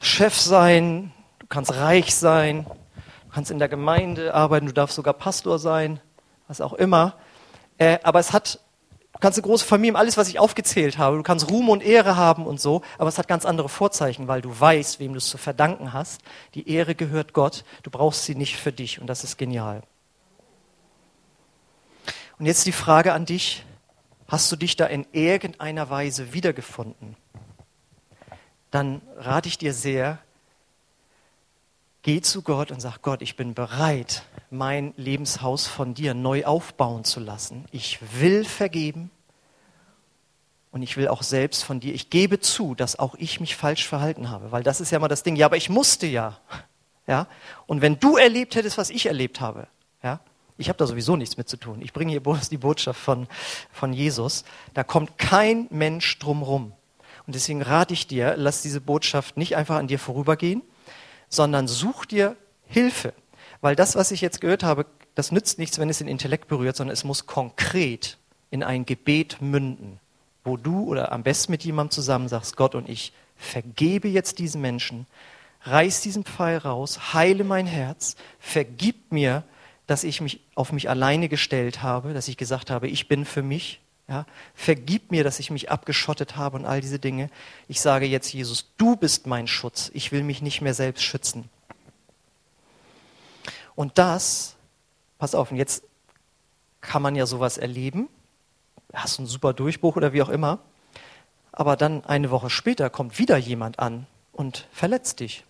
Chef 0.00 0.36
sein, 0.36 1.12
du 1.38 1.46
kannst 1.48 1.74
reich 1.74 2.14
sein, 2.14 2.66
kannst 3.32 3.50
in 3.50 3.58
der 3.58 3.68
Gemeinde 3.68 4.34
arbeiten, 4.34 4.66
du 4.66 4.72
darfst 4.72 4.96
sogar 4.96 5.14
Pastor 5.14 5.58
sein, 5.58 6.00
was 6.48 6.60
auch 6.60 6.72
immer. 6.72 7.14
Äh, 7.78 7.98
aber 8.02 8.20
es 8.20 8.32
hat, 8.32 8.60
du 9.12 9.18
kannst 9.18 9.38
eine 9.38 9.46
große 9.46 9.64
Familie, 9.64 9.98
alles, 9.98 10.16
was 10.16 10.28
ich 10.28 10.38
aufgezählt 10.38 10.98
habe, 10.98 11.16
du 11.16 11.22
kannst 11.22 11.50
Ruhm 11.50 11.68
und 11.68 11.82
Ehre 11.82 12.16
haben 12.16 12.46
und 12.46 12.60
so, 12.60 12.82
aber 12.98 13.08
es 13.08 13.18
hat 13.18 13.28
ganz 13.28 13.44
andere 13.44 13.68
Vorzeichen, 13.68 14.28
weil 14.28 14.42
du 14.42 14.58
weißt, 14.58 15.00
wem 15.00 15.12
du 15.12 15.18
es 15.18 15.28
zu 15.28 15.38
verdanken 15.38 15.92
hast. 15.92 16.20
Die 16.54 16.68
Ehre 16.68 16.94
gehört 16.94 17.32
Gott, 17.32 17.64
du 17.82 17.90
brauchst 17.90 18.24
sie 18.24 18.34
nicht 18.34 18.56
für 18.56 18.72
dich 18.72 19.00
und 19.00 19.06
das 19.06 19.24
ist 19.24 19.38
genial. 19.38 19.82
Und 22.38 22.46
jetzt 22.46 22.66
die 22.66 22.72
Frage 22.72 23.12
an 23.12 23.24
dich, 23.24 23.64
Hast 24.32 24.50
du 24.50 24.56
dich 24.56 24.76
da 24.76 24.86
in 24.86 25.06
irgendeiner 25.12 25.90
Weise 25.90 26.32
wiedergefunden? 26.32 27.16
Dann 28.70 29.02
rate 29.18 29.46
ich 29.46 29.58
dir 29.58 29.74
sehr, 29.74 30.20
geh 32.02 32.20
zu 32.20 32.42
Gott 32.42 32.70
und 32.70 32.80
sag, 32.80 33.00
Gott, 33.02 33.22
ich 33.22 33.36
bin 33.36 33.54
bereit, 33.54 34.24
mein 34.50 34.92
Lebenshaus 34.96 35.66
von 35.66 35.94
dir 35.94 36.14
neu 36.14 36.44
aufbauen 36.44 37.04
zu 37.04 37.20
lassen. 37.20 37.64
Ich 37.70 37.98
will 38.20 38.44
vergeben 38.44 39.10
und 40.72 40.82
ich 40.82 40.96
will 40.96 41.08
auch 41.08 41.22
selbst 41.22 41.64
von 41.64 41.80
dir, 41.80 41.94
ich 41.94 42.10
gebe 42.10 42.40
zu, 42.40 42.74
dass 42.74 42.98
auch 42.98 43.14
ich 43.16 43.40
mich 43.40 43.56
falsch 43.56 43.86
verhalten 43.86 44.30
habe, 44.30 44.52
weil 44.52 44.62
das 44.62 44.80
ist 44.80 44.90
ja 44.90 44.98
mal 44.98 45.08
das 45.08 45.22
Ding. 45.22 45.36
Ja, 45.36 45.46
aber 45.46 45.56
ich 45.56 45.68
musste 45.68 46.06
ja. 46.06 46.38
Ja? 47.06 47.26
Und 47.66 47.82
wenn 47.82 47.98
du 47.98 48.16
erlebt 48.16 48.54
hättest, 48.54 48.78
was 48.78 48.90
ich 48.90 49.06
erlebt 49.06 49.40
habe, 49.40 49.66
ja, 50.02 50.20
ich 50.58 50.68
habe 50.68 50.78
da 50.78 50.86
sowieso 50.86 51.16
nichts 51.16 51.36
mit 51.36 51.48
zu 51.48 51.56
tun. 51.56 51.80
Ich 51.82 51.92
bringe 51.92 52.12
hier 52.12 52.22
bloß 52.22 52.48
die 52.48 52.58
Botschaft 52.58 53.00
von, 53.00 53.26
von 53.72 53.92
Jesus. 53.92 54.44
Da 54.74 54.84
kommt 54.84 55.18
kein 55.18 55.66
Mensch 55.70 56.18
drumrum. 56.18 56.72
Und 57.26 57.34
deswegen 57.34 57.62
rate 57.62 57.94
ich 57.94 58.06
dir, 58.06 58.34
lass 58.36 58.62
diese 58.62 58.80
Botschaft 58.80 59.36
nicht 59.36 59.56
einfach 59.56 59.76
an 59.76 59.88
dir 59.88 59.98
vorübergehen, 59.98 60.62
sondern 61.32 61.66
such 61.66 62.04
dir 62.04 62.36
Hilfe. 62.66 63.14
Weil 63.62 63.74
das, 63.74 63.96
was 63.96 64.10
ich 64.10 64.20
jetzt 64.20 64.40
gehört 64.40 64.62
habe, 64.62 64.86
das 65.14 65.32
nützt 65.32 65.58
nichts, 65.58 65.78
wenn 65.78 65.88
es 65.88 65.98
den 65.98 66.08
Intellekt 66.08 66.46
berührt, 66.46 66.76
sondern 66.76 66.92
es 66.92 67.04
muss 67.04 67.26
konkret 67.26 68.18
in 68.50 68.62
ein 68.62 68.84
Gebet 68.84 69.40
münden, 69.40 69.98
wo 70.44 70.56
du 70.56 70.84
oder 70.84 71.10
am 71.10 71.22
besten 71.22 71.52
mit 71.52 71.64
jemandem 71.64 71.92
zusammen 71.92 72.28
sagst, 72.28 72.56
Gott 72.56 72.74
und 72.74 72.88
ich 72.88 73.12
vergebe 73.36 74.08
jetzt 74.08 74.38
diesen 74.38 74.60
Menschen, 74.60 75.06
reiß 75.62 76.02
diesen 76.02 76.24
Pfeil 76.24 76.58
raus, 76.58 77.14
heile 77.14 77.44
mein 77.44 77.66
Herz, 77.66 78.16
vergib 78.38 79.10
mir, 79.10 79.42
dass 79.86 80.04
ich 80.04 80.20
mich 80.20 80.40
auf 80.54 80.70
mich 80.72 80.90
alleine 80.90 81.28
gestellt 81.28 81.82
habe, 81.82 82.12
dass 82.12 82.28
ich 82.28 82.36
gesagt 82.36 82.70
habe, 82.70 82.88
ich 82.88 83.08
bin 83.08 83.24
für 83.24 83.42
mich. 83.42 83.80
Ja, 84.08 84.26
vergib 84.54 85.10
mir, 85.10 85.24
dass 85.24 85.38
ich 85.38 85.50
mich 85.50 85.70
abgeschottet 85.70 86.36
habe 86.36 86.56
und 86.56 86.66
all 86.66 86.80
diese 86.80 86.98
Dinge. 86.98 87.30
Ich 87.68 87.80
sage 87.80 88.06
jetzt, 88.06 88.32
Jesus, 88.32 88.72
du 88.76 88.96
bist 88.96 89.26
mein 89.26 89.46
Schutz. 89.46 89.90
Ich 89.94 90.12
will 90.12 90.22
mich 90.22 90.42
nicht 90.42 90.60
mehr 90.60 90.74
selbst 90.74 91.02
schützen. 91.02 91.48
Und 93.74 93.96
das, 93.96 94.56
pass 95.18 95.34
auf, 95.34 95.50
und 95.50 95.56
jetzt 95.56 95.84
kann 96.80 97.00
man 97.00 97.14
ja 97.14 97.26
sowas 97.26 97.58
erleben. 97.58 98.08
Hast 98.92 99.18
einen 99.18 99.28
super 99.28 99.54
Durchbruch 99.54 99.96
oder 99.96 100.12
wie 100.12 100.22
auch 100.22 100.28
immer. 100.28 100.58
Aber 101.52 101.76
dann 101.76 102.04
eine 102.04 102.30
Woche 102.30 102.50
später 102.50 102.90
kommt 102.90 103.18
wieder 103.18 103.36
jemand 103.36 103.78
an 103.78 104.06
und 104.32 104.66
verletzt 104.72 105.20
dich. 105.20 105.44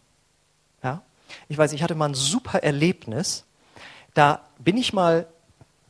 Ja? 0.83 1.03
Ich 1.49 1.59
weiß, 1.59 1.73
ich 1.73 1.83
hatte 1.83 1.95
mal 1.95 2.11
ein 2.11 2.15
super 2.15 2.63
Erlebnis 2.63 3.45
da 4.15 4.41
bin 4.59 4.77
ich 4.77 4.93
mal 4.93 5.27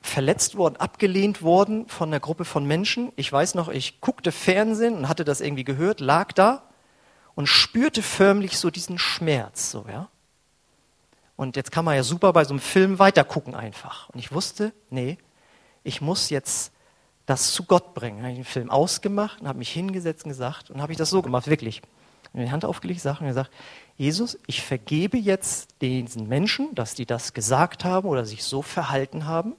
verletzt 0.03 0.57
worden, 0.57 0.76
abgelehnt 0.76 1.42
worden 1.42 1.88
von 1.88 2.09
einer 2.09 2.20
Gruppe 2.20 2.44
von 2.44 2.66
Menschen. 2.66 3.12
Ich 3.16 3.32
weiß 3.32 3.55
noch, 3.55 3.68
ich 3.68 4.00
guckte 4.00 4.32
Fernsehen 4.32 4.96
und 4.96 5.09
hatte 5.09 5.24
das 5.24 5.40
irgendwie 5.40 5.64
gehört, 5.64 6.00
lag 6.00 6.32
da 6.32 6.62
und 7.34 7.46
spürte 7.46 8.03
förmlich 8.03 8.59
so 8.59 8.70
diesen 8.70 8.98
Schmerz, 8.98 9.70
so, 9.70 9.86
ja. 9.88 10.09
Und 11.36 11.57
jetzt 11.57 11.72
kann 11.72 11.84
man 11.84 11.96
ja 11.96 12.03
super 12.03 12.32
bei 12.32 12.44
so 12.44 12.50
einem 12.50 12.61
Film 12.61 12.98
weitergucken 12.98 13.55
einfach. 13.55 14.09
Und 14.11 14.20
ich 14.20 14.32
wusste, 14.32 14.72
nee, 14.90 15.18
ich 15.82 16.00
muss 16.00 16.30
jetzt 16.30 16.72
das 17.26 17.53
zu 17.53 17.64
Gott 17.64 17.94
bringen. 17.94 18.20
Habe 18.20 18.30
ich 18.30 18.38
den 18.38 18.44
Film 18.44 18.70
ausgemacht 18.70 19.40
und 19.40 19.48
habe 19.48 19.59
mich 19.59 19.70
hingesetzt 19.70 20.24
und 20.24 20.30
gesagt, 20.30 20.70
und 20.70 20.82
habe 20.82 20.92
ich 20.92 20.98
das 20.98 21.11
so 21.11 21.22
gemacht, 21.22 21.48
wirklich. 21.48 21.82
Und 22.32 22.40
die 22.40 22.50
Hand 22.50 22.64
aufgelegt, 22.64 23.00
Sachen 23.00 23.26
gesagt, 23.26 23.50
Jesus, 23.96 24.38
ich 24.46 24.62
vergebe 24.62 25.18
jetzt 25.18 25.80
diesen 25.80 26.28
Menschen, 26.28 26.74
dass 26.74 26.94
die 26.94 27.07
das 27.07 27.34
gesagt 27.34 27.84
haben 27.84 28.09
oder 28.09 28.24
sich 28.24 28.44
so 28.44 28.62
verhalten 28.62 29.26
haben. 29.26 29.55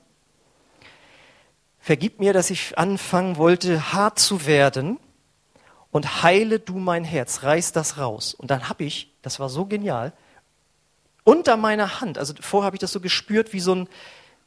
Vergib 1.84 2.22
mir, 2.22 2.32
dass 2.32 2.50
ich 2.50 2.78
anfangen 2.78 3.36
wollte, 3.36 3.92
hart 3.92 4.18
zu 4.18 4.46
werden 4.46 5.00
und 5.92 6.24
heile 6.24 6.58
du 6.58 6.78
mein 6.78 7.04
Herz, 7.04 7.44
reiß 7.44 7.74
das 7.74 7.98
raus. 7.98 8.34
Und 8.34 8.52
dann 8.52 8.70
habe 8.70 8.86
ich, 8.86 9.12
das 9.22 9.38
war 9.42 9.50
so 9.50 9.66
genial, 9.66 10.14
unter 11.26 11.58
meiner 11.58 12.00
Hand, 12.00 12.18
also 12.18 12.34
vorher 12.40 12.68
habe 12.68 12.78
ich 12.78 12.80
das 12.80 12.94
so 12.94 13.02
gespürt 13.02 13.52
wie 13.52 13.60
so 13.60 13.76
ein, 13.76 13.90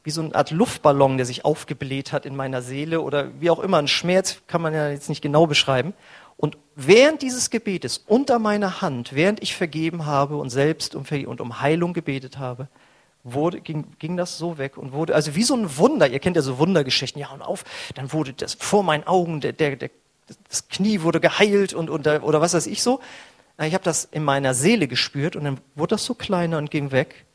wie 0.03 0.09
so 0.09 0.21
eine 0.21 0.33
Art 0.33 0.49
Luftballon, 0.49 1.17
der 1.17 1.27
sich 1.27 1.45
aufgebläht 1.45 2.11
hat 2.11 2.25
in 2.25 2.35
meiner 2.35 2.63
Seele 2.63 3.01
oder 3.01 3.29
wie 3.39 3.51
auch 3.51 3.59
immer, 3.59 3.77
ein 3.77 3.87
Schmerz 3.87 4.37
kann 4.47 4.63
man 4.63 4.73
ja 4.73 4.89
jetzt 4.89 5.07
nicht 5.07 5.21
genau 5.21 5.45
beschreiben. 5.45 5.93
Und 6.37 6.57
während 6.75 7.21
dieses 7.21 7.51
Gebetes 7.51 7.99
unter 8.07 8.39
meiner 8.39 8.81
Hand, 8.81 9.13
während 9.13 9.43
ich 9.43 9.55
vergeben 9.55 10.07
habe 10.07 10.37
und 10.37 10.49
selbst 10.49 10.95
um, 10.95 11.05
und 11.27 11.39
um 11.39 11.61
Heilung 11.61 11.93
gebetet 11.93 12.39
habe, 12.39 12.67
wurde, 13.33 13.61
ging, 13.61 13.85
ging 13.99 14.17
das 14.17 14.37
so 14.37 14.57
weg 14.57 14.77
und 14.77 14.91
wurde, 14.91 15.15
also 15.15 15.35
wie 15.35 15.43
so 15.43 15.55
ein 15.55 15.77
Wunder, 15.77 16.07
ihr 16.07 16.19
kennt 16.19 16.35
ja 16.35 16.41
so 16.41 16.57
Wundergeschichten, 16.57 17.21
ja 17.21 17.29
und 17.29 17.41
auf, 17.41 17.63
dann 17.95 18.11
wurde 18.13 18.33
das 18.33 18.55
vor 18.55 18.83
meinen 18.83 19.05
Augen 19.05 19.41
der, 19.41 19.53
der, 19.53 19.75
der 19.75 19.89
das 20.49 20.67
Knie 20.67 21.01
wurde 21.01 21.19
geheilt 21.19 21.73
und, 21.73 21.89
und 21.89 22.05
oder 22.05 22.41
was 22.41 22.53
weiß 22.53 22.67
ich 22.67 22.83
so. 22.83 22.99
Ich 23.61 23.73
habe 23.73 23.83
das 23.83 24.05
in 24.05 24.23
meiner 24.23 24.53
Seele 24.53 24.87
gespürt 24.87 25.35
und 25.35 25.45
dann 25.45 25.59
wurde 25.75 25.95
das 25.95 26.05
so 26.05 26.13
kleiner 26.13 26.57
und 26.57 26.69
ging 26.69 26.91
weg. 26.91 27.25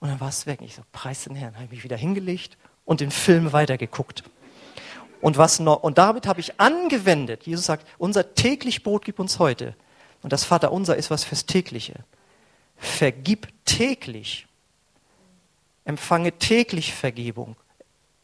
Und 0.00 0.08
dann 0.08 0.20
war 0.20 0.28
es 0.28 0.46
weg. 0.46 0.60
Ich 0.62 0.74
so, 0.74 0.82
preis 0.92 1.24
den 1.24 1.36
Herrn. 1.36 1.54
Habe 1.54 1.64
ich 1.66 1.70
mich 1.70 1.84
wieder 1.84 1.96
hingelegt 1.96 2.56
und 2.84 3.00
den 3.00 3.10
Film 3.10 3.52
weitergeguckt. 3.52 4.24
Und, 5.20 5.38
was 5.38 5.60
noch, 5.60 5.82
und 5.82 5.98
damit 5.98 6.26
habe 6.26 6.40
ich 6.40 6.60
angewendet. 6.60 7.46
Jesus 7.46 7.66
sagt, 7.66 7.86
unser 7.98 8.34
täglich 8.34 8.82
Brot 8.82 9.04
gib 9.04 9.18
uns 9.18 9.38
heute. 9.38 9.74
Und 10.22 10.32
das 10.32 10.44
Vater 10.44 10.72
unser 10.72 10.96
ist 10.96 11.10
was 11.10 11.24
fürs 11.24 11.46
tägliche. 11.46 11.94
Vergib 12.76 13.48
täglich. 13.64 14.46
Empfange 15.86 16.32
täglich 16.32 16.92
Vergebung. 16.92 17.56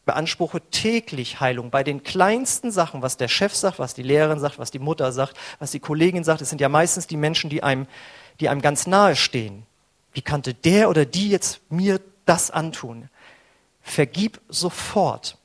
Beanspruche 0.05 0.61
täglich 0.69 1.39
Heilung 1.39 1.71
bei 1.71 1.83
den 1.83 2.03
kleinsten 2.03 2.71
Sachen, 2.71 3.01
was 3.01 3.15
der 3.15 3.29
Chef 3.29 3.55
sagt, 3.55 3.79
was 3.79 3.93
die 3.93 4.03
Lehrerin 4.03 4.39
sagt, 4.39 4.59
was 4.59 4.69
die 4.69 4.79
Mutter 4.79 5.13
sagt, 5.13 5.37
was 5.59 5.71
die 5.71 5.79
Kollegin 5.79 6.25
sagt. 6.25 6.41
Es 6.41 6.49
sind 6.49 6.59
ja 6.59 6.67
meistens 6.67 7.07
die 7.07 7.15
Menschen, 7.15 7.49
die 7.49 7.63
einem, 7.63 7.87
die 8.41 8.49
einem 8.49 8.61
ganz 8.61 8.85
nahe 8.85 9.15
stehen. 9.15 9.65
Wie 10.11 10.21
kannte 10.21 10.53
der 10.53 10.89
oder 10.89 11.05
die 11.05 11.29
jetzt 11.29 11.61
mir 11.71 12.01
das 12.25 12.51
antun? 12.51 13.09
Vergib 13.81 14.41
sofort. 14.49 15.37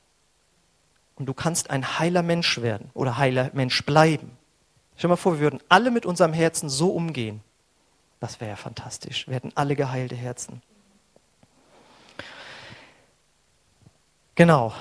Und 1.15 1.25
du 1.25 1.33
kannst 1.33 1.69
ein 1.69 1.99
heiler 1.99 2.21
Mensch 2.21 2.61
werden 2.61 2.91
oder 2.93 3.17
heiler 3.17 3.51
Mensch 3.53 3.85
bleiben. 3.85 4.31
Stell 4.97 5.07
dir 5.07 5.13
mal 5.13 5.15
vor, 5.15 5.35
wir 5.35 5.39
würden 5.39 5.61
alle 5.69 5.89
mit 5.89 6.05
unserem 6.05 6.33
Herzen 6.33 6.69
so 6.69 6.91
umgehen. 6.91 7.41
Das 8.19 8.41
wäre 8.41 8.51
ja 8.51 8.55
fantastisch. 8.57 9.27
Wir 9.27 9.35
hätten 9.35 9.53
alle 9.55 9.77
geheilte 9.77 10.15
Herzen. 10.15 10.61
Genau. 14.39 14.73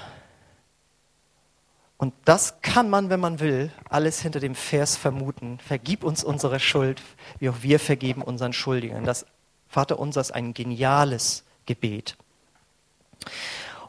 Und 1.97 2.15
das 2.25 2.63
kann 2.63 2.89
man, 2.89 3.11
wenn 3.11 3.19
man 3.19 3.41
will, 3.41 3.73
alles 3.89 4.21
hinter 4.21 4.39
dem 4.39 4.55
Vers 4.55 4.97
vermuten. 4.97 5.59
Vergib 5.59 6.05
uns 6.05 6.23
unsere 6.23 6.61
Schuld, 6.61 7.03
wie 7.41 7.49
auch 7.49 7.57
wir 7.63 7.81
vergeben 7.81 8.23
unseren 8.23 8.53
Schuldigen. 8.53 9.03
Das 9.03 9.27
Vater 9.69 9.99
unser 9.99 10.21
ist 10.21 10.31
ein 10.31 10.55
geniales 10.55 11.43
Gebet. 11.67 12.17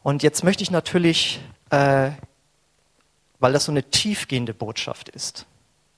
Und 0.02 0.24
jetzt 0.24 0.44
möchte 0.44 0.64
ich 0.64 0.72
natürlich, 0.72 1.40
äh, 1.70 2.10
weil 3.38 3.54
das 3.54 3.66
so 3.66 3.72
eine 3.72 3.84
tiefgehende 3.84 4.56
Botschaft 4.56 5.08
ist, 5.10 5.46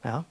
ja, 0.03 0.25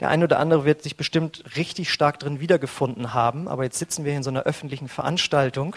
der 0.00 0.08
eine 0.08 0.24
oder 0.24 0.40
andere 0.40 0.64
wird 0.64 0.82
sich 0.82 0.96
bestimmt 0.96 1.44
richtig 1.54 1.92
stark 1.92 2.18
drin 2.18 2.40
wiedergefunden 2.40 3.14
haben, 3.14 3.46
aber 3.46 3.62
jetzt 3.62 3.78
sitzen 3.78 4.04
wir 4.04 4.16
in 4.16 4.24
so 4.24 4.30
einer 4.30 4.42
öffentlichen 4.42 4.88
Veranstaltung 4.88 5.76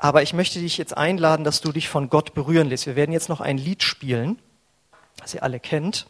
aber 0.00 0.22
ich 0.22 0.32
möchte 0.32 0.60
dich 0.60 0.78
jetzt 0.78 0.96
einladen, 0.96 1.44
dass 1.44 1.60
du 1.60 1.72
dich 1.72 1.90
von 1.90 2.08
Gott 2.08 2.32
berühren 2.32 2.70
lässt. 2.70 2.86
Wir 2.86 2.96
werden 2.96 3.12
jetzt 3.12 3.28
noch 3.28 3.42
ein 3.42 3.58
Lied 3.58 3.82
spielen, 3.82 4.38
das 5.18 5.34
ihr 5.34 5.42
alle 5.42 5.60
kennt, 5.60 6.06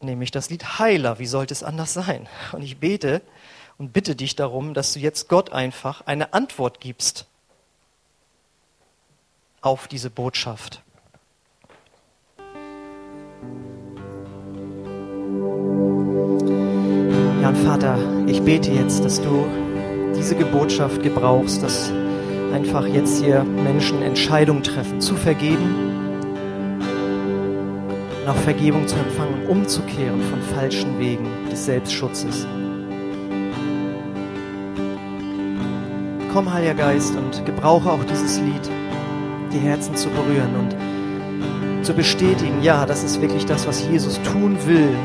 nämlich 0.00 0.30
das 0.30 0.48
Lied 0.48 0.78
Heiler. 0.78 1.18
Wie 1.18 1.26
sollte 1.26 1.52
es 1.52 1.62
anders 1.62 1.92
sein? 1.92 2.26
Und 2.52 2.62
ich 2.62 2.78
bete 2.78 3.20
und 3.76 3.92
bitte 3.92 4.16
dich 4.16 4.36
darum, 4.36 4.72
dass 4.72 4.94
du 4.94 5.00
jetzt 5.00 5.28
Gott 5.28 5.52
einfach 5.52 6.00
eine 6.06 6.32
Antwort 6.32 6.80
gibst 6.80 7.26
auf 9.60 9.86
diese 9.86 10.08
Botschaft. 10.08 10.80
Ja, 17.42 17.50
und 17.50 17.58
Vater, 17.66 17.98
ich 18.26 18.40
bete 18.40 18.70
jetzt, 18.70 19.04
dass 19.04 19.20
du 19.20 19.46
diese 20.16 20.36
Botschaft 20.36 21.02
gebrauchst, 21.02 21.62
dass 21.62 21.92
einfach 22.54 22.86
jetzt 22.86 23.20
hier 23.22 23.42
Menschen 23.42 24.00
Entscheidungen 24.00 24.62
treffen, 24.62 25.00
zu 25.00 25.16
vergeben 25.16 25.74
und 28.22 28.28
auch 28.28 28.36
Vergebung 28.36 28.86
zu 28.86 28.94
empfangen 28.94 29.48
umzukehren 29.48 30.22
von 30.22 30.40
falschen 30.54 30.96
Wegen 31.00 31.26
des 31.50 31.64
Selbstschutzes. 31.64 32.46
Komm, 36.32 36.52
Heiliger 36.52 36.74
Geist, 36.74 37.16
und 37.16 37.44
gebrauche 37.44 37.90
auch 37.90 38.04
dieses 38.04 38.38
Lied, 38.38 38.70
die 39.52 39.58
Herzen 39.58 39.96
zu 39.96 40.08
berühren 40.10 40.54
und 40.56 41.84
zu 41.84 41.92
bestätigen, 41.92 42.62
ja, 42.62 42.86
das 42.86 43.02
ist 43.02 43.20
wirklich 43.20 43.46
das, 43.46 43.66
was 43.66 43.84
Jesus 43.88 44.20
tun 44.22 44.56
will, 44.64 44.96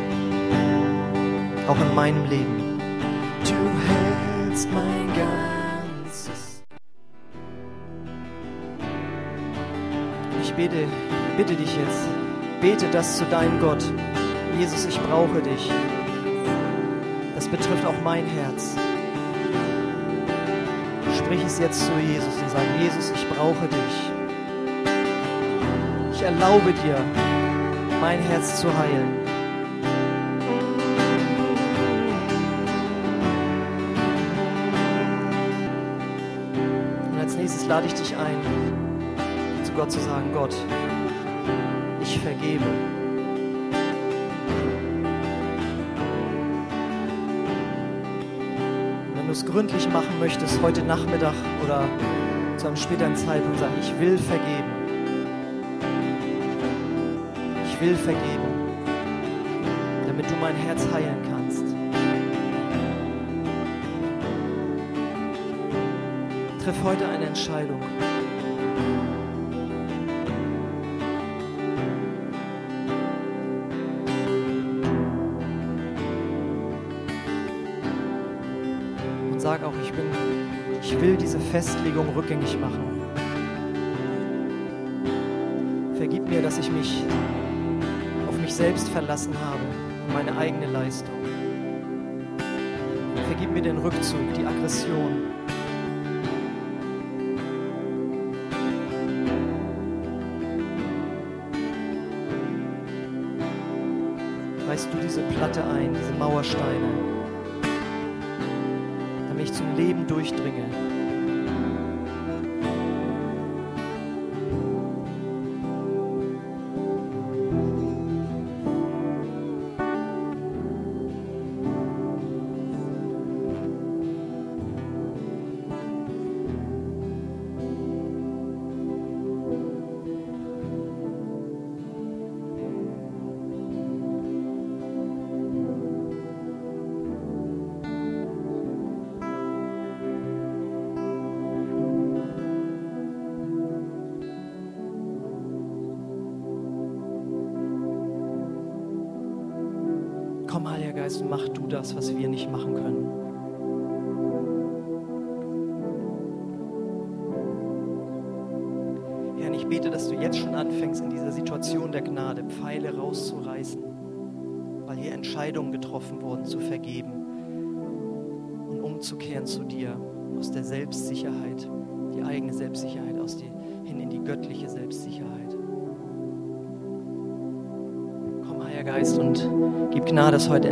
auch 1.67 1.79
in 1.79 1.95
meinem 1.95 2.25
Leben. 2.29 2.79
Du 3.43 4.45
hältst 4.45 4.69
mein 4.71 5.07
Geist. 5.07 5.58
Bete, 10.59 10.89
bitte 11.37 11.55
dich 11.55 11.73
jetzt, 11.77 12.09
bete 12.59 12.85
das 12.91 13.17
zu 13.17 13.23
deinem 13.27 13.61
Gott. 13.61 13.81
Jesus, 14.57 14.87
ich 14.87 14.99
brauche 14.99 15.41
dich. 15.41 15.71
Das 17.33 17.47
betrifft 17.47 17.85
auch 17.85 18.01
mein 18.03 18.25
Herz. 18.25 18.75
Sprich 21.17 21.41
es 21.45 21.59
jetzt 21.59 21.85
zu 21.85 21.93
Jesus 21.97 22.35
und 22.41 22.51
sag, 22.51 22.63
Jesus, 22.77 23.09
ich 23.15 23.29
brauche 23.29 23.67
dich. 23.67 24.11
Ich 26.11 26.21
erlaube 26.23 26.73
dir, 26.73 26.97
mein 28.01 28.19
Herz 28.19 28.59
zu 28.59 28.67
heilen. 28.77 29.15
Und 37.13 37.19
als 37.21 37.37
nächstes 37.37 37.65
lade 37.65 37.87
ich 37.87 37.93
dich 37.93 38.17
ein, 38.17 38.68
Gott 39.79 39.93
zu 39.93 39.99
sagen, 40.01 40.33
Gott, 40.33 40.53
ich 42.01 42.19
vergebe. 42.19 42.65
Wenn 49.15 49.25
du 49.25 49.31
es 49.31 49.45
gründlich 49.45 49.87
machen 49.87 50.19
möchtest, 50.19 50.61
heute 50.61 50.83
Nachmittag 50.83 51.33
oder 51.63 51.85
zu 52.57 52.67
einem 52.67 52.75
späteren 52.75 53.15
Zeitpunkt, 53.15 53.57
sag 53.57 53.69
ich 53.79 53.97
will 54.01 54.17
vergeben. 54.17 54.69
Ich 57.69 57.79
will 57.79 57.95
vergeben, 57.95 58.83
damit 60.07 60.29
du 60.29 60.35
mein 60.41 60.55
Herz 60.57 60.85
heilen 60.93 61.21
kannst. 61.31 61.63
Triff 66.65 66.83
heute 66.83 67.07
eine 67.07 67.27
Entscheidung. 67.27 67.79
Ich 80.99 81.05
will 81.05 81.15
diese 81.15 81.39
Festlegung 81.39 82.09
rückgängig 82.09 82.59
machen. 82.59 82.83
Vergib 85.95 86.27
mir, 86.27 86.41
dass 86.41 86.57
ich 86.57 86.69
mich 86.69 87.03
auf 88.27 88.37
mich 88.37 88.53
selbst 88.53 88.89
verlassen 88.89 89.33
habe 89.39 89.61
und 90.05 90.13
meine 90.13 90.37
eigene 90.37 90.65
Leistung. 90.65 91.15
Vergib 93.27 93.51
mir 93.51 93.61
den 93.61 93.77
Rückzug, 93.77 94.19
die 94.37 94.45
Aggression. 94.45 95.23
Reißt 104.67 104.89
du 104.93 104.97
diese 105.01 105.21
Platte 105.21 105.63
ein, 105.63 105.93
diese 105.93 106.13
Mauersteine 106.19 107.09
ich 109.49 109.53
zum 109.53 109.75
Leben 109.75 110.05
durchdringe. 110.07 110.88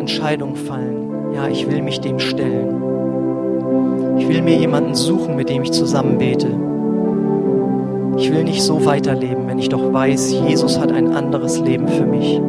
Entscheidungen 0.07 0.55
fallen. 0.55 1.33
Ja, 1.33 1.49
ich 1.49 1.69
will 1.69 1.81
mich 1.81 1.99
dem 1.99 2.17
stellen. 2.17 2.81
Ich 4.17 4.29
will 4.29 4.41
mir 4.41 4.55
jemanden 4.55 4.95
suchen, 4.95 5.35
mit 5.35 5.49
dem 5.49 5.63
ich 5.63 5.73
zusammen 5.73 6.17
bete. 6.17 6.47
Ich 8.15 8.31
will 8.31 8.45
nicht 8.45 8.63
so 8.63 8.85
weiterleben, 8.85 9.47
wenn 9.47 9.59
ich 9.59 9.67
doch 9.67 9.91
weiß, 9.91 10.31
Jesus 10.47 10.79
hat 10.79 10.93
ein 10.93 11.13
anderes 11.13 11.59
Leben 11.59 11.89
für 11.89 12.05
mich. 12.05 12.39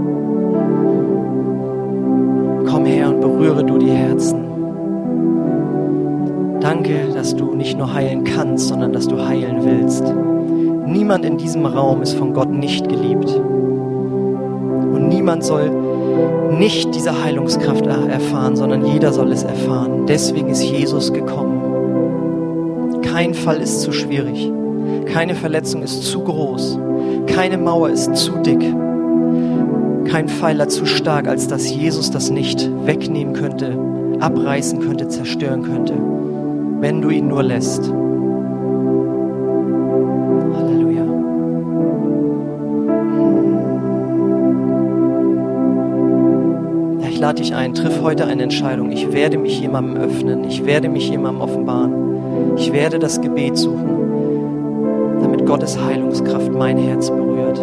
Komm 2.71 2.85
her 2.85 3.09
und 3.09 3.23
berühre 3.23 3.65
du 3.65 3.77
die 3.77 3.91
Herzen. 3.91 4.45
Danke, 6.61 7.09
dass 7.13 7.35
du 7.35 7.57
nicht 7.57 7.77
nur 7.77 7.93
heilen 7.93 8.23
kannst, 8.23 8.69
sondern 8.69 8.93
dass 8.93 9.09
du 9.09 9.19
heilen 9.27 9.65
willst. 9.65 10.05
Niemand 10.87 11.25
in 11.25 11.37
diesem 11.37 11.67
Raum 11.67 12.03
ist 12.03 12.15
von 12.15 12.33
Gott 12.35 12.51
nicht 12.51 12.89
geliebt. 12.89 13.29
Und 13.35 15.09
niemand 15.09 15.43
soll 15.43 15.73
nicht 16.59 16.95
diese 16.95 17.23
Heilungskraft 17.25 17.87
erfahren, 17.87 18.57
sondern 18.57 18.85
jeder 18.85 19.13
soll 19.13 19.33
es 19.33 19.43
erfahren. 19.43 20.07
Deswegen 20.07 20.49
ist 20.49 20.63
Jesus 20.63 21.13
gekommen. 21.13 23.03
Kein 23.03 23.35
Fall 23.35 23.61
ist 23.61 23.81
zu 23.83 23.93
schwierig. 23.93 24.51
Keine 25.07 25.35
Verletzung 25.35 25.83
ist 25.83 26.05
zu 26.05 26.21
groß. 26.21 26.79
Keine 27.27 27.59
Mauer 27.59 27.91
ist 27.91 28.17
zu 28.17 28.33
dick. 28.39 28.61
Kein 30.11 30.29
Pfeiler 30.29 30.69
zu 30.69 30.87
stark, 30.87 31.29
als 31.29 31.49
dass 31.49 31.71
Jesus 31.71 32.11
das 32.11 32.31
nicht 32.31 32.71
wegnehmen 32.87 33.35
könnte, 33.35 33.77
abreißen 34.21 34.81
könnte, 34.81 35.09
zerstören 35.09 35.63
könnte, 35.63 35.95
wenn 36.81 37.03
du 37.03 37.11
ihn 37.11 37.29
nur 37.29 37.43
lässt. 37.43 37.93
Dich 47.39 47.55
ein, 47.55 47.75
triff 47.75 48.03
heute 48.03 48.27
eine 48.27 48.43
Entscheidung. 48.43 48.93
Ich 48.93 49.13
werde 49.13 49.39
mich 49.39 49.61
jemandem 49.61 49.97
öffnen. 49.97 50.45
Ich 50.45 50.65
werde 50.67 50.89
mich 50.89 51.09
jemandem 51.09 51.43
offenbaren. 51.43 52.57
Ich 52.57 52.73
werde 52.73 52.99
das 52.99 53.21
Gebet 53.21 53.57
suchen. 53.57 53.99
Gottes 55.49 55.81
Heilungskraft 55.81 56.53
mein 56.53 56.77
Herz 56.77 57.09
berührt. 57.09 57.59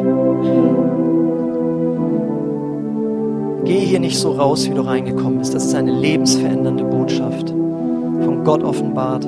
Geh 3.64 3.80
hier 3.80 4.00
nicht 4.00 4.18
so 4.18 4.32
raus, 4.32 4.68
wie 4.68 4.74
du 4.74 4.82
reingekommen 4.82 5.38
bist. 5.38 5.54
Das 5.54 5.66
ist 5.66 5.76
eine 5.76 5.92
lebensverändernde 5.92 6.84
Botschaft, 6.84 7.50
von 7.50 8.42
Gott 8.44 8.64
offenbart. 8.64 9.28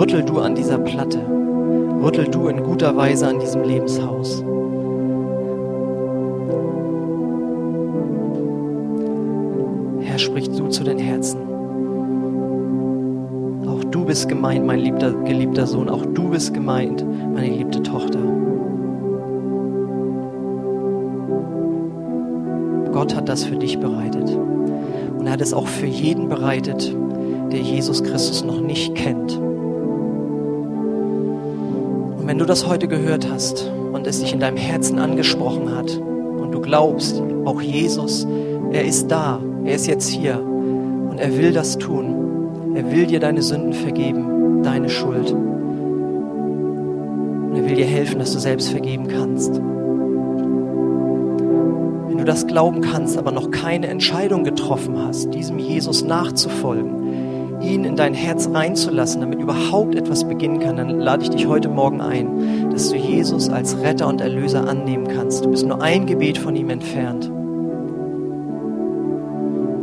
Rüttel 0.00 0.22
du 0.22 0.38
an 0.38 0.54
dieser 0.54 0.78
Platte, 0.78 1.18
rüttel 2.02 2.24
du 2.24 2.48
in 2.48 2.62
guter 2.62 2.96
Weise 2.96 3.26
an 3.28 3.38
diesem 3.38 3.62
Lebenshaus. 3.64 4.42
Herr, 10.00 10.18
sprich 10.18 10.48
du 10.52 10.68
zu 10.68 10.84
den 10.84 10.98
Herzen. 10.98 11.40
Auch 13.68 13.84
du 13.90 14.06
bist 14.06 14.26
gemeint, 14.26 14.64
mein 14.64 14.78
liebter, 14.78 15.12
geliebter 15.12 15.66
Sohn, 15.66 15.90
auch 15.90 16.06
du 16.06 16.30
bist 16.30 16.54
gemeint, 16.54 17.04
meine 17.34 17.50
geliebte 17.50 17.82
Tochter. 17.82 18.20
Gott 22.90 23.14
hat 23.14 23.28
das 23.28 23.44
für 23.44 23.56
dich 23.56 23.78
bereitet. 23.78 24.34
Und 25.18 25.26
er 25.26 25.34
hat 25.34 25.42
es 25.42 25.52
auch 25.52 25.68
für 25.68 25.84
jeden 25.84 26.30
bereitet, 26.30 26.96
der 27.52 27.60
Jesus 27.60 28.02
Christus 28.02 28.42
noch 28.42 28.62
nicht 28.62 28.94
kennt. 28.94 29.38
Wenn 32.30 32.38
du 32.38 32.46
das 32.46 32.64
heute 32.64 32.86
gehört 32.86 33.28
hast 33.28 33.68
und 33.92 34.06
es 34.06 34.20
dich 34.20 34.32
in 34.32 34.38
deinem 34.38 34.56
Herzen 34.56 35.00
angesprochen 35.00 35.74
hat 35.74 35.96
und 35.96 36.52
du 36.52 36.60
glaubst, 36.60 37.20
auch 37.44 37.60
Jesus, 37.60 38.24
er 38.70 38.84
ist 38.84 39.08
da, 39.08 39.42
er 39.64 39.74
ist 39.74 39.88
jetzt 39.88 40.06
hier 40.06 40.40
und 40.40 41.18
er 41.18 41.36
will 41.36 41.52
das 41.52 41.76
tun. 41.76 42.76
Er 42.76 42.88
will 42.92 43.06
dir 43.06 43.18
deine 43.18 43.42
Sünden 43.42 43.72
vergeben, 43.72 44.62
deine 44.62 44.88
Schuld. 44.88 45.32
Und 45.32 45.42
er 47.56 47.68
will 47.68 47.74
dir 47.74 47.86
helfen, 47.86 48.20
dass 48.20 48.32
du 48.32 48.38
selbst 48.38 48.70
vergeben 48.70 49.08
kannst 49.08 49.60
du 52.20 52.26
das 52.26 52.46
glauben 52.46 52.82
kannst, 52.82 53.16
aber 53.16 53.32
noch 53.32 53.50
keine 53.50 53.88
Entscheidung 53.88 54.44
getroffen 54.44 54.98
hast, 54.98 55.32
diesem 55.32 55.58
Jesus 55.58 56.04
nachzufolgen, 56.04 56.99
ihn 57.60 57.84
in 57.84 57.96
dein 57.96 58.14
Herz 58.14 58.48
reinzulassen, 58.52 59.20
damit 59.20 59.40
überhaupt 59.40 59.94
etwas 59.94 60.26
beginnen 60.26 60.60
kann, 60.60 60.76
dann 60.76 61.00
lade 61.00 61.22
ich 61.22 61.30
dich 61.30 61.46
heute 61.46 61.68
Morgen 61.68 62.00
ein, 62.00 62.70
dass 62.70 62.90
du 62.90 62.96
Jesus 62.96 63.48
als 63.48 63.78
Retter 63.80 64.06
und 64.06 64.20
Erlöser 64.20 64.68
annehmen 64.68 65.08
kannst. 65.08 65.44
Du 65.44 65.50
bist 65.50 65.66
nur 65.66 65.82
ein 65.82 66.06
Gebet 66.06 66.38
von 66.38 66.56
ihm 66.56 66.70
entfernt. 66.70 67.30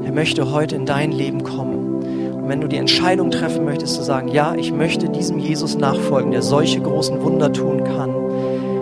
Er 0.03 0.11
möchte 0.11 0.51
heute 0.51 0.75
in 0.75 0.86
dein 0.86 1.11
Leben 1.11 1.43
kommen. 1.43 1.95
Und 2.34 2.49
wenn 2.49 2.61
du 2.61 2.67
die 2.67 2.78
Entscheidung 2.78 3.30
treffen 3.30 3.65
möchtest, 3.65 3.95
zu 3.95 4.03
sagen, 4.03 4.30
ja, 4.30 4.55
ich 4.55 4.71
möchte 4.71 5.09
diesem 5.09 5.38
Jesus 5.38 5.78
nachfolgen, 5.78 6.32
der 6.32 6.41
solche 6.41 6.80
großen 6.80 7.21
Wunder 7.21 7.51
tun 7.51 7.84
kann, 7.84 8.11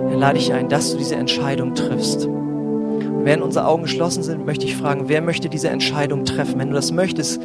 dann 0.09 0.19
lade 0.19 0.37
ich 0.37 0.53
ein, 0.53 0.69
dass 0.69 0.91
du 0.91 0.97
diese 0.97 1.15
Entscheidung 1.15 1.73
triffst. 1.73 2.29
Während 3.26 3.41
unsere 3.41 3.65
Augen 3.65 3.82
geschlossen 3.82 4.21
sind, 4.21 4.45
möchte 4.45 4.67
ich 4.67 4.76
fragen, 4.76 5.05
wer 5.09 5.19
möchte 5.19 5.49
diese 5.49 5.69
Entscheidung 5.69 6.26
treffen? 6.26 6.59
Wenn 6.59 6.69
du 6.69 6.76
das 6.76 6.91
möchtest, 6.91 7.41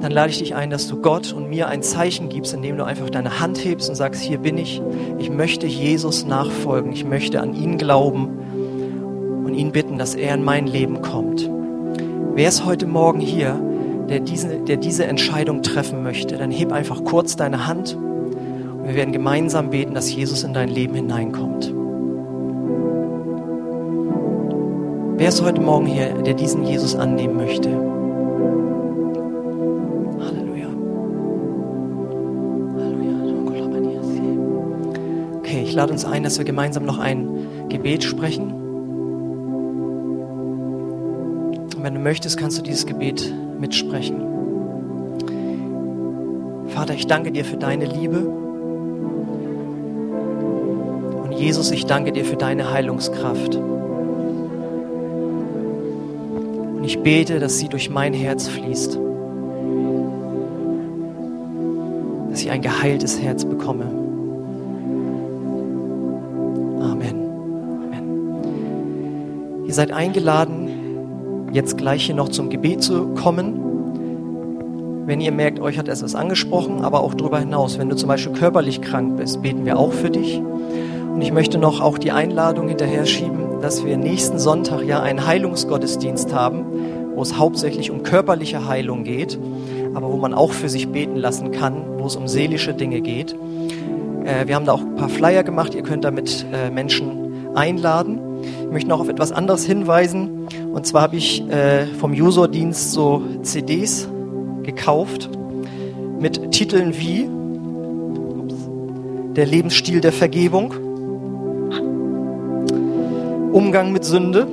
dann 0.00 0.10
lade 0.10 0.30
ich 0.30 0.38
dich 0.38 0.56
ein, 0.56 0.70
dass 0.70 0.88
du 0.88 1.00
Gott 1.00 1.32
und 1.32 1.48
mir 1.48 1.68
ein 1.68 1.84
Zeichen 1.84 2.28
gibst, 2.28 2.52
indem 2.52 2.76
du 2.76 2.84
einfach 2.84 3.08
deine 3.10 3.38
Hand 3.38 3.64
hebst 3.64 3.88
und 3.88 3.94
sagst, 3.94 4.22
hier 4.22 4.38
bin 4.38 4.58
ich. 4.58 4.82
Ich 5.18 5.30
möchte 5.30 5.68
Jesus 5.68 6.26
nachfolgen. 6.26 6.90
Ich 6.90 7.04
möchte 7.04 7.40
an 7.40 7.54
ihn 7.54 7.78
glauben 7.78 9.44
und 9.46 9.54
ihn 9.54 9.70
bitten, 9.70 9.98
dass 9.98 10.16
er 10.16 10.34
in 10.34 10.42
mein 10.42 10.66
Leben 10.66 11.00
kommt. 11.00 11.48
Wer 12.34 12.48
ist 12.48 12.64
heute 12.64 12.88
Morgen 12.88 13.20
hier, 13.20 13.56
der 14.08 14.18
diese, 14.18 14.58
der 14.58 14.78
diese 14.78 15.04
Entscheidung 15.04 15.62
treffen 15.62 16.02
möchte? 16.02 16.38
Dann 16.38 16.50
heb 16.50 16.72
einfach 16.72 17.04
kurz 17.04 17.36
deine 17.36 17.68
Hand 17.68 17.94
und 17.94 18.84
wir 18.84 18.96
werden 18.96 19.12
gemeinsam 19.12 19.70
beten, 19.70 19.94
dass 19.94 20.12
Jesus 20.12 20.42
in 20.42 20.54
dein 20.54 20.70
Leben 20.70 20.96
hineinkommt. 20.96 21.72
Wer 25.20 25.28
ist 25.28 25.42
heute 25.42 25.60
Morgen 25.60 25.84
hier, 25.84 26.14
der 26.14 26.32
diesen 26.32 26.64
Jesus 26.64 26.96
annehmen 26.96 27.36
möchte? 27.36 27.68
Halleluja. 30.18 30.68
Halleluja. 32.74 33.16
Okay, 35.36 35.62
ich 35.62 35.74
lade 35.74 35.92
uns 35.92 36.06
ein, 36.06 36.22
dass 36.22 36.38
wir 36.38 36.46
gemeinsam 36.46 36.86
noch 36.86 36.96
ein 36.98 37.68
Gebet 37.68 38.02
sprechen. 38.02 38.50
Und 41.76 41.82
wenn 41.82 41.92
du 41.92 42.00
möchtest, 42.00 42.38
kannst 42.38 42.56
du 42.56 42.62
dieses 42.62 42.86
Gebet 42.86 43.30
mitsprechen. 43.60 44.22
Vater, 46.68 46.94
ich 46.94 47.06
danke 47.06 47.30
dir 47.30 47.44
für 47.44 47.58
deine 47.58 47.84
Liebe. 47.84 48.20
Und 51.24 51.32
Jesus, 51.32 51.72
ich 51.72 51.84
danke 51.84 52.10
dir 52.12 52.24
für 52.24 52.36
deine 52.36 52.72
Heilungskraft. 52.72 53.60
Ich 56.90 56.98
bete, 56.98 57.38
dass 57.38 57.58
sie 57.60 57.68
durch 57.68 57.88
mein 57.88 58.12
Herz 58.12 58.48
fließt. 58.48 58.98
Dass 62.28 62.42
ich 62.42 62.50
ein 62.50 62.62
geheiltes 62.62 63.20
Herz 63.20 63.44
bekomme. 63.44 63.84
Amen. 66.80 67.14
Amen. 67.92 69.64
Ihr 69.68 69.72
seid 69.72 69.92
eingeladen, 69.92 71.48
jetzt 71.52 71.78
gleich 71.78 72.06
hier 72.06 72.16
noch 72.16 72.28
zum 72.28 72.50
Gebet 72.50 72.82
zu 72.82 73.14
kommen. 73.14 73.60
Wenn 75.06 75.20
ihr 75.20 75.30
merkt, 75.30 75.60
euch 75.60 75.78
hat 75.78 75.86
etwas 75.86 76.16
angesprochen, 76.16 76.82
aber 76.82 77.04
auch 77.04 77.14
darüber 77.14 77.38
hinaus, 77.38 77.78
wenn 77.78 77.88
du 77.88 77.94
zum 77.94 78.08
Beispiel 78.08 78.32
körperlich 78.32 78.82
krank 78.82 79.16
bist, 79.16 79.42
beten 79.42 79.64
wir 79.64 79.78
auch 79.78 79.92
für 79.92 80.10
dich. 80.10 80.38
Und 80.40 81.22
ich 81.22 81.32
möchte 81.32 81.58
noch 81.58 81.80
auch 81.80 81.98
die 81.98 82.10
Einladung 82.10 82.66
hinterher 82.66 83.06
schieben, 83.06 83.60
dass 83.60 83.84
wir 83.84 83.96
nächsten 83.96 84.40
Sonntag 84.40 84.82
ja 84.82 85.00
einen 85.00 85.24
Heilungsgottesdienst 85.24 86.34
haben, 86.34 86.69
wo 87.14 87.22
es 87.22 87.36
hauptsächlich 87.36 87.90
um 87.90 88.02
körperliche 88.02 88.66
Heilung 88.66 89.04
geht, 89.04 89.38
aber 89.94 90.12
wo 90.12 90.16
man 90.16 90.34
auch 90.34 90.52
für 90.52 90.68
sich 90.68 90.88
beten 90.88 91.16
lassen 91.16 91.50
kann, 91.52 91.84
wo 91.98 92.06
es 92.06 92.16
um 92.16 92.28
seelische 92.28 92.74
Dinge 92.74 93.00
geht. 93.00 93.34
Äh, 94.24 94.46
wir 94.46 94.54
haben 94.54 94.64
da 94.64 94.72
auch 94.72 94.80
ein 94.80 94.96
paar 94.96 95.08
Flyer 95.08 95.42
gemacht, 95.42 95.74
ihr 95.74 95.82
könnt 95.82 96.04
damit 96.04 96.46
äh, 96.52 96.70
Menschen 96.70 97.30
einladen. 97.54 98.18
Ich 98.42 98.72
möchte 98.72 98.88
noch 98.88 99.00
auf 99.00 99.08
etwas 99.08 99.32
anderes 99.32 99.64
hinweisen. 99.64 100.46
Und 100.72 100.86
zwar 100.86 101.02
habe 101.02 101.16
ich 101.16 101.42
äh, 101.50 101.86
vom 101.86 102.12
User-Dienst 102.12 102.92
so 102.92 103.22
CDs 103.42 104.08
gekauft 104.62 105.28
mit 106.20 106.52
Titeln 106.52 106.94
wie 106.96 107.28
Der 109.34 109.46
Lebensstil 109.46 110.00
der 110.00 110.12
Vergebung, 110.12 110.74
Umgang 113.52 113.92
mit 113.92 114.04
Sünde, 114.04 114.46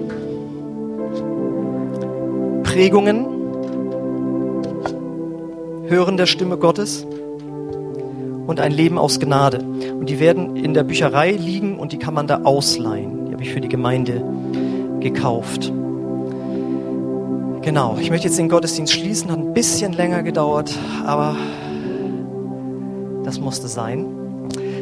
Prägungen, 2.78 3.26
Hören 5.88 6.16
der 6.16 6.28
Stimme 6.28 6.58
Gottes 6.58 7.08
und 8.46 8.60
ein 8.60 8.72
Leben 8.72 9.00
aus 9.00 9.20
Gnade. 9.20 9.62
Und 10.00 10.08
die 10.08 10.20
werden 10.20 10.56
in 10.56 10.76
der 10.76 10.84
Bücherei 10.84 11.32
liegen 11.32 11.80
und 11.80 11.92
die 11.92 11.98
kann 11.98 12.14
man 12.14 12.28
da 12.28 12.42
ausleihen. 12.44 13.26
Die 13.26 13.34
habe 13.34 13.42
ich 13.42 13.52
für 13.52 13.62
die 13.62 13.68
Gemeinde 13.68 14.24
gekauft. 15.00 15.74
Genau, 17.64 17.98
ich 18.00 18.12
möchte 18.12 18.28
jetzt 18.28 18.38
den 18.38 18.48
Gottesdienst 18.48 18.94
schließen, 18.94 19.32
hat 19.32 19.40
ein 19.40 19.56
bisschen 19.56 19.94
länger 19.94 20.22
gedauert, 20.22 20.72
aber 21.04 21.36
das 23.24 23.40
musste 23.40 23.70
sein. 23.70 24.06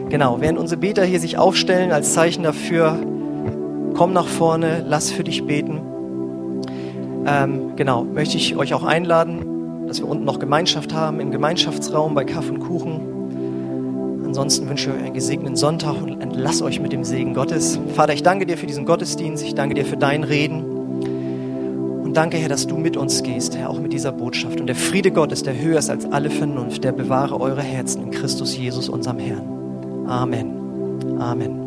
Genau, 0.09 0.41
während 0.41 0.59
unsere 0.59 0.81
Beter 0.81 1.05
hier 1.05 1.21
sich 1.21 1.37
aufstellen 1.37 1.93
als 1.93 2.11
Zeichen 2.11 2.43
dafür, 2.43 2.99
komm 3.93 4.11
nach 4.11 4.27
vorne, 4.27 4.83
lass 4.85 5.11
für 5.11 5.23
dich 5.23 5.45
beten. 5.47 5.94
Ähm, 7.25 7.75
genau, 7.75 8.03
möchte 8.03 8.37
ich 8.37 8.55
euch 8.55 8.73
auch 8.73 8.83
einladen, 8.83 9.87
dass 9.87 9.99
wir 9.99 10.07
unten 10.07 10.25
noch 10.25 10.39
Gemeinschaft 10.39 10.93
haben, 10.93 11.19
im 11.19 11.31
Gemeinschaftsraum 11.31 12.15
bei 12.15 12.23
Kaffee 12.23 12.51
und 12.51 12.59
Kuchen. 12.59 14.23
Ansonsten 14.25 14.67
wünsche 14.69 14.89
ich 14.89 14.95
euch 14.95 15.03
einen 15.03 15.13
gesegneten 15.13 15.55
Sonntag 15.55 16.01
und 16.01 16.21
entlasse 16.21 16.63
euch 16.63 16.79
mit 16.79 16.91
dem 16.91 17.03
Segen 17.03 17.33
Gottes. 17.33 17.79
Vater, 17.95 18.13
ich 18.13 18.23
danke 18.23 18.45
dir 18.45 18.57
für 18.57 18.67
diesen 18.67 18.85
Gottesdienst, 18.85 19.43
ich 19.43 19.55
danke 19.55 19.75
dir 19.75 19.85
für 19.85 19.97
dein 19.97 20.23
Reden 20.23 20.75
danke, 22.15 22.37
Herr, 22.37 22.49
dass 22.49 22.65
du 22.65 22.77
mit 22.77 22.97
uns 22.97 23.23
gehst, 23.23 23.55
Herr, 23.57 23.69
auch 23.69 23.79
mit 23.79 23.93
dieser 23.93 24.11
Botschaft. 24.11 24.59
Und 24.59 24.67
der 24.67 24.75
Friede 24.75 25.11
Gottes, 25.11 25.43
der 25.43 25.59
höher 25.59 25.79
ist 25.79 25.89
als 25.89 26.05
alle 26.11 26.29
Vernunft, 26.29 26.83
der 26.83 26.91
bewahre 26.91 27.39
eure 27.39 27.61
Herzen 27.61 28.03
in 28.03 28.11
Christus 28.11 28.57
Jesus, 28.57 28.89
unserem 28.89 29.19
Herrn. 29.19 30.07
Amen. 30.07 31.19
Amen. 31.19 31.64